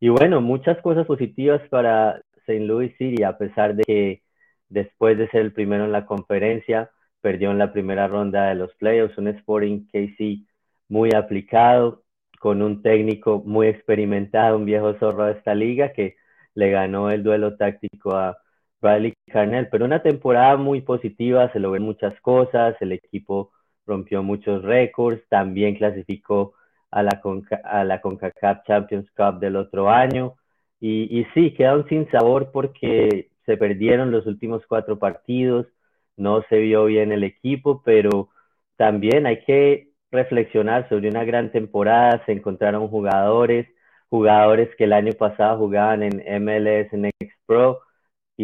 Y 0.00 0.08
bueno, 0.10 0.40
muchas 0.40 0.78
cosas 0.82 1.06
positivas 1.06 1.62
para 1.70 2.20
St. 2.46 2.60
Louis 2.60 2.94
City, 2.98 3.22
a 3.22 3.38
pesar 3.38 3.74
de 3.74 3.84
que 3.84 4.22
después 4.68 5.16
de 5.18 5.28
ser 5.30 5.42
el 5.42 5.52
primero 5.52 5.84
en 5.84 5.92
la 5.92 6.06
conferencia, 6.06 6.90
perdió 7.20 7.50
en 7.50 7.58
la 7.58 7.72
primera 7.72 8.08
ronda 8.08 8.48
de 8.48 8.54
los 8.54 8.74
playoffs, 8.74 9.16
un 9.18 9.28
Sporting 9.28 9.86
KC 9.86 10.46
muy 10.88 11.12
aplicado, 11.14 12.04
con 12.40 12.62
un 12.62 12.82
técnico 12.82 13.42
muy 13.44 13.66
experimentado, 13.68 14.56
un 14.56 14.64
viejo 14.64 14.94
zorro 14.98 15.26
de 15.26 15.32
esta 15.32 15.54
liga 15.54 15.92
que 15.92 16.16
le 16.54 16.70
ganó 16.70 17.10
el 17.10 17.22
duelo 17.22 17.56
táctico 17.56 18.16
a 18.16 18.38
Riley 18.82 19.14
Carnell, 19.26 19.68
pero 19.68 19.84
una 19.84 20.02
temporada 20.02 20.56
muy 20.56 20.80
positiva, 20.82 21.52
se 21.52 21.60
logró 21.60 21.80
muchas 21.80 22.18
cosas, 22.20 22.76
el 22.80 22.92
equipo 22.92 23.52
rompió 23.86 24.22
muchos 24.22 24.62
récords, 24.62 25.22
también 25.28 25.76
clasificó 25.76 26.54
a 26.90 27.02
la, 27.02 27.20
a 27.64 27.84
la 27.84 28.00
CONCACAF 28.00 28.64
Champions 28.66 29.10
Cup 29.16 29.40
del 29.40 29.56
otro 29.56 29.90
año. 29.90 30.34
Y, 30.80 31.20
y 31.20 31.26
sí, 31.34 31.52
quedaron 31.54 31.86
sin 31.88 32.10
sabor 32.10 32.50
porque 32.52 33.30
se 33.46 33.56
perdieron 33.56 34.10
los 34.10 34.26
últimos 34.26 34.64
cuatro 34.66 34.98
partidos, 34.98 35.66
no 36.16 36.42
se 36.48 36.58
vio 36.58 36.84
bien 36.86 37.12
el 37.12 37.24
equipo, 37.24 37.82
pero 37.84 38.30
también 38.76 39.26
hay 39.26 39.44
que 39.44 39.90
reflexionar 40.10 40.88
sobre 40.88 41.08
una 41.08 41.24
gran 41.24 41.52
temporada, 41.52 42.22
se 42.26 42.32
encontraron 42.32 42.88
jugadores, 42.88 43.68
jugadores 44.08 44.74
que 44.76 44.84
el 44.84 44.92
año 44.92 45.12
pasado 45.12 45.58
jugaban 45.58 46.02
en 46.02 46.44
MLS 46.44 46.92
Next 46.92 47.38
Pro, 47.46 47.80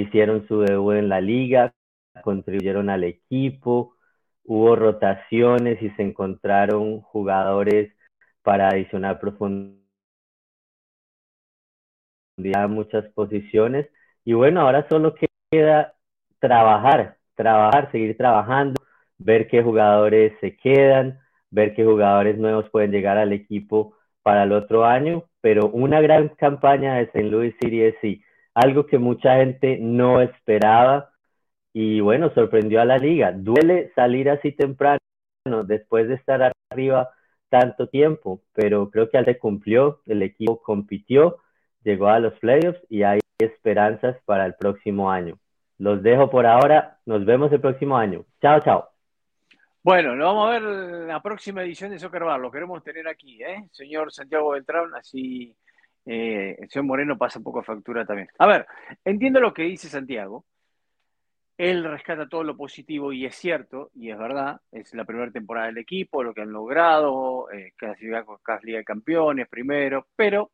hicieron 0.02 0.46
su 0.48 0.60
debut 0.60 0.94
en 0.94 1.08
la 1.08 1.20
liga, 1.20 1.74
contribuyeron 2.22 2.90
al 2.90 3.04
equipo, 3.04 3.94
hubo 4.44 4.76
rotaciones 4.76 5.80
y 5.82 5.90
se 5.90 6.02
encontraron 6.02 7.00
jugadores 7.00 7.92
para 8.42 8.68
adicionar 8.68 9.18
profundidad 9.20 9.80
a 12.54 12.68
muchas 12.68 13.04
posiciones. 13.12 13.88
Y 14.24 14.34
bueno, 14.34 14.60
ahora 14.60 14.86
solo 14.88 15.14
queda 15.50 15.94
trabajar, 16.38 17.16
trabajar, 17.34 17.90
seguir 17.92 18.16
trabajando, 18.16 18.80
ver 19.18 19.48
qué 19.48 19.62
jugadores 19.62 20.32
se 20.40 20.56
quedan, 20.56 21.18
ver 21.50 21.74
qué 21.74 21.84
jugadores 21.84 22.38
nuevos 22.38 22.68
pueden 22.70 22.90
llegar 22.90 23.18
al 23.18 23.32
equipo 23.32 23.94
para 24.22 24.44
el 24.44 24.52
otro 24.52 24.84
año, 24.84 25.24
pero 25.40 25.68
una 25.68 26.00
gran 26.00 26.28
campaña 26.30 26.96
de 26.96 27.04
St. 27.04 27.22
Louis 27.24 27.54
City 27.60 27.94
sí, 28.00 28.22
algo 28.56 28.86
que 28.86 28.98
mucha 28.98 29.36
gente 29.36 29.78
no 29.78 30.22
esperaba 30.22 31.10
y 31.74 32.00
bueno, 32.00 32.32
sorprendió 32.34 32.80
a 32.80 32.86
la 32.86 32.96
liga. 32.96 33.30
Duele 33.32 33.92
salir 33.94 34.30
así 34.30 34.50
temprano 34.52 34.98
después 35.66 36.08
de 36.08 36.14
estar 36.14 36.52
arriba 36.70 37.10
tanto 37.50 37.86
tiempo, 37.88 38.40
pero 38.54 38.90
creo 38.90 39.10
que 39.10 39.18
al 39.18 39.26
se 39.26 39.38
cumplió, 39.38 40.00
el 40.06 40.22
equipo 40.22 40.62
compitió, 40.62 41.36
llegó 41.84 42.08
a 42.08 42.18
los 42.18 42.32
playoffs 42.38 42.80
y 42.88 43.02
hay 43.02 43.20
esperanzas 43.38 44.16
para 44.24 44.46
el 44.46 44.54
próximo 44.54 45.10
año. 45.10 45.38
Los 45.76 46.02
dejo 46.02 46.30
por 46.30 46.46
ahora, 46.46 46.98
nos 47.04 47.26
vemos 47.26 47.52
el 47.52 47.60
próximo 47.60 47.98
año. 47.98 48.24
Chao, 48.40 48.60
chao. 48.60 48.88
Bueno, 49.82 50.16
lo 50.16 50.24
vamos 50.24 50.48
a 50.48 50.52
ver 50.52 50.62
la 50.62 51.20
próxima 51.20 51.62
edición 51.62 51.90
de 51.90 51.98
Soccer 51.98 52.24
Bar, 52.24 52.40
lo 52.40 52.50
queremos 52.50 52.82
tener 52.82 53.06
aquí, 53.06 53.42
¿eh? 53.42 53.68
Señor 53.70 54.10
Santiago 54.10 54.52
Beltrán, 54.52 54.94
así 54.94 55.54
eh, 56.06 56.56
el 56.58 56.70
señor 56.70 56.86
Moreno 56.86 57.18
pasa 57.18 57.40
un 57.40 57.44
poco 57.44 57.62
factura 57.62 58.06
también. 58.06 58.28
A 58.38 58.46
ver, 58.46 58.66
entiendo 59.04 59.40
lo 59.40 59.52
que 59.52 59.64
dice 59.64 59.88
Santiago, 59.88 60.44
él 61.58 61.84
rescata 61.84 62.28
todo 62.28 62.44
lo 62.44 62.56
positivo 62.56 63.12
y 63.12 63.24
es 63.26 63.34
cierto, 63.34 63.90
y 63.94 64.10
es 64.10 64.18
verdad, 64.18 64.60
es 64.70 64.94
la 64.94 65.04
primera 65.04 65.32
temporada 65.32 65.66
del 65.66 65.78
equipo, 65.78 66.22
lo 66.22 66.32
que 66.34 66.42
han 66.42 66.52
logrado, 66.52 67.50
eh, 67.50 67.72
clasificar 67.76 68.24
con 68.24 68.38
Liga 68.62 68.78
de 68.78 68.84
Campeones 68.84 69.48
primero, 69.48 70.06
pero 70.14 70.52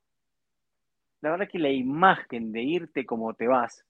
la 1.20 1.30
verdad 1.30 1.48
que 1.48 1.58
la 1.58 1.70
imagen 1.70 2.52
de 2.52 2.62
irte 2.62 3.04
como 3.04 3.34
te 3.34 3.46
vas 3.46 3.84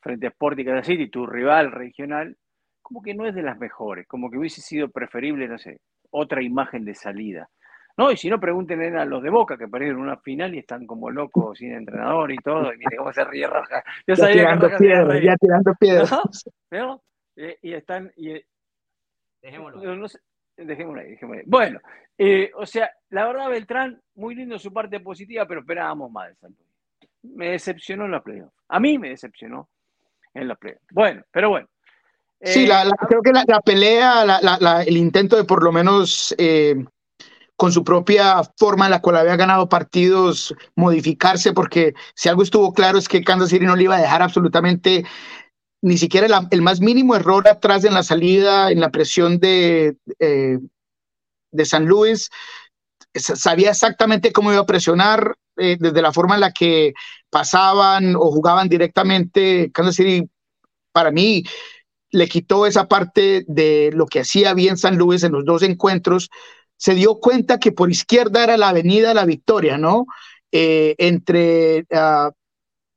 frente 0.00 0.26
a 0.26 0.30
Sporting 0.30 0.64
Kansas 0.64 0.86
City, 0.86 1.08
tu 1.08 1.26
rival 1.26 1.70
regional, 1.70 2.36
como 2.82 3.02
que 3.02 3.14
no 3.14 3.26
es 3.26 3.34
de 3.34 3.42
las 3.42 3.58
mejores, 3.58 4.06
como 4.06 4.30
que 4.30 4.38
hubiese 4.38 4.60
sido 4.60 4.88
preferible, 4.88 5.48
no 5.48 5.58
sé, 5.58 5.80
otra 6.10 6.42
imagen 6.42 6.84
de 6.84 6.94
salida. 6.94 7.50
No, 7.96 8.12
y 8.12 8.16
si 8.16 8.28
no, 8.28 8.38
pregunten 8.38 8.96
a 8.96 9.04
los 9.06 9.22
de 9.22 9.30
Boca 9.30 9.56
que 9.56 9.68
perdieron 9.68 10.00
una 10.00 10.18
final 10.18 10.54
y 10.54 10.58
están 10.58 10.86
como 10.86 11.10
locos, 11.10 11.58
sin 11.58 11.72
entrenador 11.72 12.30
y 12.30 12.36
todo, 12.36 12.72
y 12.72 12.76
mire 12.76 12.96
cómo 12.98 13.12
se 13.12 13.24
ríe 13.24 13.46
Roja. 13.46 13.82
Yo 14.06 14.14
ya 14.14 14.32
tirando 14.32 14.70
piedras, 14.76 15.22
ya 15.22 15.36
tirando 15.36 15.74
piedras. 15.74 16.44
¿No? 16.70 17.02
Y, 17.62 17.72
están... 17.72 18.12
Y, 18.16 18.34
dejémoslo. 19.40 19.96
No, 19.96 20.06
dejémoslo 20.56 21.00
ahí, 21.00 21.10
dejémoslo 21.10 21.40
ahí. 21.40 21.44
Bueno, 21.46 21.80
eh, 22.18 22.50
o 22.54 22.66
sea, 22.66 22.90
la 23.10 23.26
verdad, 23.26 23.48
Beltrán, 23.48 24.00
muy 24.14 24.34
lindo 24.34 24.58
su 24.58 24.72
parte 24.72 25.00
positiva, 25.00 25.46
pero 25.46 25.60
esperábamos 25.60 26.10
más 26.10 26.28
de 26.28 26.34
Santos. 26.36 26.66
Me 27.22 27.50
decepcionó 27.50 28.04
en 28.04 28.10
los 28.10 28.22
playoffs. 28.22 28.54
A 28.68 28.78
mí 28.78 28.98
me 28.98 29.10
decepcionó 29.10 29.68
en 30.34 30.48
los 30.48 30.58
playoffs. 30.58 30.86
Bueno, 30.90 31.24
pero 31.30 31.48
bueno. 31.48 31.68
Sí, 32.42 32.66
la, 32.66 32.82
eh, 32.82 32.90
creo 33.08 33.22
que 33.22 33.32
la, 33.32 33.60
pelea, 33.60 34.24
el 34.86 34.96
intento 34.96 35.36
de 35.36 35.44
por 35.44 35.62
lo 35.62 35.72
menos 35.72 36.34
eh, 36.36 36.76
con 37.56 37.72
su 37.72 37.82
propia 37.84 38.42
forma 38.56 38.84
en 38.84 38.90
la 38.90 39.00
cual 39.00 39.16
había 39.16 39.36
ganado 39.36 39.68
partidos, 39.68 40.54
modificarse, 40.74 41.52
porque 41.52 41.94
si 42.14 42.28
algo 42.28 42.42
estuvo 42.42 42.72
claro 42.72 42.98
es 42.98 43.08
que 43.08 43.24
Kansas 43.24 43.48
City 43.48 43.64
no 43.64 43.76
le 43.76 43.84
iba 43.84 43.96
a 43.96 44.00
dejar 44.00 44.22
absolutamente 44.22 45.04
ni 45.82 45.96
siquiera 45.98 46.26
el, 46.50 46.62
más 46.62 46.80
mínimo 46.80 47.14
error 47.16 47.48
atrás 47.48 47.84
en 47.84 47.94
la 47.94 48.02
salida, 48.02 48.70
en 48.70 48.80
la 48.80 48.90
presión 48.90 49.38
de, 49.38 49.96
eh, 50.18 50.58
de 51.50 51.64
San 51.64 51.86
Luis. 51.86 52.30
Sabía 53.14 53.70
exactamente 53.70 54.32
cómo 54.32 54.52
iba 54.52 54.60
a 54.60 54.66
presionar, 54.66 55.36
eh, 55.56 55.76
desde 55.78 56.02
la 56.02 56.12
forma 56.12 56.34
en 56.34 56.42
la 56.42 56.52
que 56.52 56.92
pasaban 57.30 58.16
o 58.16 58.30
jugaban 58.30 58.68
directamente. 58.68 59.70
Kansas 59.72 59.96
City, 59.96 60.28
para 60.92 61.10
mí, 61.10 61.44
le 62.10 62.28
quitó 62.28 62.66
esa 62.66 62.88
parte 62.88 63.44
de 63.46 63.90
lo 63.94 64.06
que 64.06 64.20
hacía 64.20 64.54
bien 64.54 64.76
San 64.76 64.96
Luis 64.96 65.22
en 65.22 65.32
los 65.32 65.44
dos 65.44 65.62
encuentros, 65.62 66.30
se 66.76 66.94
dio 66.94 67.18
cuenta 67.20 67.58
que 67.58 67.72
por 67.72 67.90
izquierda 67.90 68.44
era 68.44 68.56
la 68.56 68.70
avenida 68.70 69.14
La 69.14 69.24
Victoria, 69.24 69.78
¿no? 69.78 70.06
Eh, 70.52 70.94
entre 70.98 71.86
uh, 71.90 72.30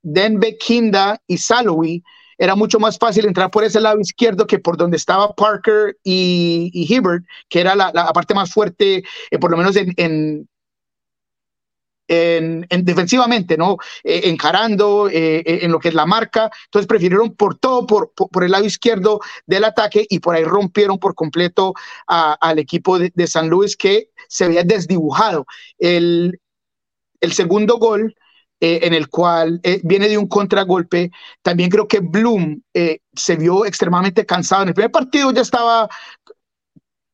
Denbe, 0.01 0.57
Kinda 0.57 1.19
y 1.27 1.37
Salowy, 1.37 2.03
era 2.37 2.55
mucho 2.55 2.79
más 2.79 2.97
fácil 2.97 3.25
entrar 3.25 3.51
por 3.51 3.65
ese 3.65 3.81
lado 3.81 3.99
izquierdo 3.99 4.47
que 4.47 4.59
por 4.59 4.77
donde 4.77 4.95
estaba 4.95 5.35
Parker 5.35 5.97
y, 6.03 6.71
y 6.73 6.93
Hibbert, 6.93 7.25
que 7.49 7.59
era 7.59 7.75
la, 7.75 7.91
parte 8.13 8.33
más 8.33 8.51
fuerte, 8.51 9.03
eh, 9.29 9.39
por 9.39 9.51
lo 9.51 9.57
menos 9.57 9.75
en, 9.75 9.93
en, 9.97 10.49
defensivamente, 12.09 13.55
¿no? 13.57 13.77
Eh, 14.03 14.21
encarando 14.25 15.07
eh, 15.09 15.43
eh, 15.45 15.59
en 15.61 15.71
lo 15.71 15.79
que 15.79 15.89
es 15.89 15.93
la 15.93 16.05
marca. 16.05 16.49
Entonces 16.65 16.87
prefirieron 16.87 17.35
por 17.35 17.57
todo, 17.57 17.85
por, 17.85 18.11
por, 18.13 18.43
el 18.43 18.51
lado 18.51 18.65
izquierdo 18.65 19.19
del 19.45 19.63
ataque 19.63 20.05
y 20.09 20.19
por 20.19 20.35
ahí 20.35 20.43
rompieron 20.43 20.97
por 20.97 21.13
completo 21.13 21.73
al 22.07 22.59
equipo 22.59 22.97
de, 22.97 23.27
San 23.27 23.49
Luis 23.49 23.77
que 23.77 24.09
se 24.27 24.45
había 24.45 24.63
desdibujado. 24.63 25.45
El, 25.77 26.39
el 27.21 27.33
segundo 27.33 27.77
gol. 27.77 28.15
en 28.61 28.93
el 28.93 29.07
cual 29.07 29.61
viene 29.83 30.09
de 30.09 30.17
un 30.17 30.27
contragolpe. 30.27 31.11
También 31.41 31.69
creo 31.69 31.87
que 31.87 32.01
Bloom 32.01 32.61
se 33.13 33.35
vio 33.37 33.65
extremadamente 33.65 34.25
cansado. 34.25 34.63
En 34.63 34.69
el 34.69 34.73
primer 34.73 34.91
partido 34.91 35.31
ya 35.31 35.41
estaba 35.41 35.87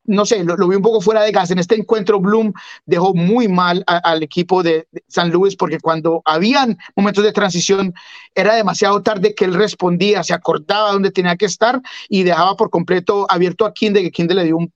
no 0.06 0.26
sé, 0.26 0.44
lo, 0.44 0.56
vi 0.68 0.76
un 0.76 0.82
poco 0.82 1.00
fuera 1.00 1.22
de 1.22 1.32
gas. 1.32 1.50
En 1.50 1.58
este 1.58 1.76
encuentro, 1.76 2.20
Bloom 2.20 2.52
dejó 2.84 3.14
muy 3.14 3.48
mal 3.48 3.84
al 3.86 4.22
equipo 4.22 4.62
de, 4.62 4.86
San 5.08 5.30
Luis 5.30 5.56
porque 5.56 5.78
cuando 5.80 6.22
habían 6.24 6.76
momentos 6.94 7.24
de 7.24 7.32
transición 7.32 7.94
era 8.34 8.54
demasiado 8.54 9.02
tarde 9.02 9.34
que 9.34 9.44
él 9.44 9.54
respondía, 9.54 10.22
se 10.22 10.34
acordaba 10.34 10.92
dónde 10.92 11.10
tenía 11.10 11.36
que 11.36 11.46
estar 11.46 11.80
y 12.08 12.22
dejaba 12.22 12.56
por 12.56 12.70
completo 12.70 13.26
abierto 13.28 13.64
a 13.64 13.72
Kinde, 13.72 14.02
que 14.02 14.10
Kinde 14.10 14.34
le 14.34 14.44
dio 14.44 14.56
un 14.56 14.72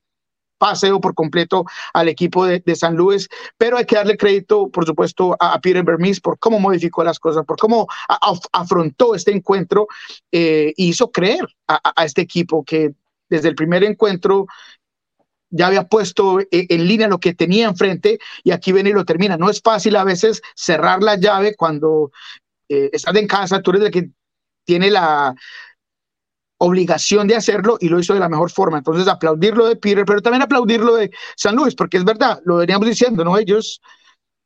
paseo 0.61 1.01
por 1.01 1.15
completo 1.15 1.65
al 1.91 2.07
equipo 2.07 2.45
de, 2.45 2.61
San 2.75 2.95
Luis, 2.95 3.27
pero 3.57 3.77
hay 3.77 3.85
que 3.85 3.95
darle 3.95 4.15
crédito, 4.15 4.69
por 4.69 4.85
supuesto, 4.85 5.35
a, 5.39 5.59
Peter 5.59 5.83
Bermis 5.83 6.21
por 6.21 6.37
cómo 6.37 6.59
modificó 6.59 7.03
las 7.03 7.19
cosas, 7.19 7.43
por 7.47 7.57
cómo 7.57 7.87
afrontó 8.53 9.15
este 9.15 9.31
encuentro 9.31 9.87
e 10.31 10.71
hizo 10.77 11.09
creer 11.09 11.47
a, 11.67 12.05
este 12.05 12.21
equipo 12.21 12.63
que 12.63 12.93
desde 13.27 13.49
el 13.49 13.55
primer 13.55 13.83
encuentro 13.83 14.45
ya 15.51 15.67
había 15.67 15.87
puesto 15.87 16.39
e, 16.39 16.47
en 16.51 16.87
línea 16.87 17.07
lo 17.07 17.19
que 17.19 17.33
tenía 17.33 17.67
enfrente 17.67 18.19
y 18.43 18.51
aquí 18.51 18.71
viene 18.71 18.89
y 18.89 18.93
lo 18.93 19.05
termina. 19.05 19.37
No 19.37 19.49
es 19.49 19.61
fácil 19.61 19.95
a 19.95 20.03
veces 20.03 20.41
cerrar 20.55 21.03
la 21.03 21.15
llave 21.15 21.55
cuando 21.55 22.11
eh, 22.67 22.89
estás 22.93 23.15
en 23.15 23.27
casa, 23.27 23.61
tú 23.61 23.71
eres 23.71 23.83
el 23.83 23.91
que 23.91 24.09
tiene 24.65 24.89
la 24.89 25.35
obligación 26.57 27.27
de 27.27 27.35
hacerlo 27.35 27.77
y 27.79 27.89
lo 27.89 27.99
hizo 27.99 28.13
de 28.13 28.19
la 28.19 28.29
mejor 28.29 28.51
forma. 28.51 28.77
Entonces, 28.77 29.07
aplaudirlo 29.07 29.67
de 29.67 29.75
Peter, 29.75 30.05
pero 30.05 30.21
también 30.21 30.43
aplaudirlo 30.43 30.95
de 30.95 31.11
San 31.35 31.55
Luis, 31.55 31.73
porque 31.75 31.97
es 31.97 32.05
verdad, 32.05 32.39
lo 32.45 32.57
veníamos 32.57 32.87
diciendo, 32.87 33.23
¿no? 33.23 33.37
Ellos 33.37 33.81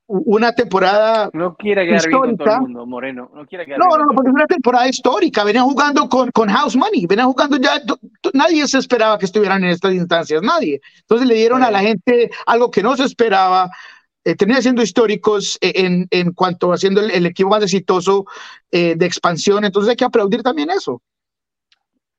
una 0.07 0.53
temporada 0.53 1.29
no 1.33 1.55
quiere 1.55 1.85
quedar 1.85 1.97
histórica. 1.97 2.43
todo 2.43 2.55
el 2.55 2.61
mundo, 2.61 2.85
Moreno. 2.85 3.31
No, 3.33 3.45
quiere 3.45 3.65
quedar 3.65 3.79
no, 3.79 3.97
no, 3.97 4.05
porque 4.13 4.29
es 4.29 4.35
una 4.35 4.45
temporada 4.45 4.87
histórica. 4.87 5.43
Venían 5.43 5.65
jugando 5.65 6.07
con, 6.07 6.31
con 6.31 6.49
House 6.49 6.75
Money, 6.75 7.07
venían 7.07 7.27
jugando 7.27 7.57
ya. 7.57 7.81
Nadie 8.33 8.67
se 8.67 8.77
esperaba 8.77 9.17
que 9.17 9.25
estuvieran 9.25 9.63
en 9.63 9.71
estas 9.71 9.93
instancias, 9.93 10.41
nadie. 10.41 10.79
Entonces 10.99 11.27
le 11.27 11.35
dieron 11.35 11.63
a 11.63 11.71
la 11.71 11.79
gente 11.79 12.29
algo 12.45 12.69
que 12.69 12.83
no 12.83 12.95
se 12.95 13.03
esperaba. 13.03 13.71
Eh, 14.23 14.35
termina 14.35 14.61
siendo 14.61 14.81
históricos 14.81 15.57
eh, 15.61 15.73
en, 15.75 16.07
en 16.09 16.33
cuanto 16.33 16.73
a 16.73 16.77
siendo 16.77 16.99
el, 17.01 17.25
equipo 17.27 17.49
más 17.49 17.61
exitoso 17.61 18.25
eh, 18.71 18.95
de 18.95 19.05
expansión. 19.05 19.63
Entonces 19.65 19.91
hay 19.91 19.95
que 19.95 20.05
aplaudir 20.05 20.41
también 20.41 20.71
eso. 20.71 21.01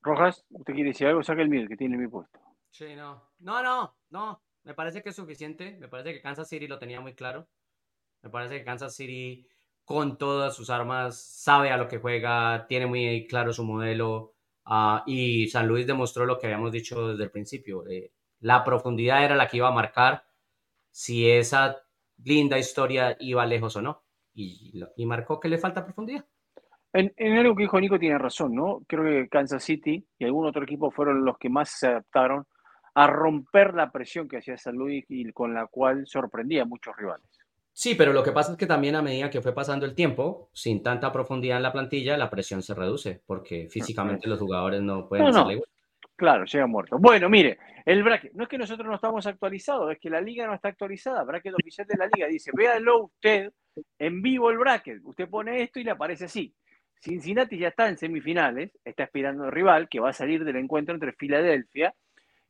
Rojas, 0.03 0.45
¿usted 0.51 0.72
quiere 0.74 0.91
decir 0.91 1.09
algo? 1.09 1.24
Saca 1.24 1.43
el 1.43 1.49
mío, 1.49 1.66
que 1.68 1.76
tiene 1.76 1.97
mi 1.97 2.07
puesto. 2.07 2.39
Sí, 2.70 2.95
no. 2.95 3.22
No, 3.41 3.61
no, 3.61 3.97
no. 4.11 4.41
Me 4.62 4.74
parece 4.74 5.03
que 5.03 5.09
es 5.09 5.16
suficiente. 5.16 5.76
Me 5.80 5.89
parece 5.89 6.12
que 6.12 6.20
Kansas 6.20 6.49
City 6.49 6.68
lo 6.68 6.78
tenía 6.78 7.01
muy 7.01 7.14
claro. 7.14 7.49
Me 8.27 8.31
parece 8.31 8.59
que 8.59 8.64
Kansas 8.64 8.97
City, 8.97 9.47
con 9.85 10.18
todas 10.18 10.57
sus 10.57 10.68
armas, 10.68 11.16
sabe 11.16 11.70
a 11.70 11.77
lo 11.77 11.87
que 11.87 11.99
juega, 11.99 12.66
tiene 12.66 12.87
muy 12.87 13.24
claro 13.29 13.53
su 13.53 13.62
modelo. 13.62 14.35
Ah, 14.64 15.05
y 15.07 15.47
San 15.47 15.68
Luis 15.68 15.87
demostró 15.87 16.27
lo 16.27 16.37
que 16.37 16.47
habíamos 16.47 16.72
dicho 16.72 17.11
desde 17.11 17.22
el 17.22 17.31
principio. 17.31 17.87
Eh, 17.87 18.11
la 18.41 18.64
profundidad 18.64 19.24
era 19.24 19.37
la 19.37 19.47
que 19.47 19.59
iba 19.59 19.68
a 19.68 19.72
marcar 19.72 20.24
si 20.91 21.31
esa 21.31 21.77
linda 22.24 22.59
historia 22.59 23.16
iba 23.20 23.47
lejos 23.47 23.77
o 23.77 23.83
no. 23.83 24.03
Y, 24.35 24.72
y 24.97 25.07
marcó 25.07 25.39
que 25.39 25.49
le 25.49 25.59
falta 25.59 25.85
profundidad. 25.85 26.24
En, 26.95 27.12
en, 27.16 27.39
algo 27.39 27.55
que 27.55 27.62
dijo 27.62 27.81
Nico 27.81 28.01
tiene 28.01 28.18
razón, 28.18 28.57
¿no? 28.57 28.81
Creo 28.89 29.05
que 29.05 29.29
Kansas 29.29 29.62
City 29.62 30.05
y 30.18 30.24
algún 30.24 30.49
otro 30.49 30.64
equipo 30.64 30.91
fueron 30.91 31.24
los 31.24 31.39
que 31.39 31.49
más 31.49 31.70
se 31.70 31.87
adaptaron 31.87 32.45
a 32.93 33.07
romper 33.07 33.74
la 33.74 33.93
presión 33.93 34.27
que 34.27 34.39
hacía 34.39 34.59
San 34.59 34.74
Luis 34.74 35.05
y 35.09 35.31
con 35.33 35.55
la 35.55 35.68
cual 35.68 36.09
sorprendía 36.09 36.62
a 36.62 36.66
muchos 36.66 36.97
rivales. 36.97 37.45
Sí, 37.79 37.95
pero 37.95 38.14
lo 38.14 38.22
que 38.22 38.33
pasa 38.33 38.53
es 38.53 38.57
que 38.57 38.64
también 38.64 38.97
a 38.97 39.03
medida 39.03 39.29
que 39.29 39.43
fue 39.43 39.53
pasando 39.53 39.85
el 39.85 39.95
tiempo, 39.95 40.49
sin 40.55 40.83
tanta 40.83 41.12
profundidad 41.12 41.59
en 41.59 41.62
la 41.62 41.74
plantilla, 41.74 42.16
la 42.16 42.31
presión 42.31 42.62
se 42.62 42.74
reduce, 42.74 43.20
porque 43.27 43.68
físicamente 43.68 44.31
los 44.31 44.41
jugadores 44.41 44.81
no 44.81 45.07
pueden 45.07 45.27
no, 45.27 45.45
no. 45.45 45.61
Claro, 46.16 46.47
llega 46.47 46.66
muerto. 46.66 46.97
Bueno, 46.99 47.29
mire, 47.29 47.59
el 47.85 48.03
bracket, 48.03 48.33
no 48.33 48.45
es 48.45 48.49
que 48.49 48.57
nosotros 48.57 48.89
no 48.89 48.95
estamos 48.95 49.27
actualizados, 49.27 49.93
es 49.93 49.99
que 49.99 50.09
la 50.09 50.22
liga 50.22 50.47
no 50.47 50.55
está 50.55 50.68
actualizada. 50.68 51.22
Bracket 51.24 51.53
oficial 51.53 51.87
de 51.87 51.99
la 51.99 52.09
liga 52.14 52.27
dice, 52.29 52.51
véalo 52.55 53.05
usted 53.05 53.53
en 53.99 54.22
vivo 54.22 54.51
el 54.51 54.57
bracket. 54.57 55.03
Usted 55.05 55.29
pone 55.29 55.62
esto 55.62 55.79
y 55.79 55.85
le 55.85 55.91
aparece 55.91 56.24
así. 56.24 56.55
Cincinnati 56.99 57.59
ya 57.59 57.68
está 57.68 57.91
en 57.91 57.99
semifinales, 57.99 58.70
está 58.87 59.03
esperando 59.03 59.45
el 59.45 59.53
rival 59.53 59.91
que 59.91 60.01
va 60.01 60.09
a 60.09 60.14
salir 60.14 60.47
del 60.47 60.57
encuentro 60.57 60.95
entre 60.95 61.12
Filadelfia 61.12 61.95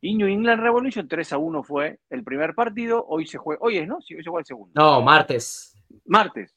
y 0.07 0.15
New 0.15 0.29
England 0.29 0.63
Revolution. 0.63 1.09
3 1.09 1.33
a 1.33 1.39
1 1.39 1.63
fue 1.63 1.99
el 2.11 2.23
primer 2.23 2.55
partido. 2.55 3.05
Hoy 3.09 3.27
se 3.27 3.39
juega, 3.39 3.61
hoy 3.63 3.79
es, 3.79 3.89
¿no? 3.89 4.01
Sí, 4.01 4.15
hoy 4.15 4.23
se 4.23 4.31
juega 4.31 4.41
el 4.41 4.47
segundo. 4.47 4.73
No, 4.75 5.03
martes. 5.03 5.77
Martes. 6.05 6.55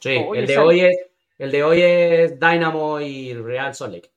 Sí, 0.00 0.16
oh, 0.26 0.34
el, 0.34 0.46
de 0.46 0.58
hoy 0.58 0.80
es, 0.80 0.96
el 1.38 1.50
de 1.50 1.62
hoy 1.62 1.82
es 1.82 2.40
Dynamo 2.40 3.00
y 3.00 3.34
Real 3.34 3.74
Salt 3.74 3.94
Lake. 3.94 4.10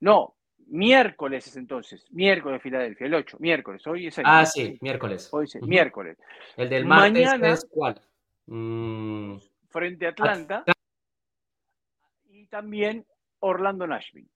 No, 0.00 0.36
miércoles 0.66 1.46
es 1.46 1.56
entonces. 1.56 2.04
Miércoles 2.10 2.62
Filadelfia, 2.62 3.06
el 3.06 3.14
8. 3.14 3.36
Miércoles. 3.40 3.86
Hoy 3.86 4.06
es 4.08 4.18
el. 4.18 4.24
Ah, 4.26 4.46
sí, 4.46 4.78
miércoles. 4.80 5.28
Hoy 5.32 5.44
es 5.46 5.62
miércoles. 5.62 6.18
El 6.56 6.68
del 6.68 6.84
martes 6.84 7.12
Mañana, 7.12 7.52
es 7.52 7.66
cuál? 7.68 8.00
Mm. 8.46 9.36
Frente 9.68 10.06
a 10.06 10.10
Atlanta 10.10 10.64
también 12.48 13.06
Orlando 13.40 13.86
Nashville. 13.86 14.30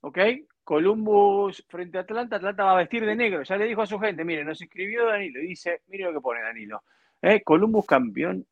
¿Ok? 0.00 0.18
Columbus 0.66 1.64
frente 1.68 1.96
a 1.96 2.00
Atlanta, 2.00 2.36
Atlanta 2.36 2.64
va 2.64 2.72
a 2.72 2.78
vestir 2.78 3.06
de 3.06 3.14
negro. 3.14 3.44
Ya 3.44 3.56
le 3.56 3.66
dijo 3.66 3.82
a 3.82 3.86
su 3.86 4.00
gente, 4.00 4.24
mire, 4.24 4.44
nos 4.44 4.60
escribió 4.60 5.06
Danilo 5.06 5.38
y 5.38 5.46
dice, 5.46 5.82
mire 5.86 6.06
lo 6.06 6.12
que 6.12 6.20
pone 6.20 6.42
Danilo. 6.42 6.82
¿Eh? 7.22 7.40
Columbus 7.44 7.86
campeón, 7.86 8.44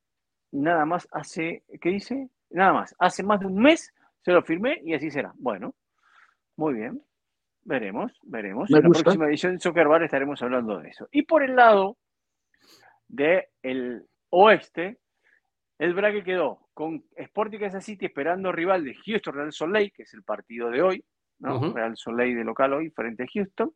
nada 0.53 0.87
más 0.87 1.09
hace, 1.11 1.65
¿qué 1.81 1.89
dice? 1.89 2.29
Nada 2.51 2.73
más, 2.73 2.95
hace 3.01 3.25
más 3.25 3.41
de 3.41 3.47
un 3.47 3.61
mes 3.61 3.93
se 4.21 4.31
lo 4.31 4.43
firmé 4.43 4.81
y 4.85 4.95
así 4.95 5.11
será. 5.11 5.33
Bueno, 5.35 5.75
muy 6.55 6.75
bien, 6.75 7.03
veremos, 7.63 8.13
veremos. 8.23 8.71
en 8.71 8.81
la 8.81 8.89
próxima 8.89 9.27
edición 9.27 9.55
de 9.55 9.59
Soccer 9.59 9.89
Bar 9.89 10.05
estaremos 10.05 10.41
hablando 10.41 10.79
de 10.79 10.91
eso. 10.91 11.09
Y 11.11 11.23
por 11.23 11.43
el 11.43 11.57
lado 11.57 11.99
del 13.09 14.07
oeste, 14.31 14.99
el 15.81 15.95
braque 15.95 16.23
quedó 16.23 16.69
con 16.75 17.05
Sporting 17.17 17.59
Kansas 17.59 17.85
City 17.85 18.07
esperando 18.07 18.53
rival 18.53 18.85
de 18.85 18.95
Houston 18.95 19.35
Real 19.35 19.53
Salt 19.53 19.73
Lake, 19.73 19.95
que 19.97 20.03
es 20.05 20.15
el 20.15 20.23
partido 20.23 20.71
de 20.71 20.81
hoy, 20.81 21.05
¿no? 21.45 21.73
Real 21.73 21.97
Salt 21.97 22.19
Lake 22.19 22.35
de 22.35 22.45
local 22.45 22.73
hoy 22.73 22.91
frente 22.91 23.25
a 23.25 23.27
Houston. 23.33 23.73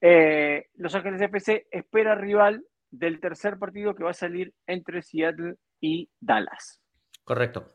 Eh, 0.00 0.68
Los 0.76 0.94
Ángeles 0.94 1.20
FC 1.20 1.66
espera 1.70 2.14
rival 2.14 2.64
del 2.90 3.20
tercer 3.20 3.58
partido 3.58 3.94
que 3.94 4.04
va 4.04 4.10
a 4.10 4.14
salir 4.14 4.54
entre 4.66 5.02
Seattle 5.02 5.56
y 5.80 6.08
Dallas. 6.20 6.80
Correcto. 7.24 7.66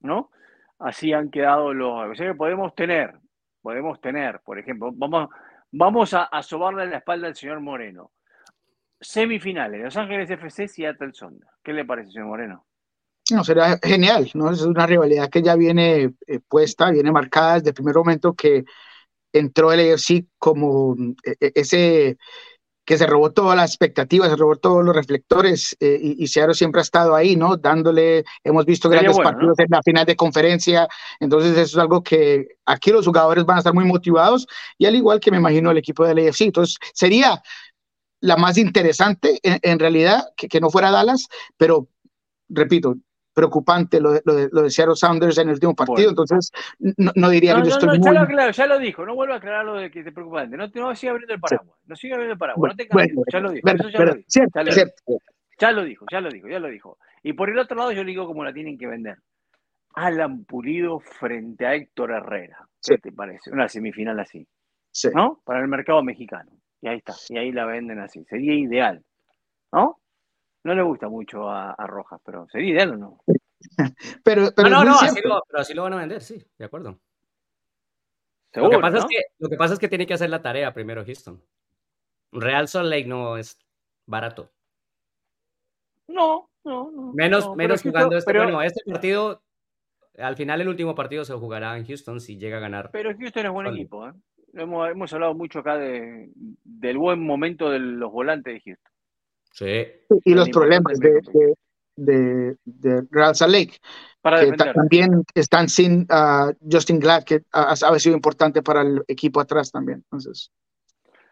¿No? 0.00 0.30
Así 0.78 1.12
han 1.12 1.30
quedado 1.30 1.74
los. 1.74 2.10
O 2.10 2.14
sea 2.14 2.28
que 2.28 2.34
podemos 2.34 2.74
tener, 2.74 3.14
podemos 3.60 4.00
tener, 4.00 4.40
por 4.40 4.58
ejemplo, 4.58 4.90
vamos, 4.94 5.28
vamos 5.70 6.14
a, 6.14 6.24
a 6.24 6.42
sobarle 6.42 6.86
la 6.86 6.98
espalda 6.98 7.26
al 7.26 7.34
señor 7.34 7.60
Moreno. 7.60 8.12
Semifinales, 9.00 9.82
Los 9.82 9.96
Ángeles 9.96 10.30
FC, 10.30 10.66
Seattle 10.66 11.12
Sonda. 11.12 11.46
¿Qué 11.62 11.72
le 11.72 11.84
parece, 11.84 12.12
señor 12.12 12.28
Moreno? 12.28 12.66
No, 13.30 13.44
será 13.44 13.78
genial, 13.82 14.30
¿no? 14.34 14.50
Es 14.50 14.62
una 14.62 14.86
rivalidad 14.86 15.28
que 15.28 15.42
ya 15.42 15.54
viene 15.54 16.14
eh, 16.26 16.40
puesta, 16.48 16.90
viene 16.90 17.12
marcada 17.12 17.54
desde 17.54 17.70
el 17.70 17.74
primer 17.74 17.96
momento 17.96 18.34
que 18.34 18.64
entró 19.32 19.72
el 19.72 19.92
AFC 19.92 20.24
como 20.38 20.96
eh, 21.24 21.34
eh, 21.40 21.52
ese 21.54 22.18
que 22.86 22.96
se 22.96 23.06
robó 23.06 23.32
todas 23.32 23.54
las 23.54 23.70
expectativas, 23.70 24.30
se 24.30 24.36
robó 24.36 24.56
todos 24.56 24.82
los 24.82 24.96
reflectores 24.96 25.76
y, 25.78 26.24
y 26.24 26.26
Seattle 26.26 26.54
siempre 26.54 26.80
ha 26.80 26.82
estado 26.82 27.14
ahí, 27.14 27.36
¿no? 27.36 27.58
Dándole, 27.58 28.24
hemos 28.42 28.64
visto 28.64 28.88
grandes 28.88 29.18
partidos 29.18 29.58
en 29.58 29.66
la 29.68 29.82
final 29.82 30.06
de 30.06 30.16
conferencia, 30.16 30.88
entonces 31.20 31.50
eso 31.52 31.76
es 31.76 31.76
algo 31.76 32.02
que 32.02 32.48
aquí 32.64 32.90
los 32.90 33.04
jugadores 33.04 33.44
van 33.44 33.56
a 33.56 33.60
estar 33.60 33.74
muy 33.74 33.84
motivados 33.84 34.46
y 34.78 34.86
al 34.86 34.96
igual 34.96 35.20
que 35.20 35.30
me 35.30 35.36
imagino 35.36 35.70
el 35.70 35.76
equipo 35.76 36.06
del 36.06 36.26
AFC, 36.26 36.40
entonces 36.46 36.78
sería 36.94 37.42
la 38.22 38.38
más 38.38 38.56
interesante 38.56 39.38
en, 39.42 39.78
realidad 39.78 40.24
que, 40.34 40.48
que 40.48 40.58
no 40.58 40.70
fuera 40.70 40.90
Dallas, 40.90 41.28
pero 41.58 41.88
repito, 42.48 42.96
preocupante 43.38 44.00
lo 44.00 44.10
de, 44.10 44.22
lo 44.24 44.34
de, 44.34 44.48
lo 44.50 44.62
de 44.62 44.70
Seattle 44.70 44.96
Sounders 44.96 45.38
en 45.38 45.46
el 45.46 45.54
último 45.54 45.72
partido, 45.76 46.10
entonces 46.10 46.50
no, 46.80 47.30
diría 47.30 47.54
que 47.54 47.68
yo 47.68 47.74
estoy 47.74 47.88
muy... 47.88 48.00
Ya 48.00 48.12
lo, 48.12 48.20
aclaro, 48.22 48.50
ya 48.50 48.66
lo 48.66 48.78
dijo, 48.80 49.06
no 49.06 49.14
vuelvo 49.14 49.34
a 49.34 49.36
aclarar 49.36 49.64
lo 49.64 49.74
de 49.74 49.92
que 49.92 50.00
es 50.00 50.12
preocupante, 50.12 50.56
no, 50.56 50.66
no 50.66 50.96
sigue 50.96 51.10
abriendo 51.10 51.34
el 51.34 51.40
paraguas, 51.40 51.78
no 51.86 51.94
sigue 51.94 52.14
abriendo 52.14 52.32
el 52.32 52.38
paraguas, 52.38 52.72
no 52.72 52.76
te 52.76 52.88
bueno, 52.90 53.22
ya 53.32 53.40
lo 53.40 53.50
dijo, 53.52 53.64
ya, 53.64 53.80
lo 54.02 54.14
dijo 54.14 54.26
ya, 54.50 54.62
lo 54.64 54.74
dijo 54.74 55.20
ya 55.60 55.72
lo 55.72 55.84
dijo, 55.84 56.06
ya 56.10 56.20
lo 56.20 56.30
dijo, 56.30 56.48
ya 56.48 56.58
lo 56.58 56.68
dijo. 56.68 56.98
Y 57.22 57.32
por 57.34 57.50
el 57.50 57.58
otro 57.58 57.76
lado 57.76 57.92
yo 57.92 58.02
le 58.02 58.10
digo 58.10 58.26
cómo 58.26 58.44
la 58.44 58.52
tienen 58.52 58.76
que 58.76 58.86
vender. 58.86 59.18
Alan 59.94 60.44
Pulido 60.44 60.98
frente 60.98 61.66
a 61.66 61.74
Héctor 61.74 62.12
Herrera, 62.12 62.68
¿qué 62.84 62.98
te 62.98 63.12
parece? 63.12 63.50
Una 63.50 63.68
semifinal 63.68 64.18
así, 64.18 64.46
¿no? 65.14 65.40
Para 65.44 65.60
el 65.60 65.68
mercado 65.68 66.02
mexicano. 66.02 66.50
Y 66.80 66.88
ahí 66.88 66.98
está, 66.98 67.14
y 67.28 67.38
ahí 67.38 67.52
la 67.52 67.66
venden 67.66 67.98
así, 68.00 68.24
sería 68.24 68.54
ideal, 68.54 69.04
¿no? 69.72 70.00
No 70.64 70.74
le 70.74 70.82
gusta 70.82 71.08
mucho 71.08 71.48
a, 71.48 71.72
a 71.72 71.86
Rojas, 71.86 72.20
pero 72.24 72.46
sería 72.48 72.74
ideal 72.74 72.90
o 72.92 72.96
no. 72.96 73.20
pero, 74.24 74.50
pero 74.54 74.68
no, 74.68 74.84
no, 74.84 74.90
no 74.92 75.00
así 75.00 75.20
lo, 75.22 75.42
pero 75.48 75.60
así 75.60 75.74
lo 75.74 75.82
van 75.82 75.94
a 75.94 75.98
vender, 75.98 76.20
sí, 76.20 76.42
de 76.58 76.64
acuerdo. 76.64 76.98
Seguro, 78.52 78.72
lo, 78.72 78.78
que 78.78 78.82
pasa 78.82 78.98
¿no? 78.98 78.98
es 79.00 79.06
que, 79.06 79.22
lo 79.38 79.48
que 79.48 79.56
pasa 79.56 79.74
es 79.74 79.80
que 79.80 79.88
tiene 79.88 80.06
que 80.06 80.14
hacer 80.14 80.30
la 80.30 80.42
tarea 80.42 80.72
primero 80.72 81.04
Houston. 81.04 81.42
Real 82.32 82.68
Salt 82.68 82.90
Lake 82.90 83.06
no 83.06 83.36
es 83.36 83.58
barato. 84.06 84.50
No, 86.08 86.50
no, 86.64 86.90
no. 86.90 87.12
Menos, 87.12 87.46
no, 87.46 87.54
menos 87.54 87.82
jugando 87.82 88.16
este. 88.16 88.30
Pero, 88.32 88.44
bueno, 88.44 88.62
este 88.62 88.82
partido, 88.90 89.42
al 90.16 90.36
final 90.36 90.60
el 90.60 90.68
último 90.68 90.94
partido 90.94 91.24
se 91.24 91.34
jugará 91.34 91.76
en 91.76 91.86
Houston 91.86 92.20
si 92.20 92.38
llega 92.38 92.56
a 92.56 92.60
ganar. 92.60 92.90
Pero 92.92 93.14
Houston 93.16 93.46
es 93.46 93.52
buen 93.52 93.66
Salt 93.66 93.78
equipo, 93.78 94.08
¿eh? 94.08 94.12
Hemos, 94.54 94.88
hemos, 94.88 95.12
hablado 95.12 95.34
mucho 95.34 95.58
acá 95.58 95.76
de, 95.76 96.30
del 96.34 96.96
buen 96.96 97.20
momento 97.20 97.70
de 97.70 97.78
los 97.78 98.10
volantes 98.10 98.54
de 98.54 98.60
Houston. 98.60 98.92
Sí. 99.52 99.86
Y 100.24 100.34
los 100.34 100.48
problemas 100.50 100.98
de, 100.98 101.20
de, 101.32 101.54
de, 101.96 102.56
de, 102.64 103.02
Real 103.10 103.34
Salt 103.34 103.52
Lake, 103.52 103.78
Para 104.20 104.44
que 104.44 104.52
también 104.52 105.24
están 105.34 105.68
sin 105.68 106.02
uh, 106.10 106.52
Justin 106.70 107.00
Glad, 107.00 107.24
que 107.24 107.42
ha, 107.52 107.72
ha, 107.72 107.98
sido 107.98 108.14
importante 108.14 108.62
para 108.62 108.82
el 108.82 109.02
equipo 109.08 109.40
atrás 109.40 109.70
también. 109.70 110.04
Entonces. 110.04 110.50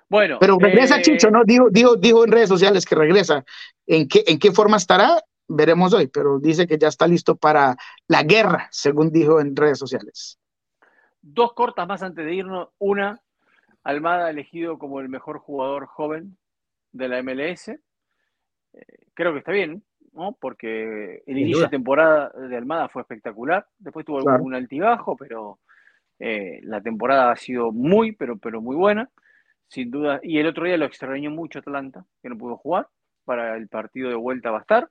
Bueno, 0.08 0.38
pero 0.40 0.58
regresa 0.58 0.98
eh, 0.98 1.02
Chicho, 1.02 1.30
¿no? 1.30 1.44
Dijo, 1.44 1.68
dijo, 1.70 1.96
dijo 1.96 2.24
en 2.24 2.32
redes 2.32 2.48
sociales 2.48 2.84
que 2.84 2.94
regresa. 2.94 3.44
¿En 3.86 4.08
qué, 4.08 4.24
¿En 4.26 4.38
qué 4.38 4.52
forma 4.52 4.76
estará? 4.76 5.20
Veremos 5.48 5.92
hoy, 5.92 6.08
pero 6.08 6.40
dice 6.40 6.66
que 6.66 6.78
ya 6.78 6.88
está 6.88 7.06
listo 7.06 7.36
para 7.36 7.76
la 8.08 8.24
guerra, 8.24 8.68
según 8.72 9.12
dijo 9.12 9.40
en 9.40 9.54
redes 9.54 9.78
sociales. 9.78 10.38
Dos 11.22 11.52
cortas 11.54 11.86
más 11.86 12.02
antes 12.02 12.24
de 12.24 12.34
irnos. 12.34 12.68
Una, 12.78 13.20
Almada 13.86 14.30
elegido 14.30 14.78
como 14.78 14.98
el 14.98 15.08
mejor 15.08 15.38
jugador 15.38 15.86
joven 15.86 16.36
de 16.90 17.06
la 17.06 17.22
MLS 17.22 17.70
creo 19.14 19.32
que 19.32 19.38
está 19.38 19.52
bien, 19.52 19.82
¿no? 20.12 20.36
Porque 20.40 21.22
el 21.26 21.38
inicio 21.38 21.64
de 21.64 21.68
temporada 21.68 22.30
de 22.30 22.56
Almada 22.56 22.88
fue 22.88 23.02
espectacular. 23.02 23.66
Después 23.78 24.04
tuvo 24.06 24.20
claro. 24.20 24.36
algún 24.36 24.54
altibajo, 24.54 25.16
pero 25.16 25.60
eh, 26.18 26.60
la 26.62 26.80
temporada 26.80 27.30
ha 27.32 27.36
sido 27.36 27.72
muy, 27.72 28.12
pero, 28.12 28.38
pero 28.38 28.60
muy 28.60 28.76
buena, 28.76 29.10
sin 29.68 29.90
duda. 29.90 30.20
Y 30.22 30.38
el 30.38 30.46
otro 30.46 30.64
día 30.64 30.76
lo 30.76 30.86
extrañó 30.86 31.30
mucho 31.30 31.58
Atlanta, 31.58 32.04
que 32.22 32.28
no 32.28 32.38
pudo 32.38 32.56
jugar. 32.56 32.88
Para 33.24 33.56
el 33.56 33.68
partido 33.68 34.08
de 34.08 34.14
vuelta 34.14 34.50
va 34.50 34.58
a 34.58 34.60
estar. 34.60 34.88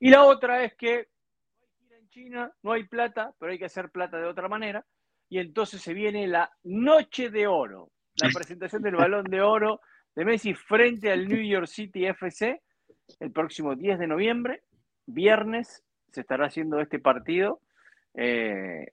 Y 0.00 0.10
la 0.10 0.24
otra 0.24 0.64
es 0.64 0.74
que 0.74 1.08
en 1.90 2.08
China 2.10 2.52
no 2.62 2.72
hay 2.72 2.84
plata, 2.84 3.32
pero 3.38 3.52
hay 3.52 3.58
que 3.58 3.66
hacer 3.66 3.90
plata 3.90 4.18
de 4.18 4.26
otra 4.26 4.48
manera. 4.48 4.84
Y 5.28 5.38
entonces 5.38 5.80
se 5.80 5.94
viene 5.94 6.26
la 6.26 6.50
noche 6.64 7.30
de 7.30 7.46
oro, 7.46 7.90
la 8.20 8.28
presentación 8.30 8.82
del 8.82 8.96
balón 8.96 9.24
de 9.24 9.40
oro 9.40 9.80
de 10.14 10.24
Messi 10.24 10.54
frente 10.54 11.10
al 11.10 11.28
New 11.28 11.42
York 11.42 11.66
City 11.66 12.06
FC 12.06 12.62
el 13.20 13.32
próximo 13.32 13.74
10 13.74 13.98
de 13.98 14.06
noviembre, 14.06 14.62
viernes, 15.06 15.84
se 16.10 16.20
estará 16.20 16.46
haciendo 16.46 16.80
este 16.80 16.98
partido. 16.98 17.60
Eh, 18.14 18.92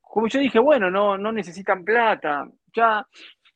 como 0.00 0.28
yo 0.28 0.38
dije, 0.38 0.58
bueno, 0.58 0.90
no, 0.90 1.18
no 1.18 1.32
necesitan 1.32 1.84
plata, 1.84 2.48
ya 2.74 3.06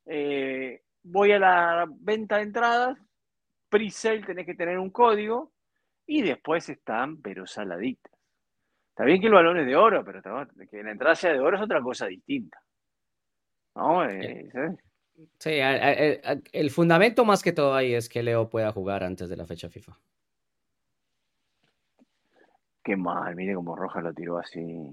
eh, 0.07 0.83
voy 1.03 1.33
a 1.33 1.39
la 1.39 1.87
venta 1.89 2.37
de 2.37 2.43
entradas, 2.43 2.99
pre-sale 3.69 4.23
tenés 4.23 4.47
que 4.47 4.55
tener 4.55 4.79
un 4.79 4.91
código 4.91 5.53
y 6.07 6.23
después 6.23 6.69
están, 6.69 7.21
pero 7.21 7.47
saladitas. 7.47 8.13
Está 8.91 9.05
bien 9.05 9.21
que 9.21 9.27
el 9.27 9.35
balón 9.35 9.59
es 9.59 9.67
de 9.67 9.77
oro, 9.77 10.05
pero 10.05 10.23
que 10.71 10.83
la 10.83 10.91
entrada 10.91 11.15
sea 11.15 11.33
de 11.33 11.41
oro 11.41 11.57
es 11.57 11.63
otra 11.63 11.83
cosa 11.83 12.07
distinta. 12.07 12.59
¿No? 13.75 14.09
Eh, 14.09 14.49
Sí, 14.53 14.86
el 15.41 16.71
fundamento 16.71 17.25
más 17.25 17.43
que 17.43 17.53
todo 17.53 17.75
ahí 17.75 17.95
es 17.95 18.09
que 18.09 18.23
Leo 18.23 18.49
pueda 18.49 18.73
jugar 18.73 19.05
antes 19.05 19.29
de 19.29 19.37
la 19.37 19.47
fecha 19.47 19.69
FIFA. 19.69 19.99
Qué 22.83 22.97
mal, 22.97 23.35
mire 23.35 23.55
cómo 23.55 23.75
Roja 23.75 24.01
lo 24.01 24.13
tiró 24.13 24.39
así. 24.39 24.93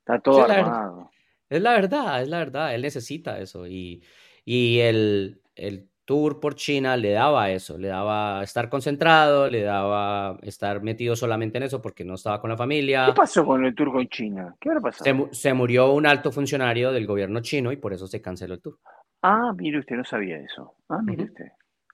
Está 0.00 0.18
todo 0.18 0.44
armado. 0.44 1.10
Es 1.48 1.60
la 1.60 1.72
verdad, 1.72 2.22
es 2.22 2.28
la 2.28 2.38
verdad. 2.38 2.74
Él 2.74 2.82
necesita 2.82 3.38
eso. 3.38 3.66
Y, 3.66 4.02
y 4.44 4.78
el, 4.80 5.42
el 5.56 5.89
tour 6.10 6.40
por 6.40 6.56
China 6.56 6.96
le 6.96 7.12
daba 7.12 7.52
eso, 7.52 7.78
le 7.78 7.86
daba 7.86 8.42
estar 8.42 8.68
concentrado, 8.68 9.48
le 9.48 9.62
daba 9.62 10.40
estar 10.42 10.82
metido 10.82 11.14
solamente 11.14 11.58
en 11.58 11.62
eso 11.62 11.80
porque 11.80 12.04
no 12.04 12.14
estaba 12.14 12.40
con 12.40 12.50
la 12.50 12.56
familia. 12.56 13.06
¿Qué 13.06 13.12
pasó 13.12 13.46
con 13.46 13.64
el 13.64 13.76
tour 13.76 13.92
con 13.92 14.08
China? 14.08 14.56
¿Qué 14.58 14.70
habrá 14.70 14.80
pasado? 14.80 15.28
Se, 15.30 15.54
murió 15.54 15.92
un 15.92 16.06
alto 16.06 16.32
funcionario 16.32 16.90
del 16.90 17.06
gobierno 17.06 17.38
chino 17.42 17.70
y 17.70 17.76
por 17.76 17.92
eso 17.92 18.08
se 18.08 18.20
canceló 18.20 18.54
el 18.54 18.60
tour. 18.60 18.76
Ah, 19.22 19.52
mire 19.56 19.78
usted, 19.78 19.94
no 19.94 20.02
sabía 20.02 20.36
eso. 20.38 20.74
Ah, 20.88 20.98
mire 21.00 21.22
usted. 21.22 21.46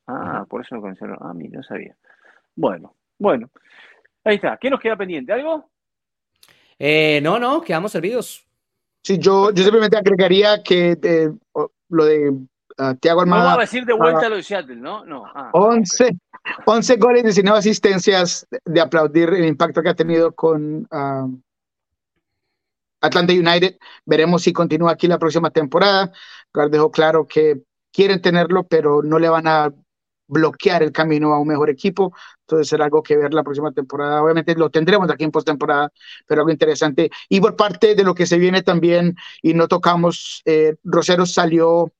Ah, 0.07 0.47
por 0.49 0.62
eso 0.62 0.77
lo 0.77 0.83
canceló. 0.83 1.19
Ah, 1.21 1.35
mire, 1.35 1.59
no 1.59 1.62
sabía. 1.62 1.95
Bueno, 2.55 2.97
bueno. 3.19 3.51
Ahí 4.25 4.37
está. 4.37 4.57
¿Qué 4.57 4.71
nos 4.71 4.81
queda 4.81 4.97
pendiente? 4.97 5.31
¿Algo? 5.35 5.69
Eh, 6.79 7.21
no, 7.23 7.39
no, 7.39 7.61
quedamos 7.61 7.93
servidos. 7.93 8.47
Sí, 9.03 9.19
yo, 9.19 9.51
yo 9.53 9.62
simplemente 9.62 9.99
agregaría 9.99 10.62
que 10.62 10.97
eh, 11.03 11.31
lo 11.91 12.05
de 12.07 12.33
uh, 12.79 12.95
Tiago 12.95 13.20
Almada. 13.20 13.43
No 13.43 13.49
va 13.51 13.55
a 13.55 13.61
decir 13.61 13.85
de 13.85 13.93
vuelta 13.93 14.27
a 14.27 14.29
lo 14.29 14.37
de 14.37 14.43
Seattle, 14.43 14.77
¿no? 14.77 15.05
No. 15.05 15.24
11, 15.53 16.16
ah, 16.45 16.62
11 16.66 16.97
goles, 16.97 17.22
19 17.22 17.59
asistencias, 17.59 18.47
de 18.64 18.81
aplaudir 18.81 19.31
el 19.31 19.45
impacto 19.45 19.83
que 19.83 19.89
ha 19.89 19.95
tenido 19.95 20.35
con 20.35 20.87
uh, 20.91 21.41
Atlanta 23.01 23.33
United. 23.33 23.77
Veremos 24.05 24.43
si 24.43 24.53
continúa 24.53 24.93
aquí 24.93 25.07
la 25.07 25.18
próxima 25.18 25.51
temporada. 25.51 26.12
Gar 26.53 26.70
dejó 26.70 26.91
claro 26.91 27.27
que 27.27 27.62
quieren 27.93 28.20
tenerlo, 28.20 28.64
pero 28.64 29.03
no 29.03 29.18
le 29.18 29.29
van 29.29 29.47
a 29.47 29.72
bloquear 30.29 30.83
el 30.83 30.93
camino 30.93 31.33
a 31.33 31.41
un 31.41 31.49
mejor 31.49 31.70
equipo. 31.70 32.12
Entonces 32.43 32.68
será 32.68 32.85
algo 32.85 33.03
que 33.03 33.16
ver 33.16 33.33
la 33.33 33.43
próxima 33.43 33.72
temporada. 33.72 34.22
Obviamente 34.22 34.55
lo 34.55 34.70
tendremos 34.70 35.11
aquí 35.11 35.24
en 35.24 35.31
postemporada, 35.31 35.93
pero 36.27 36.43
algo 36.43 36.51
interesante. 36.51 37.11
Y 37.29 37.41
por 37.41 37.57
parte 37.57 37.95
de 37.95 38.05
lo 38.05 38.14
que 38.14 38.27
se 38.27 38.39
viene 38.39 38.62
también, 38.62 39.16
y 39.43 39.55
no 39.55 39.68
tocamos, 39.68 40.43
eh, 40.45 40.77
Rosero 40.85 41.27
salió 41.27 41.93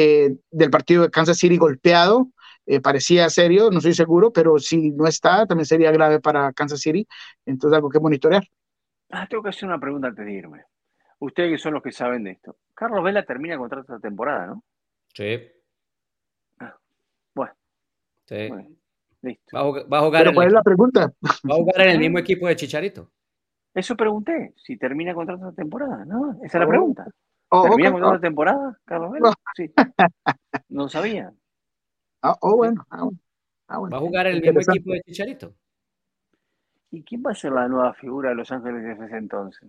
eh, 0.00 0.36
del 0.52 0.70
partido 0.70 1.02
de 1.02 1.10
Kansas 1.10 1.38
City 1.38 1.56
golpeado. 1.56 2.28
Eh, 2.66 2.80
parecía 2.80 3.28
serio, 3.30 3.68
no 3.72 3.78
estoy 3.78 3.94
seguro, 3.94 4.32
pero 4.32 4.56
si 4.60 4.92
no 4.92 5.08
está, 5.08 5.44
también 5.44 5.66
sería 5.66 5.90
grave 5.90 6.20
para 6.20 6.52
Kansas 6.52 6.80
City. 6.80 7.04
Entonces 7.44 7.74
algo 7.74 7.90
que 7.90 7.98
monitorear. 7.98 8.44
Ah, 9.10 9.26
tengo 9.28 9.42
que 9.42 9.48
hacer 9.48 9.68
una 9.68 9.80
pregunta 9.80 10.06
antes 10.06 10.24
de 10.24 10.32
irme. 10.32 10.62
Ustedes 11.18 11.50
que 11.50 11.58
son 11.58 11.74
los 11.74 11.82
que 11.82 11.90
saben 11.90 12.22
de 12.22 12.30
esto. 12.30 12.58
Carlos 12.74 13.02
Vela 13.02 13.24
termina 13.24 13.58
contrato 13.58 13.92
esta 13.94 13.98
temporada, 13.98 14.46
¿no? 14.46 14.62
Sí. 15.14 15.36
Ah, 16.60 16.76
bueno. 17.34 17.54
Sí. 18.26 18.50
listo. 19.22 19.56
Va 19.56 19.98
a, 19.98 20.02
jugar, 20.02 20.22
¿Pero 20.22 20.34
cuál 20.34 20.46
es 20.46 20.52
la 20.52 20.62
pregunta? 20.62 21.12
Va 21.20 21.54
a 21.54 21.56
jugar 21.56 21.80
en 21.80 21.90
el 21.90 21.98
mismo 21.98 22.20
equipo 22.20 22.46
de 22.46 22.54
Chicharito. 22.54 23.10
Eso 23.74 23.96
pregunté, 23.96 24.54
si 24.54 24.76
termina 24.76 25.12
contrato 25.12 25.48
esta 25.48 25.60
temporada, 25.60 26.04
¿no? 26.04 26.38
Esa 26.44 26.58
es 26.58 26.68
la 26.68 26.68
oh. 27.50 27.60
Oh, 27.60 27.62
¿Termina 27.62 27.92
contrato 27.92 28.14
esta 28.16 28.26
temporada, 28.26 28.78
Carlos 28.84 29.12
Vela? 29.12 29.34
Sí. 29.54 29.72
No 30.70 30.88
sabía. 30.88 31.32
Ah, 32.22 32.36
oh, 32.40 32.56
bueno. 32.56 32.86
Ah, 32.90 33.08
¿Va 33.78 33.96
a 33.96 34.00
jugar 34.00 34.26
el 34.26 34.40
mismo 34.40 34.60
equipo 34.60 34.92
de 34.92 35.02
Chicharito? 35.02 35.54
¿Y 36.90 37.02
quién 37.02 37.22
va 37.26 37.32
a 37.32 37.34
ser 37.34 37.52
la 37.52 37.68
nueva 37.68 37.94
figura 37.94 38.30
de 38.30 38.36
Los 38.36 38.50
Ángeles 38.50 38.82
de 38.82 39.04
ese 39.04 39.16
entonces? 39.16 39.68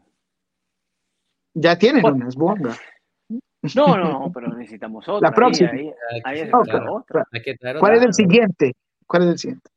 Ya 1.54 1.78
tienen 1.78 2.02
bueno. 2.02 2.18
unas 2.18 2.36
bombas. 2.36 2.80
No, 3.76 3.98
no, 3.98 4.32
pero 4.34 4.48
necesitamos 4.50 5.08
otra. 5.08 5.30
La 5.30 5.36
próxima. 5.36 5.72
¿Cuál 7.80 7.96
es 7.96 8.04
el 8.04 8.14
siguiente? 8.14 8.76
¿Cuál 9.06 9.24
es 9.24 9.30
el 9.30 9.38
siguiente? 9.38 9.72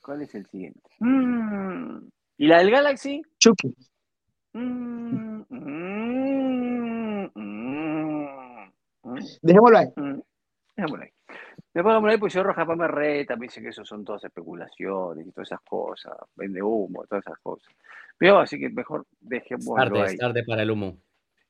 ¿Cuál 0.00 0.22
es 0.22 0.34
el 0.34 0.46
siguiente? 0.46 0.90
Mm. 0.98 2.08
¿Y 2.38 2.46
la 2.46 2.58
del 2.58 2.70
Galaxy? 2.70 3.22
Chucky. 3.38 3.74
Mm, 4.52 5.42
mm, 5.48 5.90
Dejémoslo 9.42 9.78
ahí. 9.78 9.86
Dejémoslo 10.76 11.04
ahí. 11.04 11.10
Después 11.72 11.94
vamos 11.94 12.10
ahí, 12.10 12.18
pues 12.18 12.34
yo 12.34 12.42
Roja 12.42 12.64
me 12.64 12.88
reta, 12.88 13.36
me 13.36 13.46
dice 13.46 13.62
que 13.62 13.68
eso 13.68 13.84
son 13.84 14.04
todas 14.04 14.24
especulaciones 14.24 15.24
y 15.24 15.30
todas 15.30 15.48
esas 15.48 15.60
cosas, 15.60 16.12
vende 16.34 16.60
humo, 16.60 17.04
todas 17.08 17.24
esas 17.24 17.38
cosas. 17.38 17.72
Pero 18.18 18.40
así 18.40 18.58
que 18.58 18.68
mejor 18.70 19.06
dejemos 19.20 19.76
tarde, 19.76 20.02
ahí. 20.02 20.16
tarde 20.16 20.42
para 20.44 20.62
el 20.62 20.70
humo. 20.72 20.96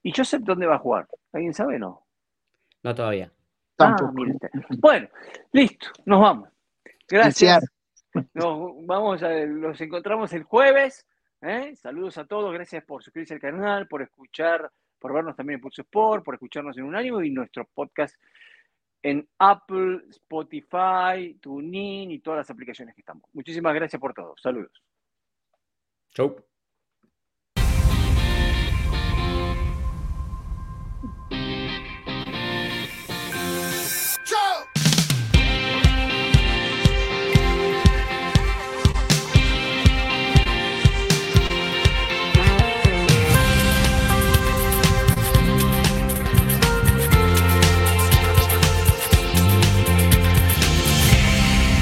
¿Y 0.03 0.13
Joseph 0.13 0.43
dónde 0.43 0.67
va 0.67 0.77
a 0.77 0.79
jugar? 0.79 1.09
¿Alguien 1.33 1.55
sabe 1.55 1.79
no? 1.79 2.07
No 2.83 2.95
todavía. 2.95 3.33
Ah, 3.79 3.97
bueno, 4.79 5.09
listo, 5.53 5.87
nos 6.05 6.21
vamos. 6.21 6.51
Gracias. 7.09 7.65
Nos 8.35 8.87
vamos 8.87 9.23
a, 9.23 9.31
los 9.31 9.81
encontramos 9.81 10.33
el 10.35 10.43
jueves. 10.43 11.07
¿Eh? 11.43 11.75
Saludos 11.77 12.19
a 12.19 12.27
todos, 12.27 12.53
gracias 12.53 12.85
por 12.85 13.03
suscribirse 13.03 13.35
al 13.35 13.41
canal, 13.41 13.89
por 13.89 14.03
escuchar, 14.03 14.71
por 14.99 15.13
vernos 15.13 15.37
también 15.37 15.57
en 15.57 15.61
Pulso 15.63 15.83
Sport, 15.83 16.25
por 16.25 16.35
escucharnos 16.35 16.77
en 16.77 16.85
un 16.85 16.97
ánimo 16.97 17.23
y 17.23 17.31
nuestro 17.31 17.65
podcast 17.73 18.15
en 19.03 19.27
Apple, 19.39 20.03
Spotify, 20.11 21.39
TuneIn 21.41 22.11
y 22.11 22.21
todas 22.21 22.39
las 22.39 22.51
aplicaciones 22.51 22.95
que 22.95 23.01
estamos. 23.01 23.25
Muchísimas 23.33 23.75
gracias 23.75 24.01
por 24.01 24.13
todo. 24.13 24.35
Saludos. 24.37 24.83
Chau. 26.15 26.50